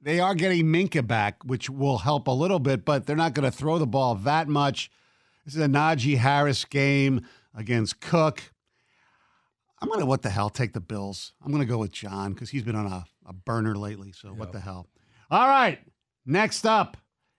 they 0.00 0.20
are 0.20 0.34
getting 0.34 0.66
Minkah 0.66 1.06
back, 1.06 1.42
which 1.44 1.70
will 1.70 1.98
help 1.98 2.28
a 2.28 2.30
little 2.30 2.58
bit, 2.58 2.84
but 2.84 3.06
they're 3.06 3.16
not 3.16 3.32
going 3.32 3.50
to 3.50 3.56
throw 3.56 3.78
the 3.78 3.86
ball 3.86 4.14
that 4.16 4.46
much. 4.46 4.90
This 5.44 5.54
is 5.54 5.62
a 5.62 5.66
Najee 5.66 6.18
Harris 6.18 6.64
game 6.64 7.26
against 7.54 8.00
Cook. 8.00 8.42
I'm 9.80 9.88
going 9.88 10.00
to, 10.00 10.06
what 10.06 10.22
the 10.22 10.30
hell, 10.30 10.50
take 10.50 10.72
the 10.72 10.80
Bills. 10.80 11.32
I'm 11.42 11.50
going 11.50 11.62
to 11.62 11.68
go 11.68 11.78
with 11.78 11.92
John 11.92 12.32
because 12.32 12.50
he's 12.50 12.62
been 12.62 12.76
on 12.76 12.86
a, 12.86 13.04
a 13.26 13.32
burner 13.32 13.74
lately. 13.74 14.12
So 14.12 14.28
what 14.28 14.52
the 14.52 14.60
hell. 14.60 14.88
All 15.30 15.48
right. 15.48 15.78
Next 16.26 16.66
up, 16.66 16.96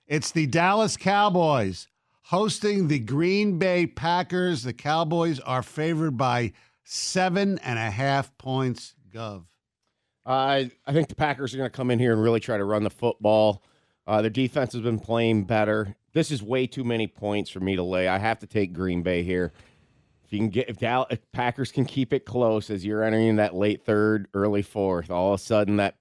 it's 0.08 0.32
the 0.32 0.46
Dallas 0.46 0.98
Cowboys 0.98 1.88
hosting 2.24 2.88
the 2.88 3.00
Green 3.00 3.58
Bay 3.60 3.88
Packers. 3.88 4.64
The 4.64 4.74
Cowboys 4.74 5.40
are 5.40 5.64
favored 5.64 6.18
by 6.18 6.54
seven 6.84 7.60
and 7.60 7.80
a 7.80 7.92
half 7.92 8.36
points. 8.38 8.96
Gov. 9.12 9.46
Uh, 10.26 10.64
I 10.88 10.94
think 10.94 11.08
the 11.08 11.16
Packers 11.16 11.54
are 11.54 11.58
going 11.58 11.70
to 11.70 11.76
come 11.76 11.92
in 11.92 12.00
here 12.00 12.14
and 12.14 12.22
really 12.22 12.40
try 12.40 12.58
to 12.58 12.64
run 12.66 12.84
the 12.84 12.90
football. 12.90 13.62
Uh, 14.08 14.22
their 14.22 14.30
defense 14.32 14.74
has 14.74 14.82
been 14.82 15.00
playing 15.00 15.44
better. 15.44 15.96
This 16.14 16.32
is 16.32 16.42
way 16.42 16.68
too 16.68 16.84
many 16.84 17.08
points 17.08 17.50
for 17.50 17.60
me 17.60 17.76
to 17.76 17.84
lay. 17.84 18.08
I 18.08 18.18
have 18.18 18.40
to 18.40 18.48
take 18.48 18.74
Green 18.74 19.02
Bay 19.04 19.24
here. 19.24 19.52
If 20.26 20.34
you 20.34 20.40
can 20.40 20.50
get 20.50 20.70
if, 20.70 20.78
Dallas, 20.78 21.08
if 21.12 21.20
Packers 21.32 21.72
can 21.72 21.86
keep 21.86 22.12
it 22.14 22.26
close 22.26 22.70
as 22.72 22.84
you're 22.86 23.04
entering 23.04 23.36
that 23.36 23.54
late 23.54 23.84
third, 23.86 24.28
early 24.34 24.64
fourth, 24.64 25.12
all 25.12 25.34
of 25.34 25.40
a 25.40 25.44
sudden 25.44 25.78
that 25.78 25.96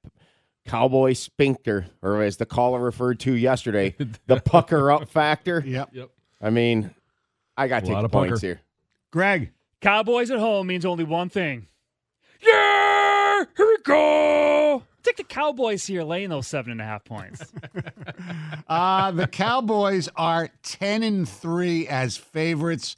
Cowboy 0.67 1.13
sphincter, 1.13 1.87
or 2.01 2.23
as 2.23 2.39
the 2.39 2.47
caller 2.47 2.81
referred 2.81 3.21
to 3.21 3.35
yesterday, 3.35 3.95
the 4.27 4.41
pucker 4.41 4.91
up 4.91 5.09
factor. 5.11 5.63
Yep. 5.67 5.91
Yep. 5.93 6.11
I 6.41 6.49
mean, 6.51 6.95
I 7.57 7.69
got 7.69 7.79
A 7.79 7.81
to 7.83 7.87
take 7.89 7.95
lot 7.95 8.01
the 8.01 8.07
of 8.07 8.13
points 8.13 8.33
pucker. 8.35 8.47
here. 8.47 8.61
Greg. 9.11 9.51
Cowboys 9.83 10.31
at 10.31 10.39
home 10.39 10.67
means 10.69 10.87
only 10.87 11.05
one 11.05 11.29
thing. 11.29 11.67
Yeah, 12.41 13.45
here 13.57 13.74
we 13.87 13.93
go. 13.93 14.83
Take 15.03 15.17
the 15.17 15.25
Cowboys 15.25 15.87
here, 15.87 16.03
laying 16.03 16.31
those 16.31 16.47
seven 16.47 16.73
and 16.73 16.81
a 16.81 16.85
half 16.85 17.05
points. 17.05 17.53
Uh, 18.67 19.11
the 19.11 19.27
Cowboys 19.27 20.09
are 20.17 20.49
10 20.63 21.03
and 21.03 21.29
3 21.29 21.87
as 21.87 22.17
favorites. 22.17 22.97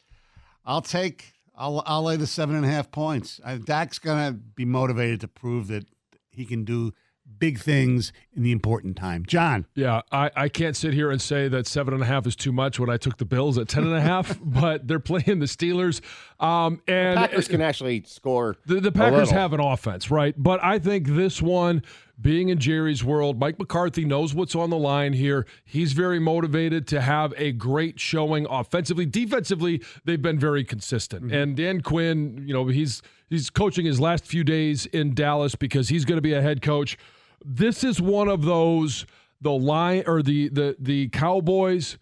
I'll 0.64 0.80
take, 0.80 1.32
I'll, 1.56 1.82
I'll 1.84 2.04
lay 2.04 2.16
the 2.16 2.26
seven 2.28 2.54
and 2.54 2.64
a 2.64 2.68
half 2.68 2.92
points. 2.92 3.40
Uh, 3.42 3.56
Dak's 3.56 3.98
going 3.98 4.32
to 4.32 4.38
be 4.38 4.64
motivated 4.64 5.20
to 5.22 5.28
prove 5.28 5.66
that 5.68 5.86
he 6.30 6.44
can 6.44 6.64
do 6.64 6.92
big 7.38 7.58
things 7.58 8.12
in 8.34 8.42
the 8.42 8.52
important 8.52 8.96
time. 8.96 9.24
John. 9.26 9.66
Yeah, 9.74 10.02
I, 10.12 10.30
I 10.36 10.48
can't 10.48 10.76
sit 10.76 10.94
here 10.94 11.10
and 11.10 11.20
say 11.20 11.48
that 11.48 11.66
seven 11.66 11.94
and 11.94 12.02
a 12.02 12.06
half 12.06 12.26
is 12.26 12.36
too 12.36 12.52
much 12.52 12.78
when 12.78 12.90
I 12.90 12.96
took 12.96 13.18
the 13.18 13.24
Bills 13.24 13.58
at 13.58 13.68
ten 13.68 13.84
and 13.84 13.94
a 13.94 14.00
half, 14.00 14.38
but 14.44 14.86
they're 14.86 15.00
playing 15.00 15.38
the 15.38 15.46
Steelers. 15.46 16.00
Um, 16.38 16.82
and 16.86 17.16
Packers 17.16 17.48
can 17.48 17.60
actually 17.60 18.02
score. 18.06 18.56
The, 18.66 18.80
the 18.80 18.92
Packers 18.92 19.28
little. 19.28 19.34
have 19.34 19.52
an 19.52 19.60
offense, 19.60 20.10
right? 20.10 20.34
But 20.36 20.62
I 20.62 20.78
think 20.78 21.08
this 21.08 21.40
one, 21.40 21.82
being 22.20 22.48
in 22.48 22.58
Jerry's 22.58 23.04
world, 23.04 23.38
Mike 23.38 23.58
McCarthy 23.58 24.04
knows 24.04 24.34
what's 24.34 24.54
on 24.54 24.70
the 24.70 24.78
line 24.78 25.12
here. 25.12 25.46
He's 25.64 25.92
very 25.92 26.18
motivated 26.18 26.86
to 26.88 27.00
have 27.00 27.34
a 27.36 27.52
great 27.52 28.00
showing 28.00 28.46
offensively. 28.48 29.06
Defensively, 29.06 29.82
they've 30.04 30.20
been 30.20 30.38
very 30.38 30.64
consistent. 30.64 31.32
And 31.32 31.56
Dan 31.56 31.80
Quinn, 31.80 32.42
you 32.46 32.54
know, 32.54 32.66
he's 32.68 33.02
he's 33.28 33.50
coaching 33.50 33.86
his 33.86 34.00
last 34.00 34.24
few 34.26 34.44
days 34.44 34.86
in 34.86 35.14
Dallas 35.14 35.54
because 35.54 35.88
he's 35.88 36.04
going 36.04 36.16
to 36.16 36.22
be 36.22 36.32
a 36.32 36.42
head 36.42 36.62
coach. 36.62 36.96
This 37.44 37.84
is 37.84 38.00
one 38.00 38.28
of 38.28 38.42
those 38.42 39.06
the 39.40 39.52
line 39.52 40.04
or 40.06 40.22
the 40.22 40.48
the 40.48 40.76
the 40.78 41.08
Cowboys 41.08 41.98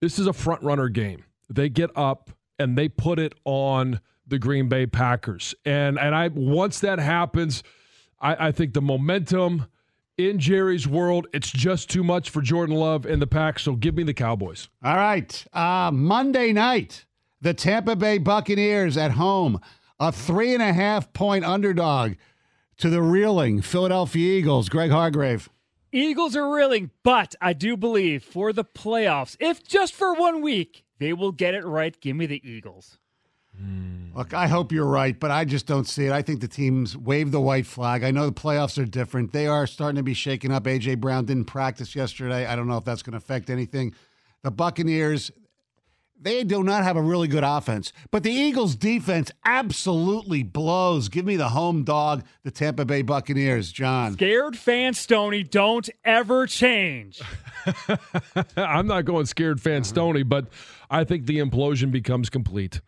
this 0.00 0.18
is 0.18 0.26
a 0.26 0.32
front 0.32 0.62
runner 0.62 0.88
game. 0.88 1.24
They 1.48 1.68
get 1.68 1.90
up 1.96 2.30
and 2.58 2.76
they 2.76 2.88
put 2.88 3.18
it 3.18 3.34
on 3.44 4.00
the 4.26 4.38
Green 4.38 4.68
Bay 4.68 4.86
Packers. 4.86 5.54
And 5.64 5.98
and 5.98 6.14
I 6.14 6.28
once 6.28 6.80
that 6.80 6.98
happens, 6.98 7.62
I, 8.20 8.48
I 8.48 8.52
think 8.52 8.74
the 8.74 8.82
momentum 8.82 9.66
in 10.16 10.38
Jerry's 10.38 10.86
world, 10.86 11.26
it's 11.32 11.50
just 11.50 11.88
too 11.88 12.02
much 12.02 12.30
for 12.30 12.42
Jordan 12.42 12.74
Love 12.74 13.06
and 13.06 13.22
the 13.22 13.26
pack. 13.26 13.58
So 13.58 13.76
give 13.76 13.94
me 13.94 14.02
the 14.02 14.14
Cowboys. 14.14 14.68
All 14.84 14.96
right. 14.96 15.44
Uh, 15.52 15.90
Monday 15.92 16.52
night, 16.52 17.06
the 17.40 17.54
Tampa 17.54 17.96
Bay 17.96 18.18
Buccaneers 18.18 18.96
at 18.96 19.12
home, 19.12 19.60
a 20.00 20.12
three 20.12 20.54
and 20.54 20.62
a 20.62 20.72
half 20.72 21.12
point 21.12 21.44
underdog 21.44 22.14
to 22.78 22.88
the 22.88 23.02
reeling 23.02 23.60
Philadelphia 23.60 24.38
Eagles. 24.38 24.68
Greg 24.68 24.90
Hargrave. 24.90 25.48
Eagles 25.92 26.36
are 26.36 26.54
reeling, 26.54 26.90
but 27.02 27.34
I 27.40 27.52
do 27.52 27.76
believe 27.76 28.22
for 28.22 28.52
the 28.52 28.64
playoffs, 28.64 29.36
if 29.40 29.66
just 29.66 29.94
for 29.94 30.14
one 30.14 30.42
week, 30.42 30.84
they 30.98 31.12
will 31.12 31.32
get 31.32 31.54
it 31.54 31.64
right. 31.64 31.98
Give 32.00 32.14
me 32.14 32.26
the 32.26 32.46
Eagles. 32.48 32.98
Hmm. 33.58 34.10
Look, 34.14 34.34
I 34.34 34.46
hope 34.46 34.72
you're 34.72 34.84
right, 34.84 35.18
but 35.18 35.30
I 35.30 35.44
just 35.44 35.66
don't 35.66 35.86
see 35.86 36.06
it. 36.06 36.12
I 36.12 36.22
think 36.22 36.40
the 36.40 36.48
teams 36.48 36.96
wave 36.96 37.30
the 37.30 37.40
white 37.40 37.66
flag. 37.66 38.04
I 38.04 38.10
know 38.10 38.26
the 38.26 38.32
playoffs 38.32 38.80
are 38.80 38.86
different. 38.86 39.32
They 39.32 39.46
are 39.46 39.66
starting 39.66 39.96
to 39.96 40.02
be 40.02 40.14
shaken 40.14 40.52
up. 40.52 40.66
A.J. 40.66 40.96
Brown 40.96 41.24
didn't 41.24 41.46
practice 41.46 41.94
yesterday. 41.96 42.46
I 42.46 42.54
don't 42.56 42.68
know 42.68 42.76
if 42.76 42.84
that's 42.84 43.02
going 43.02 43.12
to 43.12 43.18
affect 43.18 43.48
anything. 43.48 43.94
The 44.42 44.50
Buccaneers, 44.50 45.30
they 46.20 46.44
do 46.44 46.62
not 46.62 46.84
have 46.84 46.96
a 46.96 47.02
really 47.02 47.28
good 47.28 47.44
offense. 47.44 47.92
But 48.10 48.22
the 48.22 48.30
Eagles' 48.30 48.74
defense 48.74 49.30
absolutely 49.44 50.42
blows. 50.42 51.08
Give 51.08 51.24
me 51.24 51.36
the 51.36 51.50
home 51.50 51.84
dog, 51.84 52.24
the 52.42 52.50
Tampa 52.50 52.84
Bay 52.84 53.02
Buccaneers, 53.02 53.72
John. 53.72 54.14
Scared 54.14 54.56
fan 54.56 54.94
Stoney, 54.94 55.42
don't 55.42 55.88
ever 56.04 56.46
change. 56.46 57.20
I'm 58.56 58.86
not 58.86 59.04
going 59.04 59.26
scared 59.26 59.60
fan 59.60 59.82
uh-huh. 59.82 59.84
Stony, 59.84 60.22
but 60.22 60.46
I 60.90 61.04
think 61.04 61.26
the 61.26 61.38
implosion 61.38 61.90
becomes 61.90 62.30
complete. 62.30 62.80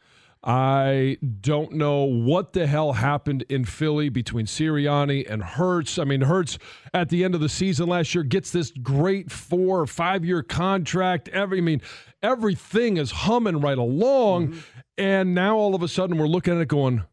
I 0.43 1.19
don't 1.43 1.73
know 1.73 2.05
what 2.05 2.55
the 2.55 2.67
hell 2.67 2.95
happened 2.95 3.45
in 3.51 3.67
Philly 3.67 4.09
between 4.09 4.47
Sirianni 4.47 5.31
and 5.31 5.43
Hurts. 5.43 5.99
I 5.99 6.05
mean, 6.05 6.23
Hurts 6.23 6.59
at 6.95 7.11
the 7.11 7.25
end 7.25 7.35
of 7.35 7.43
the 7.43 7.49
season 7.51 7.91
last 7.91 8.15
year 8.15 8.25
gets 8.25 8.51
this 8.51 8.71
great 8.71 9.31
four 9.31 9.81
or 9.81 9.87
five 9.87 10.25
year 10.25 10.43
contract. 10.43 11.29
Every, 11.29 11.59
I 11.59 11.61
mean, 11.61 11.83
everything 12.23 12.97
is 12.97 13.11
humming 13.11 13.61
right 13.61 13.79
along, 13.79 14.49
mm-hmm. 14.49 14.61
and 14.99 15.35
now 15.35 15.57
all 15.57 15.75
of 15.75 15.83
a 15.83 15.89
sudden 15.89 16.19
we're 16.19 16.27
looking 16.27 16.55
at 16.55 16.61
it 16.61 16.69
going, 16.69 17.05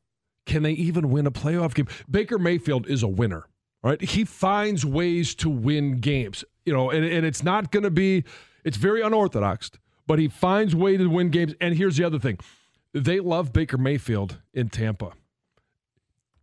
can 0.46 0.64
they 0.64 0.72
even 0.72 1.10
win 1.10 1.28
a 1.28 1.32
playoff 1.32 1.74
game? 1.74 1.88
Baker 2.10 2.40
Mayfield 2.40 2.88
is 2.88 3.04
a 3.04 3.08
winner. 3.08 3.48
Right? 3.84 4.02
He 4.02 4.26
finds 4.26 4.84
ways 4.84 5.36
to 5.36 5.50
win 5.50 6.00
games. 6.00 6.44
You 6.66 6.74
know, 6.74 6.90
and, 6.90 7.06
and 7.06 7.26
it's 7.26 7.44
not 7.44 7.72
going 7.72 7.84
to 7.84 7.92
be, 7.92 8.24
it's 8.66 8.76
very 8.76 9.02
unorthodox, 9.02 9.72
but 10.08 10.20
he 10.20 10.28
finds 10.28 10.76
ways 10.76 10.98
to 10.98 11.10
win 11.10 11.30
games. 11.30 11.54
And 11.62 11.76
here's 11.76 11.96
the 11.96 12.04
other 12.04 12.20
thing 12.20 12.40
they 12.92 13.20
love 13.20 13.54
Baker 13.54 13.78
Mayfield 13.78 14.42
in 14.54 14.70
Tampa. 14.70 15.14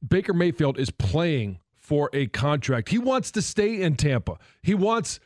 Baker 0.07 0.33
Mayfield 0.33 0.79
is 0.79 0.91
playing 0.91 1.59
for 1.77 2.09
a 2.13 2.29
contract. 2.29 2.89
He 2.89 2.99
wants 2.99 3.31
to 3.33 3.43
stay 3.43 3.83
in 3.83 3.97
Tampa. 3.97 4.39
He 4.63 4.75
wants 4.75 5.21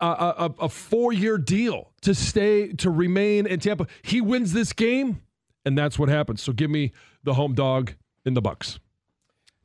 a, 0.00 0.06
a, 0.06 0.54
a 0.60 0.68
four 0.68 1.12
year 1.12 1.38
deal 1.38 1.92
to 2.02 2.14
stay, 2.14 2.68
to 2.74 2.90
remain 2.90 3.46
in 3.46 3.60
Tampa. 3.60 3.86
He 4.02 4.20
wins 4.20 4.52
this 4.52 4.72
game, 4.72 5.22
and 5.64 5.76
that's 5.76 5.98
what 5.98 6.08
happens. 6.08 6.42
So 6.42 6.52
give 6.52 6.70
me 6.70 6.92
the 7.22 7.34
home 7.34 7.54
dog 7.54 7.94
in 8.24 8.34
the 8.34 8.42
Bucks. 8.42 8.78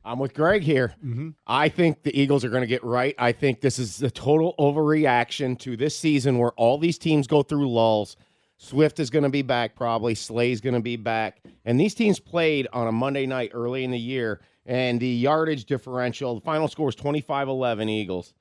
I'm 0.04 0.20
with 0.20 0.34
Greg 0.34 0.62
here. 0.62 0.94
Mm-hmm. 1.04 1.30
I 1.48 1.68
think 1.68 2.04
the 2.04 2.16
Eagles 2.18 2.44
are 2.44 2.48
going 2.48 2.60
to 2.60 2.68
get 2.68 2.84
right. 2.84 3.14
I 3.18 3.32
think 3.32 3.60
this 3.60 3.78
is 3.80 4.02
a 4.02 4.10
total 4.10 4.54
overreaction 4.56 5.58
to 5.60 5.76
this 5.76 5.98
season 5.98 6.38
where 6.38 6.52
all 6.52 6.78
these 6.78 6.96
teams 6.96 7.26
go 7.26 7.42
through 7.42 7.68
lulls. 7.68 8.16
Swift 8.56 9.00
is 9.00 9.10
going 9.10 9.24
to 9.24 9.28
be 9.28 9.42
back 9.42 9.74
probably. 9.74 10.14
Slay's 10.14 10.60
going 10.60 10.74
to 10.74 10.80
be 10.80 10.96
back. 10.96 11.42
And 11.64 11.78
these 11.78 11.92
teams 11.92 12.20
played 12.20 12.68
on 12.72 12.86
a 12.86 12.92
Monday 12.92 13.26
night 13.26 13.50
early 13.52 13.82
in 13.82 13.90
the 13.90 13.98
year, 13.98 14.40
and 14.64 15.00
the 15.00 15.08
yardage 15.08 15.64
differential, 15.64 16.36
the 16.36 16.40
final 16.40 16.68
score 16.68 16.86
was 16.86 16.94
25 16.94 17.48
11 17.48 17.88
Eagles. 17.88 18.32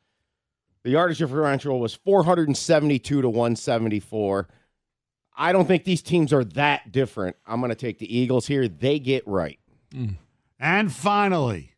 The 0.85 0.91
yardage 0.91 1.17
differential 1.17 1.79
was 1.79 1.95
472 1.95 3.23
to 3.23 3.27
174. 3.27 4.47
I 5.35 5.51
don't 5.51 5.65
think 5.65 5.83
these 5.83 6.03
teams 6.03 6.31
are 6.31 6.43
that 6.43 6.91
different. 6.91 7.37
I'm 7.47 7.59
going 7.59 7.71
to 7.71 7.75
take 7.75 7.97
the 7.97 8.15
Eagles 8.15 8.45
here. 8.45 8.67
They 8.67 8.99
get 8.99 9.27
right. 9.27 9.57
Hmm. 9.91 10.09
And 10.59 10.93
finally, 10.93 11.71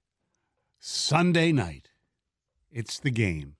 Sunday 0.77 1.53
night, 1.53 1.87
it's 2.69 2.99
the 2.99 3.09
game. 3.09 3.55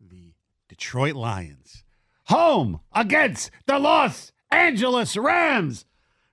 The 0.00 0.32
Detroit 0.66 1.14
Lions, 1.14 1.84
home 2.28 2.80
against 2.94 3.50
the 3.66 3.78
Los 3.78 4.32
Angeles 4.50 5.14
Rams. 5.14 5.84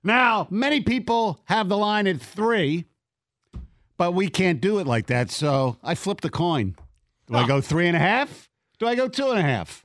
Now, 0.02 0.48
many 0.48 0.80
people 0.80 1.42
have 1.44 1.68
the 1.68 1.76
line 1.76 2.06
at 2.06 2.22
three, 2.22 2.86
but 3.98 4.12
we 4.12 4.28
can't 4.28 4.62
do 4.62 4.78
it 4.78 4.86
like 4.86 5.08
that. 5.08 5.30
So 5.30 5.76
I 5.82 5.94
flipped 5.94 6.22
the 6.22 6.30
coin. 6.30 6.76
Do 7.32 7.38
I 7.38 7.46
go 7.46 7.60
three 7.60 7.86
and 7.88 7.96
a 7.96 8.00
half? 8.00 8.50
Do 8.78 8.86
I 8.86 8.94
go 8.94 9.08
two 9.08 9.28
and 9.30 9.38
a 9.38 9.42
half? 9.42 9.84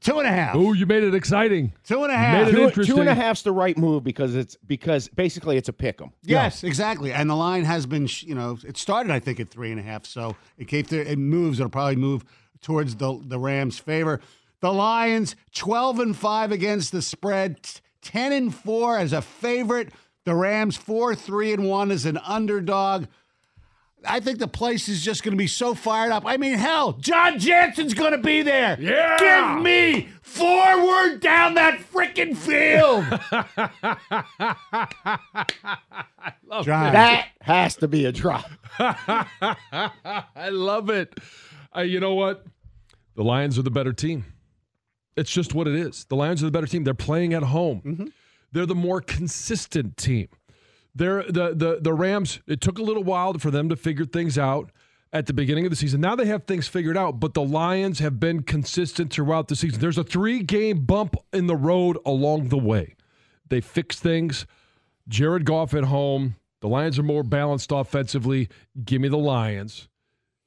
Two 0.00 0.18
and 0.18 0.26
a 0.26 0.30
half. 0.30 0.56
Oh, 0.56 0.72
you 0.72 0.86
made 0.86 1.02
it 1.02 1.14
exciting. 1.14 1.74
Two 1.84 2.04
and 2.04 2.12
a 2.12 2.16
Made 2.16 2.20
half. 2.24 2.48
it 2.48 2.50
Two, 2.52 2.62
interesting. 2.62 2.94
two 2.94 3.00
and 3.02 3.10
a 3.10 3.14
half's 3.14 3.42
the 3.42 3.52
right 3.52 3.76
move 3.76 4.02
because 4.02 4.34
it's 4.34 4.56
because 4.66 5.08
basically 5.08 5.58
it's 5.58 5.68
a 5.68 5.74
pick 5.74 6.00
'em. 6.00 6.10
Yes, 6.22 6.64
exactly. 6.64 7.12
And 7.12 7.28
the 7.28 7.36
line 7.36 7.64
has 7.66 7.84
been, 7.84 8.06
sh- 8.06 8.22
you 8.22 8.34
know, 8.34 8.56
it 8.66 8.78
started 8.78 9.12
I 9.12 9.18
think 9.18 9.40
at 9.40 9.50
three 9.50 9.70
and 9.70 9.78
a 9.78 9.82
half. 9.82 10.06
So 10.06 10.36
it 10.56 10.68
came 10.68 10.84
to, 10.86 10.98
it 11.06 11.18
moves. 11.18 11.60
It'll 11.60 11.68
probably 11.68 11.96
move 11.96 12.24
towards 12.62 12.96
the 12.96 13.20
the 13.22 13.38
Rams' 13.38 13.78
favor. 13.78 14.20
The 14.60 14.72
Lions 14.72 15.36
twelve 15.54 15.98
and 16.00 16.16
five 16.16 16.50
against 16.50 16.92
the 16.92 17.02
spread, 17.02 17.62
t- 17.62 17.80
ten 18.00 18.32
and 18.32 18.54
four 18.54 18.96
as 18.96 19.12
a 19.12 19.20
favorite. 19.20 19.90
The 20.24 20.34
Rams 20.34 20.76
four 20.78 21.14
three 21.14 21.52
and 21.52 21.68
one 21.68 21.90
as 21.90 22.06
an 22.06 22.16
underdog. 22.24 23.04
I 24.06 24.20
think 24.20 24.38
the 24.38 24.48
place 24.48 24.88
is 24.88 25.02
just 25.02 25.22
going 25.22 25.32
to 25.32 25.36
be 25.36 25.46
so 25.46 25.74
fired 25.74 26.12
up. 26.12 26.24
I 26.26 26.36
mean, 26.36 26.54
hell, 26.54 26.92
John 26.94 27.38
Jansen's 27.38 27.94
going 27.94 28.12
to 28.12 28.18
be 28.18 28.42
there. 28.42 28.76
Yeah. 28.80 29.54
Give 29.54 29.62
me 29.62 30.08
forward 30.22 31.20
down 31.20 31.54
that 31.54 31.80
freaking 31.92 32.36
field. 32.36 33.04
John. 36.64 36.92
That 36.92 37.28
has 37.42 37.76
to 37.76 37.88
be 37.88 38.06
a 38.06 38.12
drop. 38.12 38.50
I 38.78 40.48
love 40.50 40.90
it. 40.90 41.18
Uh, 41.76 41.82
you 41.82 42.00
know 42.00 42.14
what? 42.14 42.44
The 43.16 43.24
Lions 43.24 43.58
are 43.58 43.62
the 43.62 43.70
better 43.70 43.92
team. 43.92 44.24
It's 45.16 45.30
just 45.30 45.54
what 45.54 45.68
it 45.68 45.74
is. 45.74 46.06
The 46.08 46.16
Lions 46.16 46.42
are 46.42 46.46
the 46.46 46.52
better 46.52 46.66
team. 46.66 46.84
They're 46.84 46.94
playing 46.94 47.34
at 47.34 47.42
home. 47.42 48.12
They're 48.52 48.66
the 48.66 48.74
more 48.74 49.00
consistent 49.00 49.96
team. 49.96 50.28
They're 50.94 51.22
the 51.24 51.54
the 51.54 51.78
the 51.80 51.92
Rams. 51.94 52.40
It 52.46 52.60
took 52.60 52.78
a 52.78 52.82
little 52.82 53.04
while 53.04 53.34
for 53.34 53.50
them 53.50 53.68
to 53.68 53.76
figure 53.76 54.04
things 54.04 54.36
out 54.38 54.70
at 55.12 55.26
the 55.26 55.32
beginning 55.32 55.66
of 55.66 55.70
the 55.70 55.76
season. 55.76 56.00
Now 56.00 56.14
they 56.16 56.26
have 56.26 56.44
things 56.44 56.68
figured 56.68 56.96
out, 56.96 57.20
but 57.20 57.34
the 57.34 57.42
Lions 57.42 57.98
have 57.98 58.20
been 58.20 58.42
consistent 58.42 59.12
throughout 59.12 59.48
the 59.48 59.56
season. 59.56 59.80
There's 59.80 59.98
a 59.98 60.04
three 60.04 60.42
game 60.42 60.84
bump 60.84 61.16
in 61.32 61.46
the 61.46 61.56
road 61.56 61.98
along 62.04 62.48
the 62.48 62.58
way. 62.58 62.94
They 63.48 63.60
fix 63.60 63.98
things. 63.98 64.46
Jared 65.08 65.44
Goff 65.44 65.74
at 65.74 65.84
home. 65.84 66.36
The 66.60 66.68
Lions 66.68 66.98
are 66.98 67.02
more 67.02 67.22
balanced 67.22 67.72
offensively. 67.72 68.48
Give 68.84 69.00
me 69.00 69.08
the 69.08 69.16
Lions 69.18 69.88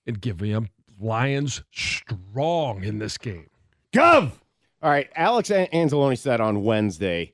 and 0.05 0.21
give 0.21 0.41
me 0.41 0.53
them 0.53 0.69
Lions 0.99 1.63
strong 1.71 2.83
in 2.83 2.99
this 2.99 3.17
game. 3.17 3.47
Gov. 3.91 4.31
All 4.81 4.89
right, 4.89 5.09
Alex 5.15 5.49
An- 5.49 5.67
Anzalone 5.73 6.17
said 6.17 6.39
on 6.39 6.63
Wednesday 6.63 7.33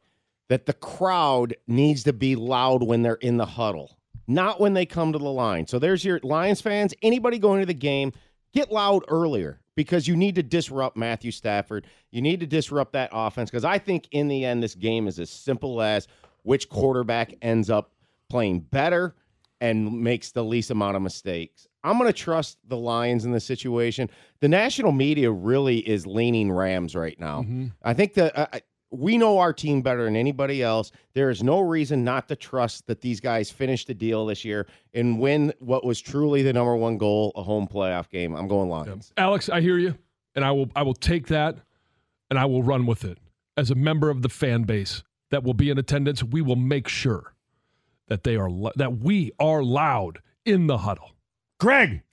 that 0.50 0.66
the 0.66 0.74
crowd 0.74 1.56
needs 1.68 2.04
to 2.04 2.14
be 2.14 2.36
loud 2.36 2.84
when 2.84 3.02
they're 3.02 3.16
in 3.16 3.38
the 3.38 3.46
huddle, 3.46 3.98
not 4.28 4.60
when 4.60 4.74
they 4.74 4.86
come 4.86 5.14
to 5.14 5.20
the 5.20 5.32
line. 5.32 5.66
So 5.66 5.80
there's 5.80 6.04
your 6.04 6.20
Lions 6.24 6.60
fans, 6.60 6.94
anybody 7.02 7.40
going 7.40 7.62
to 7.62 7.66
the 7.66 7.74
game, 7.74 8.12
get 8.54 8.72
loud 8.72 9.04
earlier 9.08 9.62
because 9.76 10.08
you 10.08 10.18
need 10.18 10.36
to 10.36 10.44
disrupt 10.44 10.98
Matthew 10.98 11.32
Stafford. 11.32 11.88
You 12.12 12.22
need 12.22 12.40
to 12.42 12.48
disrupt 12.48 12.94
that 12.94 13.12
offense 13.14 13.50
because 13.50 13.64
I 13.64 13.78
think 13.78 14.08
in 14.12 14.28
the 14.28 14.44
end 14.44 14.62
this 14.62 14.76
game 14.76 15.08
is 15.08 15.20
as 15.20 15.30
simple 15.30 15.82
as 15.82 16.08
which 16.44 16.68
quarterback 16.68 17.34
ends 17.42 17.70
up 17.70 17.92
playing 18.30 18.62
better 18.62 19.16
and 19.62 20.02
makes 20.02 20.32
the 20.32 20.44
least 20.44 20.72
amount 20.72 20.96
of 20.96 21.02
mistakes. 21.02 21.68
I'm 21.84 21.98
going 21.98 22.10
to 22.10 22.14
trust 22.18 22.58
the 22.68 22.78
Lions 22.78 23.26
in 23.26 23.32
this 23.32 23.46
situation. 23.46 24.10
The 24.40 24.48
national 24.48 24.92
media 24.92 25.32
really 25.32 25.78
is 25.78 26.08
leaning 26.08 26.52
Rams 26.52 26.96
right 26.96 27.20
now. 27.20 27.46
I 27.84 27.94
think 27.94 28.14
that 28.16 28.38
uh, 28.38 28.60
we 28.92 29.18
know 29.18 29.38
our 29.38 29.54
team 29.54 29.82
better 29.82 30.06
than 30.06 30.16
anybody 30.16 30.64
else. 30.64 30.92
There 31.14 31.30
is 31.30 31.44
no 31.44 31.60
reason 31.60 32.04
not 32.04 32.28
to 32.30 32.36
trust 32.36 32.88
that 32.88 33.02
these 33.02 33.20
guys 33.20 33.52
finish 33.52 33.86
the 33.86 33.94
deal 33.94 34.26
this 34.26 34.44
year 34.44 34.68
and 34.94 35.20
win 35.20 35.54
what 35.60 35.86
was 35.86 36.02
truly 36.02 36.42
the 36.42 36.54
number 36.54 36.76
one 36.76 36.98
goal, 36.98 37.32
a 37.36 37.44
home 37.44 37.68
playoff 37.68 38.10
game. 38.10 38.36
I'm 38.36 38.48
going 38.48 38.70
Lions. 38.70 39.14
Alex, 39.18 39.50
I 39.50 39.62
hear 39.62 39.78
you, 39.78 39.96
and 40.36 40.44
I 40.44 40.52
will 40.52 40.70
I 40.76 40.84
will 40.84 40.94
take 40.94 41.28
that 41.28 41.58
and 42.30 42.40
I 42.40 42.46
will 42.46 42.64
run 42.64 42.86
with 42.86 43.04
it. 43.04 43.18
As 43.58 43.72
a 43.72 43.76
member 43.76 44.10
of 44.10 44.22
the 44.22 44.30
fan 44.30 44.64
base 44.64 45.04
that 45.32 45.44
will 45.44 45.54
be 45.54 45.70
in 45.70 45.78
attendance, 45.78 46.24
we 46.24 46.42
will 46.42 46.56
make 46.56 46.88
sure 46.88 47.34
that 48.08 48.24
they 48.24 48.36
are 48.36 48.50
that 48.76 49.00
we 49.00 49.32
are 49.40 49.64
loud 49.64 50.20
in 50.46 50.68
the 50.68 50.80
huddle. 50.80 51.12
Greg. 51.60 52.04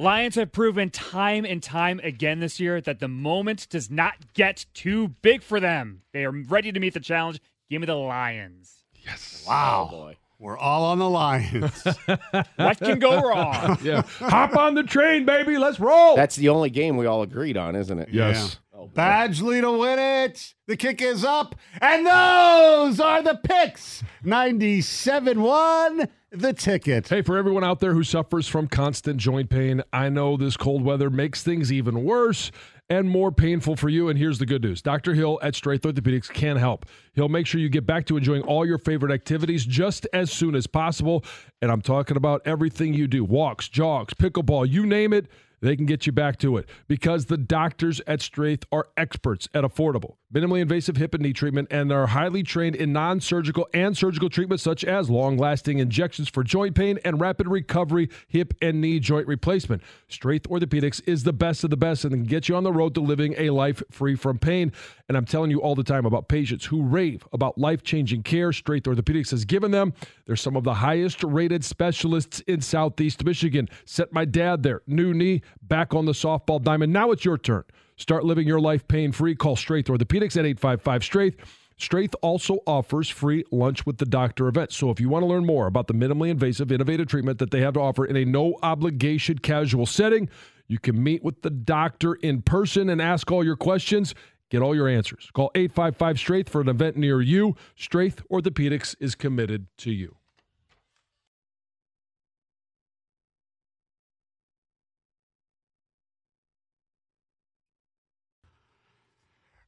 Lions 0.00 0.36
have 0.36 0.52
proven 0.52 0.90
time 0.90 1.44
and 1.44 1.60
time 1.60 2.00
again 2.04 2.38
this 2.38 2.60
year 2.60 2.80
that 2.80 3.00
the 3.00 3.08
moment 3.08 3.68
does 3.68 3.90
not 3.90 4.14
get 4.32 4.64
too 4.72 5.08
big 5.22 5.42
for 5.42 5.58
them. 5.58 6.02
They 6.12 6.24
are 6.24 6.30
ready 6.30 6.70
to 6.70 6.78
meet 6.78 6.94
the 6.94 7.00
challenge. 7.00 7.40
Give 7.68 7.80
me 7.80 7.86
the 7.86 7.96
Lions. 7.96 8.72
Yes. 9.04 9.44
Wow. 9.46 9.88
Oh, 9.90 9.96
boy. 9.96 10.16
We're 10.38 10.56
all 10.56 10.84
on 10.84 11.00
the 11.00 11.10
Lions. 11.10 11.84
What 12.56 12.78
can 12.78 13.00
go 13.00 13.20
wrong? 13.20 13.76
Yeah, 13.82 14.02
hop 14.02 14.56
on 14.56 14.74
the 14.74 14.84
train, 14.84 15.24
baby. 15.24 15.58
Let's 15.58 15.80
roll. 15.80 16.14
That's 16.14 16.36
the 16.36 16.48
only 16.50 16.70
game 16.70 16.96
we 16.96 17.06
all 17.06 17.22
agreed 17.22 17.56
on, 17.56 17.74
isn't 17.74 17.98
it? 17.98 18.08
yes. 18.12 18.60
Oh, 18.72 18.88
Badgley 18.94 19.60
to 19.60 19.72
win 19.72 19.98
it. 19.98 20.54
The 20.68 20.76
kick 20.76 21.02
is 21.02 21.24
up. 21.24 21.56
And 21.80 22.06
those 22.06 23.00
are 23.00 23.20
the 23.22 23.34
picks. 23.42 24.04
97 24.22 25.42
1, 25.42 26.08
the 26.30 26.52
ticket. 26.52 27.08
Hey, 27.08 27.22
for 27.22 27.36
everyone 27.36 27.64
out 27.64 27.80
there 27.80 27.94
who 27.94 28.04
suffers 28.04 28.46
from 28.48 28.68
constant 28.68 29.18
joint 29.18 29.48
pain, 29.48 29.82
I 29.92 30.08
know 30.08 30.36
this 30.36 30.56
cold 30.56 30.82
weather 30.82 31.10
makes 31.10 31.42
things 31.42 31.72
even 31.72 32.04
worse 32.04 32.50
and 32.90 33.08
more 33.08 33.32
painful 33.32 33.76
for 33.76 33.88
you. 33.88 34.08
And 34.08 34.18
here's 34.18 34.38
the 34.38 34.46
good 34.46 34.62
news 34.62 34.82
Dr. 34.82 35.14
Hill 35.14 35.38
at 35.42 35.54
Straith 35.54 35.80
Orthopedics 35.80 36.28
can 36.28 36.56
help. 36.56 36.86
He'll 37.14 37.28
make 37.28 37.46
sure 37.46 37.60
you 37.60 37.68
get 37.68 37.86
back 37.86 38.06
to 38.06 38.16
enjoying 38.16 38.42
all 38.42 38.66
your 38.66 38.78
favorite 38.78 39.12
activities 39.12 39.64
just 39.64 40.06
as 40.12 40.30
soon 40.30 40.54
as 40.54 40.66
possible. 40.66 41.24
And 41.62 41.70
I'm 41.70 41.82
talking 41.82 42.16
about 42.16 42.42
everything 42.44 42.94
you 42.94 43.06
do 43.06 43.24
walks, 43.24 43.68
jogs, 43.68 44.14
pickleball, 44.14 44.68
you 44.68 44.84
name 44.86 45.12
it. 45.12 45.26
They 45.60 45.76
can 45.76 45.86
get 45.86 46.06
you 46.06 46.12
back 46.12 46.38
to 46.38 46.56
it 46.56 46.68
because 46.86 47.26
the 47.26 47.36
doctors 47.36 48.00
at 48.06 48.20
Straith 48.20 48.64
are 48.70 48.88
experts 48.96 49.48
at 49.54 49.64
affordable, 49.64 50.16
minimally 50.32 50.60
invasive 50.60 50.96
hip 50.96 51.14
and 51.14 51.22
knee 51.22 51.32
treatment 51.32 51.68
and 51.70 51.92
are 51.92 52.08
highly 52.08 52.42
trained 52.42 52.76
in 52.76 52.92
non 52.92 53.20
surgical 53.20 53.68
and 53.74 53.96
surgical 53.96 54.28
treatments 54.28 54.62
such 54.62 54.84
as 54.84 55.10
long 55.10 55.36
lasting 55.36 55.78
injections 55.78 56.28
for 56.28 56.44
joint 56.44 56.74
pain 56.74 56.98
and 57.04 57.20
rapid 57.20 57.48
recovery 57.48 58.08
hip 58.28 58.54
and 58.62 58.80
knee 58.80 59.00
joint 59.00 59.26
replacement. 59.26 59.82
Straith 60.08 60.42
Orthopedics 60.42 61.00
is 61.06 61.24
the 61.24 61.32
best 61.32 61.64
of 61.64 61.70
the 61.70 61.76
best 61.76 62.04
and 62.04 62.12
can 62.12 62.24
get 62.24 62.48
you 62.48 62.56
on 62.56 62.64
the 62.64 62.72
road 62.72 62.94
to 62.94 63.00
living 63.00 63.34
a 63.38 63.50
life 63.50 63.82
free 63.90 64.14
from 64.14 64.38
pain. 64.38 64.72
And 65.08 65.16
I'm 65.16 65.24
telling 65.24 65.50
you 65.50 65.60
all 65.60 65.74
the 65.74 65.84
time 65.84 66.04
about 66.04 66.28
patients 66.28 66.66
who 66.66 66.82
rave 66.82 67.26
about 67.32 67.58
life 67.58 67.82
changing 67.82 68.22
care 68.22 68.50
Straith 68.50 68.82
Orthopedics 68.82 69.30
has 69.30 69.44
given 69.44 69.70
them. 69.70 69.94
They're 70.26 70.36
some 70.36 70.56
of 70.56 70.64
the 70.64 70.74
highest 70.74 71.24
rated 71.24 71.64
specialists 71.64 72.40
in 72.40 72.60
Southeast 72.60 73.24
Michigan. 73.24 73.68
Set 73.84 74.12
my 74.12 74.24
dad 74.24 74.62
there. 74.62 74.82
New 74.86 75.14
knee, 75.14 75.42
back 75.62 75.94
on 75.94 76.06
the 76.06 76.12
softball 76.12 76.62
diamond. 76.62 76.92
Now 76.92 77.10
it's 77.10 77.24
your 77.24 77.38
turn. 77.38 77.64
Start 77.96 78.24
living 78.24 78.46
your 78.46 78.60
life 78.60 78.86
pain 78.88 79.12
free. 79.12 79.34
Call 79.34 79.56
Straith 79.56 79.84
Orthopedics 79.84 80.36
at 80.36 80.46
855 80.46 81.02
Straith. 81.02 81.34
Straith 81.78 82.14
also 82.22 82.58
offers 82.66 83.08
free 83.08 83.44
lunch 83.52 83.86
with 83.86 83.98
the 83.98 84.04
doctor 84.04 84.48
event. 84.48 84.72
So 84.72 84.90
if 84.90 85.00
you 85.00 85.08
want 85.08 85.22
to 85.22 85.26
learn 85.26 85.46
more 85.46 85.66
about 85.66 85.86
the 85.86 85.94
minimally 85.94 86.28
invasive, 86.28 86.72
innovative 86.72 87.06
treatment 87.06 87.38
that 87.38 87.50
they 87.50 87.60
have 87.60 87.74
to 87.74 87.80
offer 87.80 88.04
in 88.04 88.16
a 88.16 88.24
no 88.24 88.56
obligation 88.62 89.38
casual 89.38 89.86
setting, 89.86 90.28
you 90.66 90.78
can 90.78 91.02
meet 91.02 91.22
with 91.22 91.42
the 91.42 91.50
doctor 91.50 92.14
in 92.14 92.42
person 92.42 92.90
and 92.90 93.00
ask 93.00 93.30
all 93.30 93.44
your 93.44 93.56
questions. 93.56 94.14
Get 94.50 94.62
all 94.62 94.74
your 94.74 94.88
answers. 94.88 95.30
Call 95.34 95.50
855 95.54 96.16
Straith 96.16 96.48
for 96.48 96.60
an 96.60 96.68
event 96.68 96.96
near 96.96 97.20
you. 97.20 97.54
Straith 97.78 98.22
Orthopedics 98.30 98.96
is 98.98 99.14
committed 99.14 99.66
to 99.78 99.92
you. 99.92 100.16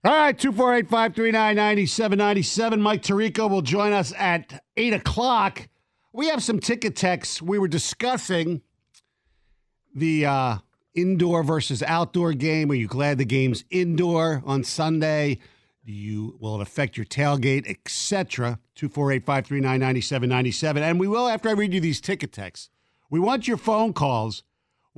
All 0.02 0.12
right, 0.14 0.38
248 0.38 0.88
539 0.88 1.56
9797. 1.56 2.80
Mike 2.80 3.02
Tirico 3.02 3.50
will 3.50 3.60
join 3.60 3.92
us 3.92 4.14
at 4.16 4.64
8 4.78 4.94
o'clock. 4.94 5.68
We 6.14 6.28
have 6.28 6.42
some 6.42 6.58
ticket 6.58 6.96
texts. 6.96 7.42
We 7.42 7.58
were 7.58 7.68
discussing 7.68 8.62
the 9.94 10.24
uh, 10.24 10.56
indoor 10.94 11.42
versus 11.42 11.82
outdoor 11.82 12.32
game. 12.32 12.70
Are 12.70 12.74
you 12.74 12.86
glad 12.88 13.18
the 13.18 13.26
game's 13.26 13.64
indoor 13.68 14.42
on 14.46 14.64
Sunday? 14.64 15.38
Do 15.84 15.92
you 15.92 16.38
will 16.40 16.58
it 16.58 16.62
affect 16.62 16.96
your 16.96 17.04
tailgate, 17.04 17.68
etc. 17.68 18.58
248 18.76 19.26
539 19.26 19.80
9797. 19.80 20.82
And 20.82 20.98
we 20.98 21.08
will 21.08 21.28
after 21.28 21.50
I 21.50 21.52
read 21.52 21.74
you 21.74 21.80
these 21.80 22.00
ticket 22.00 22.32
texts. 22.32 22.70
We 23.10 23.20
want 23.20 23.46
your 23.46 23.58
phone 23.58 23.92
calls. 23.92 24.44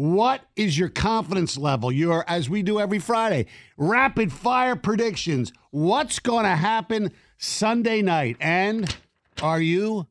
What 0.02 0.40
is 0.56 0.76
your 0.76 0.88
confidence 0.88 1.56
level? 1.56 1.92
You 1.92 2.10
are, 2.10 2.24
as 2.26 2.50
we 2.50 2.64
do 2.64 2.80
every 2.80 2.98
Friday, 2.98 3.46
rapid 3.76 4.32
fire 4.32 4.74
predictions. 4.74 5.52
What's 5.70 6.18
going 6.18 6.42
to 6.42 6.56
happen 6.56 7.12
Sunday 7.38 8.02
night? 8.02 8.36
And 8.40 8.92
are 9.40 9.60
you 9.60 10.08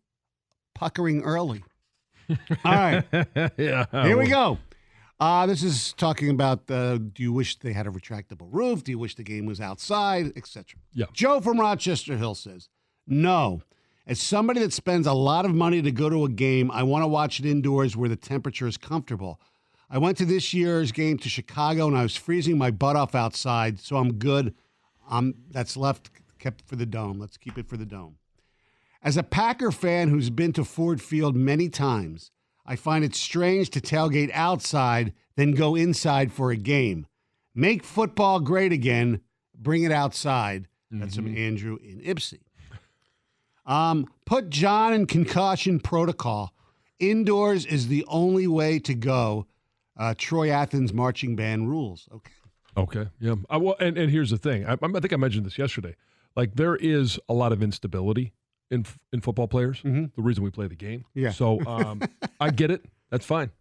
puckering 0.76 1.24
early? 1.24 1.66
All 2.30 2.38
right. 2.64 3.04
yeah. 3.58 3.86
Here 3.92 4.18
we 4.18 4.28
go. 4.28 4.60
Uh, 5.20 5.46
this 5.46 5.62
is 5.62 5.92
talking 5.92 6.30
about 6.30 6.72
uh, 6.72 6.98
do 6.98 7.22
you 7.22 7.34
wish 7.34 7.60
they 7.60 7.74
had 7.74 7.86
a 7.86 7.92
retractable 7.92 8.48
roof? 8.50 8.86
Do 8.86 8.94
you 8.94 8.98
wish 8.98 9.16
the 9.16 9.24
game 9.24 9.46
was 9.46 9.60
outside, 9.60 10.32
etc. 10.38 10.80
Yeah. 10.94 11.08
Joe 11.12 11.42
from 11.42 11.60
Rochester 11.60 12.16
Hill 12.16 12.36
says, 12.36 12.70
no. 13.08 13.62
As 14.08 14.22
somebody 14.22 14.62
that 14.62 14.72
spends 14.72 15.06
a 15.06 15.14
lot 15.14 15.44
of 15.44 15.54
money 15.54 15.82
to 15.82 15.92
go 15.92 16.10
to 16.10 16.24
a 16.24 16.30
game, 16.30 16.72
I 16.72 16.84
want 16.84 17.04
to 17.04 17.08
watch 17.08 17.42
it 17.42 17.46
indoors 17.46 17.98
where 17.98 18.08
the 18.08 18.16
temperature 18.16 18.68
is 18.68 18.78
comfortable. 18.78 19.38
I 19.94 19.98
went 19.98 20.18
to 20.20 20.26
this 20.26 20.54
year's 20.54 20.94
game 20.94 21.18
to 21.18 21.28
Chicago 21.28 21.86
and 21.86 21.98
I 21.98 22.04
was 22.04 22.16
freezing 22.16 22.58
my 22.58 22.72
butt 22.72 22.96
off 22.96 23.14
outside, 23.14 23.78
so 23.78 23.98
I'm 23.98 24.14
good. 24.14 24.56
Um, 25.10 25.36
that's 25.52 25.76
left 25.76 26.10
kept 26.40 26.66
for 26.66 26.78
the 26.78 26.86
dome. 26.86 27.20
Let's 27.20 27.36
keep 27.36 27.58
it 27.58 27.68
for 27.68 27.76
the 27.76 27.86
dome. 27.86 28.16
As 29.04 29.18
a 29.18 29.24
Packer 29.24 29.70
fan 29.70 30.08
who's 30.08 30.30
been 30.30 30.54
to 30.54 30.64
Ford 30.64 31.02
Field 31.02 31.36
many 31.36 31.68
times, 31.68 32.32
I 32.66 32.78
find 32.78 33.04
it 33.04 33.16
strange 33.16 33.70
to 33.72 33.82
tailgate 33.82 34.32
outside, 34.34 35.14
then 35.36 35.52
go 35.52 35.76
inside 35.76 36.32
for 36.32 36.52
a 36.52 36.58
game. 36.58 37.06
Make 37.54 37.84
football 37.84 38.40
great 38.40 38.72
again. 38.72 39.20
Bring 39.54 39.84
it 39.84 39.92
outside. 39.92 40.68
That's 40.90 41.16
from 41.16 41.36
Andrew 41.36 41.78
in 41.84 42.00
Ypsi. 42.02 42.40
Um, 43.66 44.08
put 44.26 44.50
John 44.50 44.94
in 44.94 45.06
concussion 45.06 45.80
protocol. 45.80 46.54
Indoors 47.00 47.66
is 47.66 47.88
the 47.88 48.06
only 48.08 48.48
way 48.48 48.80
to 48.80 48.94
go. 48.94 49.48
Uh, 50.02 50.16
Troy 50.18 50.50
Athens 50.50 50.94
marching 50.94 51.36
band 51.36 51.70
rules. 51.70 52.10
Okay. 52.12 52.32
Okay. 52.76 53.10
Yeah. 53.20 53.36
I, 53.52 53.58
well, 53.58 53.76
and, 53.80 53.98
and 54.00 54.10
here's 54.10 54.32
the 54.32 54.38
thing. 54.38 54.66
I, 54.66 54.74
I 54.74 55.00
think 55.00 55.14
I 55.14 55.16
mentioned 55.16 55.46
this 55.46 55.60
yesterday. 55.60 55.96
Like 56.36 56.56
there 56.56 56.76
is 56.76 57.20
a 57.30 57.34
lot 57.34 57.52
of 57.52 57.62
instability 57.62 58.34
in 58.72 58.86
in 59.14 59.22
football 59.22 59.48
players. 59.48 59.82
The 60.16 60.24
reason 60.24 60.44
we 60.44 60.50
play 60.50 60.68
the 60.68 60.76
game. 60.76 61.06
Yeah. 61.14 61.32
So 61.32 61.60
um, 61.68 62.02
I 62.40 62.50
get 62.50 62.72
it. 62.72 62.84
That's 63.12 63.26
fine. 63.26 63.52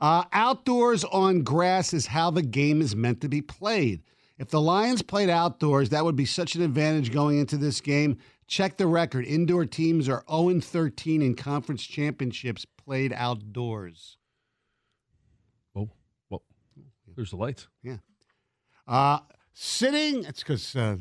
Uh, 0.00 0.24
outdoors 0.32 1.02
on 1.04 1.42
grass 1.42 1.92
is 1.92 2.06
how 2.06 2.30
the 2.30 2.42
game 2.42 2.80
is 2.80 2.94
meant 2.94 3.20
to 3.22 3.28
be 3.28 3.42
played. 3.42 4.02
If 4.38 4.50
the 4.50 4.60
Lions 4.60 5.02
played 5.02 5.28
outdoors, 5.28 5.88
that 5.88 6.04
would 6.04 6.14
be 6.14 6.26
such 6.26 6.54
an 6.54 6.62
advantage 6.62 7.10
going 7.10 7.38
into 7.38 7.56
this 7.56 7.80
game. 7.80 8.18
Check 8.46 8.76
the 8.76 8.86
record. 8.86 9.24
Indoor 9.24 9.66
teams 9.66 10.08
are 10.08 10.22
0 10.30 10.60
13 10.60 11.20
in 11.20 11.34
conference 11.34 11.82
championships 11.82 12.64
played 12.64 13.12
outdoors. 13.12 14.18
There's 17.18 17.30
the 17.30 17.36
lights. 17.36 17.66
Yeah. 17.82 17.96
Uh, 18.86 19.18
sitting, 19.52 20.24
it's 20.24 20.38
because 20.38 20.76
uh, 20.76 20.98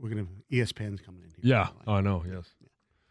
we're 0.00 0.10
going 0.10 0.26
to, 0.26 0.56
ESPN's 0.56 1.00
coming 1.00 1.22
in 1.22 1.28
here. 1.28 1.38
Yeah. 1.54 1.68
Oh, 1.86 1.94
I 1.94 2.00
know. 2.00 2.24
Yes. 2.28 2.46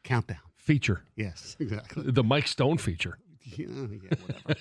Countdown. 0.03 0.41
Feature. 0.57 1.01
Yes, 1.15 1.55
exactly. 1.61 2.11
The 2.11 2.25
Mike 2.25 2.47
Stone 2.47 2.77
feature. 2.77 3.17
Yeah, 3.57 3.67
yeah, 3.67 4.15
whatever. 4.45 4.59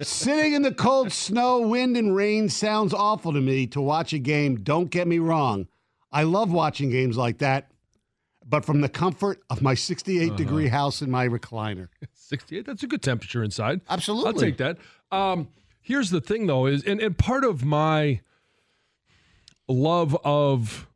Sitting 0.00 0.54
in 0.54 0.62
the 0.62 0.72
cold 0.72 1.12
snow, 1.12 1.60
wind, 1.60 1.96
and 1.96 2.16
rain 2.16 2.48
sounds 2.48 2.94
awful 2.94 3.34
to 3.34 3.40
me 3.40 3.66
to 3.68 3.82
watch 3.82 4.12
a 4.14 4.18
game. 4.18 4.56
Don't 4.56 4.90
get 4.90 5.06
me 5.06 5.18
wrong. 5.18 5.68
I 6.10 6.22
love 6.22 6.50
watching 6.50 6.88
games 6.88 7.18
like 7.18 7.38
that, 7.38 7.70
but 8.46 8.64
from 8.64 8.80
the 8.80 8.88
comfort 8.88 9.42
of 9.50 9.60
my 9.60 9.74
68 9.74 10.36
degree 10.36 10.68
house 10.68 11.02
in 11.02 11.10
my 11.10 11.28
recliner. 11.28 11.88
68. 12.14 12.64
That's 12.64 12.82
a 12.82 12.86
good 12.86 13.02
temperature 13.02 13.44
inside. 13.44 13.82
Absolutely. 13.90 14.28
I'll 14.28 14.40
take 14.40 14.56
that. 14.56 14.78
Um, 15.12 15.48
here's 15.88 16.10
the 16.10 16.20
thing, 16.20 16.46
though, 16.46 16.66
is 16.66 16.84
and, 16.84 17.00
and 17.00 17.16
part 17.16 17.44
of 17.44 17.64
my 17.64 18.20
love 19.66 20.14
of 20.22 20.86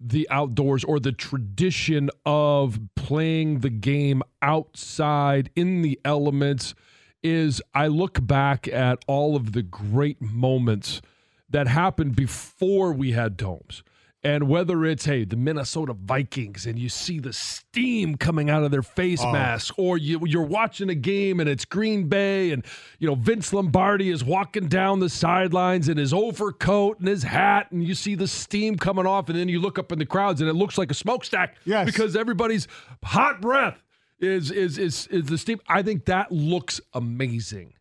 the 0.00 0.26
outdoors 0.30 0.82
or 0.84 0.98
the 0.98 1.12
tradition 1.12 2.08
of 2.24 2.80
playing 2.96 3.60
the 3.60 3.70
game 3.70 4.22
outside 4.40 5.50
in 5.54 5.82
the 5.82 6.00
elements 6.04 6.74
is 7.22 7.60
I 7.74 7.88
look 7.88 8.24
back 8.26 8.66
at 8.68 9.04
all 9.06 9.36
of 9.36 9.52
the 9.52 9.62
great 9.62 10.22
moments 10.22 11.02
that 11.50 11.66
happened 11.66 12.16
before 12.16 12.92
we 12.92 13.12
had 13.12 13.36
domes. 13.36 13.82
And 14.24 14.48
whether 14.48 14.84
it's, 14.84 15.04
hey, 15.04 15.24
the 15.24 15.36
Minnesota 15.36 15.92
Vikings 15.92 16.66
and 16.66 16.76
you 16.76 16.88
see 16.88 17.20
the 17.20 17.32
steam 17.32 18.16
coming 18.16 18.50
out 18.50 18.64
of 18.64 18.72
their 18.72 18.82
face 18.82 19.20
oh. 19.22 19.30
masks, 19.30 19.70
or 19.78 19.96
you, 19.96 20.20
you're 20.26 20.42
watching 20.42 20.90
a 20.90 20.94
game 20.96 21.38
and 21.38 21.48
it's 21.48 21.64
Green 21.64 22.08
Bay 22.08 22.50
and, 22.50 22.64
you 22.98 23.06
know, 23.06 23.14
Vince 23.14 23.52
Lombardi 23.52 24.10
is 24.10 24.24
walking 24.24 24.66
down 24.66 24.98
the 24.98 25.08
sidelines 25.08 25.88
in 25.88 25.96
his 25.96 26.12
overcoat 26.12 26.98
and 26.98 27.06
his 27.06 27.22
hat, 27.22 27.70
and 27.70 27.84
you 27.84 27.94
see 27.94 28.16
the 28.16 28.26
steam 28.26 28.76
coming 28.76 29.06
off, 29.06 29.28
and 29.28 29.38
then 29.38 29.48
you 29.48 29.60
look 29.60 29.78
up 29.78 29.92
in 29.92 30.00
the 30.00 30.06
crowds 30.06 30.40
and 30.40 30.50
it 30.50 30.54
looks 30.54 30.76
like 30.76 30.90
a 30.90 30.94
smokestack 30.94 31.56
Yes. 31.64 31.86
because 31.86 32.16
everybody's 32.16 32.66
hot 33.04 33.40
breath 33.40 33.80
is, 34.18 34.50
is, 34.50 34.78
is, 34.78 35.06
is 35.12 35.26
the 35.26 35.38
steam. 35.38 35.60
I 35.68 35.82
think 35.82 36.06
that 36.06 36.32
looks 36.32 36.80
amazing. 36.92 37.74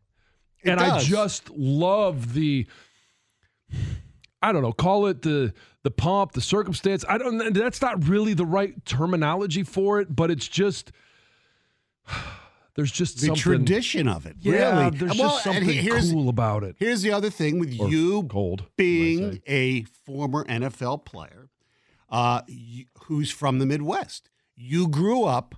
It 0.64 0.70
and 0.70 0.80
I 0.80 1.00
just 1.00 1.50
love 1.50 2.36
the 2.36 2.68
I 4.42 4.52
don't 4.52 4.62
know, 4.62 4.72
call 4.74 5.08
it 5.08 5.22
the 5.24 5.54
the 5.84 5.92
pomp, 5.92 6.34
the 6.34 6.42
circumstance. 6.42 7.04
I 7.08 7.18
don't 7.18 7.54
that's 7.54 7.82
not 7.82 8.08
really 8.08 8.34
the 8.34 8.46
right 8.46 8.74
terminology 8.86 9.64
for 9.64 10.00
it, 10.00 10.16
but 10.16 10.30
it's 10.32 10.48
just 10.48 10.92
there's 12.76 12.92
just 12.92 13.20
The 13.22 13.34
tradition 13.36 14.08
of 14.08 14.26
it, 14.26 14.36
Yeah, 14.40 14.80
really. 14.86 14.98
there's 14.98 15.18
Well, 15.18 15.30
just 15.30 15.44
something 15.44 15.88
cool 16.12 16.30
about 16.30 16.64
it. 16.64 16.76
Here's 16.80 17.02
the 17.02 17.12
other 17.12 17.30
thing 17.30 17.60
with 17.60 17.80
Or 17.80 17.90
you 17.90 18.24
cold, 18.24 18.66
being 18.76 19.42
a 19.48 19.84
former 20.06 20.44
NFL 20.46 21.06
player 21.06 21.50
uh, 22.10 22.42
y- 22.48 22.86
who's 23.06 23.32
from 23.32 23.60
the 23.60 23.66
Midwest. 23.66 24.30
You 24.56 24.88
grew 24.88 25.24
up 25.24 25.56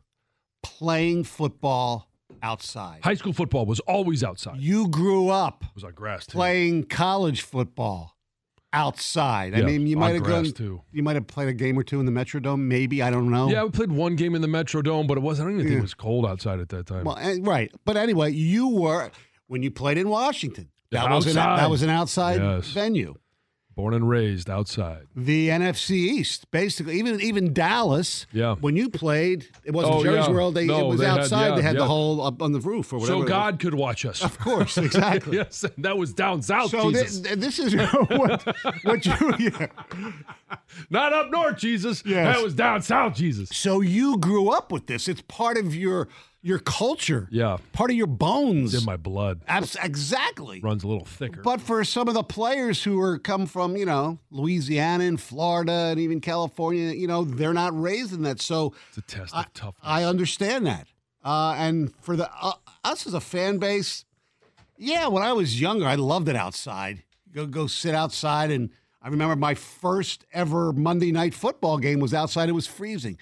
playing 0.64 1.24
football 1.26 2.10
outside. 2.42 3.02
High 3.04 3.14
school 3.16 3.34
football 3.34 3.66
was 3.66 3.80
always 3.82 4.24
outside. 4.24 4.58
You 4.58 4.88
grew 4.88 5.30
up 5.30 5.66
was 5.76 5.84
on 5.84 5.94
grass 5.94 6.26
too. 6.26 6.34
playing 6.38 6.84
college 6.86 7.42
football 7.42 8.16
outside. 8.74 9.54
I 9.54 9.60
Yeah, 9.60 9.66
mean, 9.66 9.88
you 9.88 9.98
might 9.98 10.16
have 10.16 10.24
gone. 10.24 10.46
too. 10.52 10.82
You 10.92 11.04
might 11.04 11.16
have 11.16 11.28
played 11.28 11.50
a 11.50 11.54
game 11.54 11.78
or 11.78 11.84
two 11.84 12.00
in 12.00 12.06
the 12.06 12.12
Metrodome. 12.12 12.62
Maybe 12.62 13.02
I 13.02 13.10
don't 13.10 13.30
know. 13.30 13.50
Yeah, 13.50 13.64
we 13.64 13.70
played 13.72 13.92
one 13.92 14.16
game 14.16 14.36
in 14.36 14.42
the 14.42 14.48
Metrodome, 14.48 15.08
but 15.08 15.18
it 15.18 15.22
wasn't. 15.22 15.48
I 15.48 15.52
don't 15.52 15.60
even 15.60 15.66
think 15.68 15.74
Yeah. 15.74 15.80
it 15.80 15.84
was 15.84 15.94
cold 15.94 16.26
outside 16.26 16.60
at 16.60 16.70
that 16.70 16.86
time. 16.86 17.06
Well, 17.06 17.18
eh, 17.20 17.38
right. 17.42 17.72
But 17.86 17.98
anyway, 17.98 18.32
you 18.32 18.68
were 18.70 19.12
when 19.48 19.64
you 19.64 19.72
played 19.72 19.98
in 19.98 20.10
Washington. 20.10 20.70
That 20.92 21.10
was 21.12 21.26
an 21.28 21.38
Outside. 21.38 21.60
that 21.60 21.70
was 21.70 21.82
an 21.84 21.90
outside 21.92 22.42
Yes. 22.42 22.72
venue. 22.72 23.14
Born 23.80 23.94
and 23.94 24.10
raised 24.10 24.50
outside. 24.50 25.08
The 25.16 25.48
NFC 25.48 25.92
East, 25.92 26.52
basically, 26.52 27.00
even 27.00 27.22
even 27.22 27.54
Dallas. 27.54 28.26
Yeah. 28.34 28.56
When 28.56 28.76
you 28.76 28.90
played, 28.90 29.48
it 29.64 29.72
wasn't 29.72 29.96
Oh, 29.96 30.04
Jerry's 30.04 30.28
yeah. 30.28 30.32
World. 30.34 30.54
They, 30.56 30.66
No, 30.66 30.82
it 30.82 30.88
was 30.90 31.00
they 31.00 31.06
had- 31.06 31.20
outside. 31.20 31.48
yeah, 31.52 31.56
they 31.56 31.62
had 31.62 31.76
yeah. 31.76 31.80
the 31.80 31.86
whole 31.88 32.22
up 32.22 32.42
on 32.42 32.52
the 32.52 32.60
roof 32.60 32.92
or 32.92 33.00
whatever. 33.00 33.22
So. 33.22 33.26
God 33.26 33.58
could 33.60 33.74
watch 33.74 34.06
us. 34.06 34.22
of 34.22 34.38
course, 34.38 34.78
exactly. 34.88 35.38
yes, 35.38 35.64
that 35.78 35.98
was 35.98 36.12
down 36.14 36.42
south, 36.42 36.72
Jesus. 36.72 36.82
So 37.18 37.24
thi- 37.24 37.30
Jesus. 37.30 37.36
this 37.38 37.60
is 37.60 37.74
what, 38.10 38.44
what 38.84 39.06
you. 39.06 39.14
Yeah. 39.40 39.68
Not 40.90 41.14
up 41.14 41.32
north, 41.32 41.58
Jesus. 41.58 42.04
Yes. 42.06 42.36
That 42.36 42.44
was 42.44 42.54
down 42.54 42.82
south, 42.82 43.16
Jesus. 43.16 43.50
So 43.54 43.82
you 43.82 44.18
grew 44.18 44.50
up 44.50 44.72
with 44.72 44.88
this. 44.88 45.08
It's 45.08 45.22
part 45.28 45.58
of 45.58 45.74
your 45.76 46.10
your 46.42 46.60
culture. 46.60 47.28
Yeah. 47.32 47.58
Part 47.74 47.92
of 47.92 47.98
your 47.98 48.08
bones. 48.08 48.74
It's 48.74 48.84
in 48.84 48.86
my 48.86 48.98
blood. 48.98 49.42
Abs- 49.48 49.76
exactly. 49.82 50.62
Runs 50.62 50.84
a 50.84 50.88
little 50.88 51.06
thicker. 51.06 51.42
But 51.42 51.62
for 51.62 51.84
some 51.84 52.08
of 52.08 52.14
the 52.14 52.24
players 52.24 52.84
who 52.84 53.00
are 53.02 53.20
come 53.20 53.46
from, 53.46 53.76
you 53.76 53.86
know, 53.86 54.20
Louisiana 54.32 55.04
and 55.04 55.20
Florida 55.20 55.72
and 55.72 56.00
even 56.00 56.22
California, 56.22 56.94
you 56.94 57.08
know, 57.08 57.24
they're 57.24 57.54
not 57.54 57.80
raised 57.80 58.14
in 58.14 58.24
that. 58.24 58.42
So 58.42 58.74
it's 58.90 58.98
a 58.98 59.02
test 59.02 59.36
I, 59.36 59.46
toughness. 59.54 59.82
I 59.84 60.04
understand 60.04 60.66
that. 60.66 60.88
Uh, 61.24 61.56
and 61.58 61.94
for 62.00 62.16
the 62.16 62.30
uh, 62.42 62.54
us 62.84 63.06
as 63.06 63.14
a 63.14 63.20
fan 63.20 63.58
base, 63.58 64.06
yeah, 64.78 65.08
when 65.08 65.22
I 65.22 65.34
was 65.34 65.60
younger, 65.60 65.86
I 65.86 65.96
loved 65.96 66.30
it 66.30 66.36
outside. 66.38 67.04
Go 67.34 67.46
go 67.46 67.68
sit 67.68 67.94
outside, 67.94 68.50
and 68.50 68.70
I 69.02 69.10
remember 69.10 69.36
my 69.36 69.54
first 69.54 70.26
ever 70.32 70.72
Monday 70.72 71.12
night 71.12 71.34
football 71.34 71.78
game 71.78 72.00
was 72.00 72.14
outside. 72.14 72.48
It 72.48 72.54
was 72.54 72.68
freezing. 72.68 73.18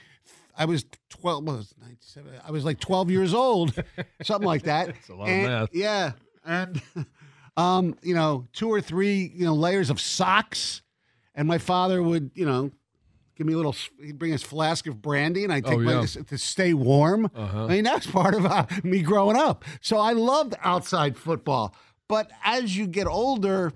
I 0.58 0.66
was 0.66 0.86
twelve. 1.10 1.43
what 1.43 1.58
was 1.58 1.72
it, 1.72 1.78
97? 1.82 2.32
I 2.45 2.51
was 2.51 2.66
like 2.66 2.80
twelve 2.80 3.10
years 3.12 3.34
old, 3.34 3.74
something 4.24 4.47
like 4.47 4.64
that. 4.64 4.88
That's 4.88 5.10
a 5.10 5.14
lot 5.16 5.30
of 5.30 5.36
math. 5.36 5.70
Yeah, 5.74 6.14
and 6.45 6.82
um, 7.58 7.95
you 8.01 8.16
know, 8.16 8.45
two 8.53 8.70
or 8.70 8.82
three, 8.82 9.32
you 9.36 9.45
know, 9.45 9.53
layers 9.53 9.89
of 9.89 9.99
socks, 10.01 10.82
and 11.36 11.47
my 11.47 11.58
father 11.60 12.01
would, 12.01 12.32
you 12.34 12.45
know, 12.45 12.72
give 13.36 13.45
me 13.47 13.53
a 13.53 13.58
little. 13.58 13.76
He'd 14.01 14.18
bring 14.18 14.32
his 14.32 14.43
flask 14.43 14.88
of 14.88 15.01
brandy, 15.01 15.43
and 15.43 15.53
I'd 15.53 15.66
take 15.66 15.76
Oh, 15.78 15.82
my 15.82 16.01
yeah. 16.01 16.05
to 16.28 16.38
stay 16.38 16.74
warm. 16.74 17.30
Uh-huh. 17.36 17.66
I 17.66 17.68
mean, 17.68 17.84
that's 17.84 18.08
part 18.08 18.34
of 18.34 18.45
uh, 18.45 18.66
me 18.84 19.01
growing 19.01 19.38
up. 19.38 19.64
So 19.82 19.97
I 19.97 20.14
loved 20.14 20.55
outside 20.64 21.18
football. 21.18 21.76
But 22.08 22.32
as 22.43 22.78
you 22.78 22.88
get 22.88 23.05
older, 23.05 23.74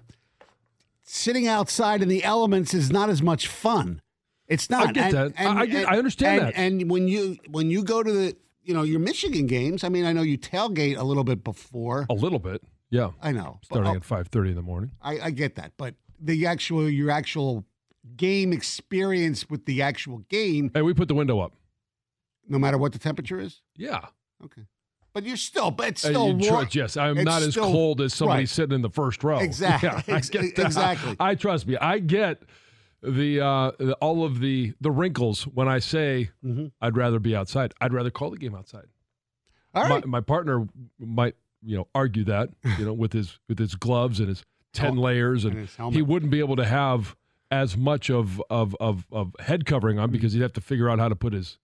sitting 1.03 1.47
outside 1.47 2.01
in 2.01 2.07
the 2.07 2.23
elements 2.23 2.73
is 2.73 2.89
not 2.91 3.09
as 3.09 3.21
much 3.21 3.47
fun. 3.47 4.01
It's 4.51 4.69
not. 4.69 4.89
I 4.89 4.91
get 4.91 5.11
that. 5.13 5.33
I- 5.37 5.59
I 5.61 5.65
get- 5.65 5.87
I 5.89 5.97
understand 5.97 6.39
and- 6.41 6.47
that. 6.53 6.57
And 6.59 6.89
when 6.91 7.07
you 7.07 7.37
when 7.49 7.71
you 7.71 7.83
go 7.83 8.03
to 8.03 8.11
the 8.11 8.35
you 8.63 8.73
know 8.73 8.83
your 8.83 8.99
Michigan 8.99 9.47
games, 9.47 9.83
I 9.83 9.89
mean, 9.89 10.05
I 10.05 10.13
know 10.13 10.21
you 10.21 10.37
tailgate 10.37 10.97
a 10.97 11.03
little 11.03 11.23
bit 11.23 11.43
before. 11.43 12.05
a 12.09 12.13
little 12.13 12.39
bit. 12.39 12.61
Yeah. 12.89 13.11
I 13.21 13.31
know. 13.31 13.59
Starting 13.63 13.89
oh, 13.89 13.95
at 13.95 14.01
5.30 14.03 14.49
in 14.49 14.55
the 14.55 14.61
morning. 14.61 14.91
I, 15.01 15.19
I 15.21 15.29
get 15.31 15.55
that, 15.55 15.71
but 15.77 15.95
the 16.19 16.45
actual 16.45 16.89
your 16.89 17.09
actual 17.09 17.65
game 18.17 18.51
experience 18.51 19.49
with 19.49 19.65
the 19.65 19.81
actual 19.81 20.19
game, 20.29 20.69
Hey, 20.73 20.81
we 20.81 20.93
put 20.93 21.07
the 21.07 21.15
window 21.15 21.39
up. 21.39 21.53
no 22.49 22.59
matter 22.59 22.77
what 22.77 22.91
the 22.91 22.99
temperature 22.99 23.39
is. 23.39 23.61
Yeah. 23.77 24.07
Okay, 24.43 24.63
but 25.13 25.23
you're 25.23 25.37
still, 25.37 25.71
but 25.71 25.87
it's 25.87 26.03
Uh, 26.05 26.09
still 26.09 26.29
you 26.41 26.51
warm. 26.51 26.67
yes, 26.71 26.97
I'm 26.97 27.17
it's 27.17 27.25
not 27.25 27.41
as 27.43 27.51
still- 27.51 27.71
cold 27.71 28.01
as 28.01 28.13
somebody 28.13 28.41
right. 28.41 28.49
sitting 28.49 28.75
in 28.75 28.81
the 28.81 28.89
first 28.89 29.23
row. 29.23 29.39
Exactly. 29.39 29.87
Yeah, 30.07 30.15
I 30.15 30.19
get 30.19 30.59
exactly. 30.59 31.15
I, 31.19 31.35
trust 31.35 31.67
me. 31.67 31.77
I 31.77 31.99
get 31.99 32.43
the, 33.03 33.41
uh, 33.41 33.71
the 33.79 33.93
all 33.95 34.23
of 34.23 34.39
the 34.39 34.73
the 34.81 34.91
wrinkles 34.91 35.43
when 35.43 35.67
I 35.67 35.79
say 35.79 36.29
Mhm. 36.45 36.71
I'd 36.81 36.95
rather 36.97 37.19
be 37.19 37.35
outside. 37.35 37.73
I'd 37.81 37.93
rather 37.93 38.11
call 38.11 38.29
the 38.31 38.37
game 38.37 38.55
outside. 38.55 38.85
All 39.73 39.83
right. 39.83 40.05
My, 40.05 40.19
my 40.19 40.21
partner 40.21 40.67
might 40.99 41.35
you 41.63 41.77
know 41.77 41.87
argue 41.95 42.23
that 42.25 42.49
you 42.77 42.85
know 42.85 42.93
with 42.93 43.13
his 43.13 43.39
with 43.47 43.57
his 43.59 43.75
gloves 43.75 44.19
and 44.19 44.29
his 44.29 44.43
ten 44.73 44.97
Oh, 44.97 45.01
layers 45.01 45.45
and, 45.45 45.67
and 45.77 45.93
he 45.95 46.01
wouldn't 46.01 46.31
be 46.31 46.39
able 46.39 46.55
to 46.57 46.65
have 46.65 47.15
as 47.49 47.75
much 47.75 48.09
of 48.09 48.41
of 48.49 48.75
of, 48.79 49.05
of 49.11 49.35
head 49.39 49.65
covering 49.65 49.95
Mm-hmm. 49.97 50.03
on 50.03 50.11
because 50.11 50.33
he'd 50.33 50.41
have 50.41 50.53
to 50.53 50.61
figure 50.61 50.89
out 50.89 50.99
how 50.99 51.09
to 51.09 51.15
put 51.15 51.33
his 51.33 51.57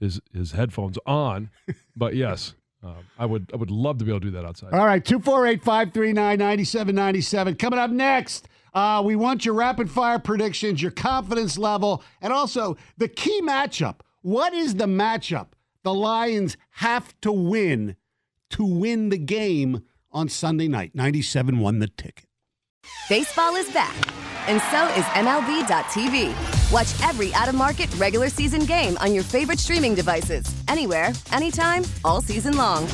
his 0.00 0.20
his 0.32 0.52
headphones 0.52 0.98
on. 1.06 1.50
but 1.96 2.14
yes, 2.14 2.54
um, 2.82 2.94
I 3.18 3.26
would 3.26 3.50
I 3.52 3.56
would 3.56 3.70
love 3.70 3.98
to 3.98 4.04
be 4.04 4.10
able 4.10 4.20
to 4.20 4.26
do 4.26 4.30
that 4.32 4.44
outside. 4.44 4.72
All 4.74 4.84
right, 4.86 5.04
248 5.04 5.62
539 5.62 6.38
9797. 6.38 7.54
Coming 7.56 7.78
up 7.78 7.90
next, 7.90 8.48
uh, 8.74 9.02
we 9.04 9.16
want 9.16 9.44
your 9.44 9.54
rapid 9.54 9.90
fire 9.90 10.18
predictions, 10.18 10.80
your 10.80 10.90
confidence 10.90 11.58
level, 11.58 12.02
and 12.20 12.32
also 12.32 12.76
the 12.96 13.08
key 13.08 13.40
matchup. 13.42 13.96
What 14.22 14.54
is 14.54 14.76
the 14.76 14.86
matchup 14.86 15.48
the 15.82 15.92
Lions 15.92 16.56
have 16.70 17.18
to 17.22 17.32
win 17.32 17.96
to 18.50 18.64
win 18.64 19.08
the 19.08 19.18
game 19.18 19.82
on 20.10 20.28
Sunday 20.28 20.68
night? 20.68 20.92
97 20.94 21.58
won 21.58 21.80
the 21.80 21.88
ticket. 21.88 22.26
Baseball 23.08 23.54
is 23.56 23.70
back, 23.72 23.94
and 24.48 24.60
so 24.70 24.86
is 24.98 25.04
MLB.tv. 25.16 26.32
Watch 26.72 27.08
every 27.08 27.32
out 27.34 27.48
of 27.48 27.54
market 27.54 27.94
regular 27.96 28.28
season 28.28 28.64
game 28.64 28.96
on 28.98 29.12
your 29.14 29.22
favorite 29.22 29.58
streaming 29.58 29.94
devices, 29.94 30.46
anywhere, 30.68 31.12
anytime, 31.30 31.84
all 32.04 32.22
season 32.22 32.56
long. 32.56 32.86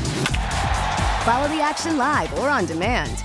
Follow 1.25 1.49
the 1.49 1.61
action 1.63 1.97
live 1.97 2.37
or 2.39 2.49
on 2.49 2.67
demand. 2.67 3.25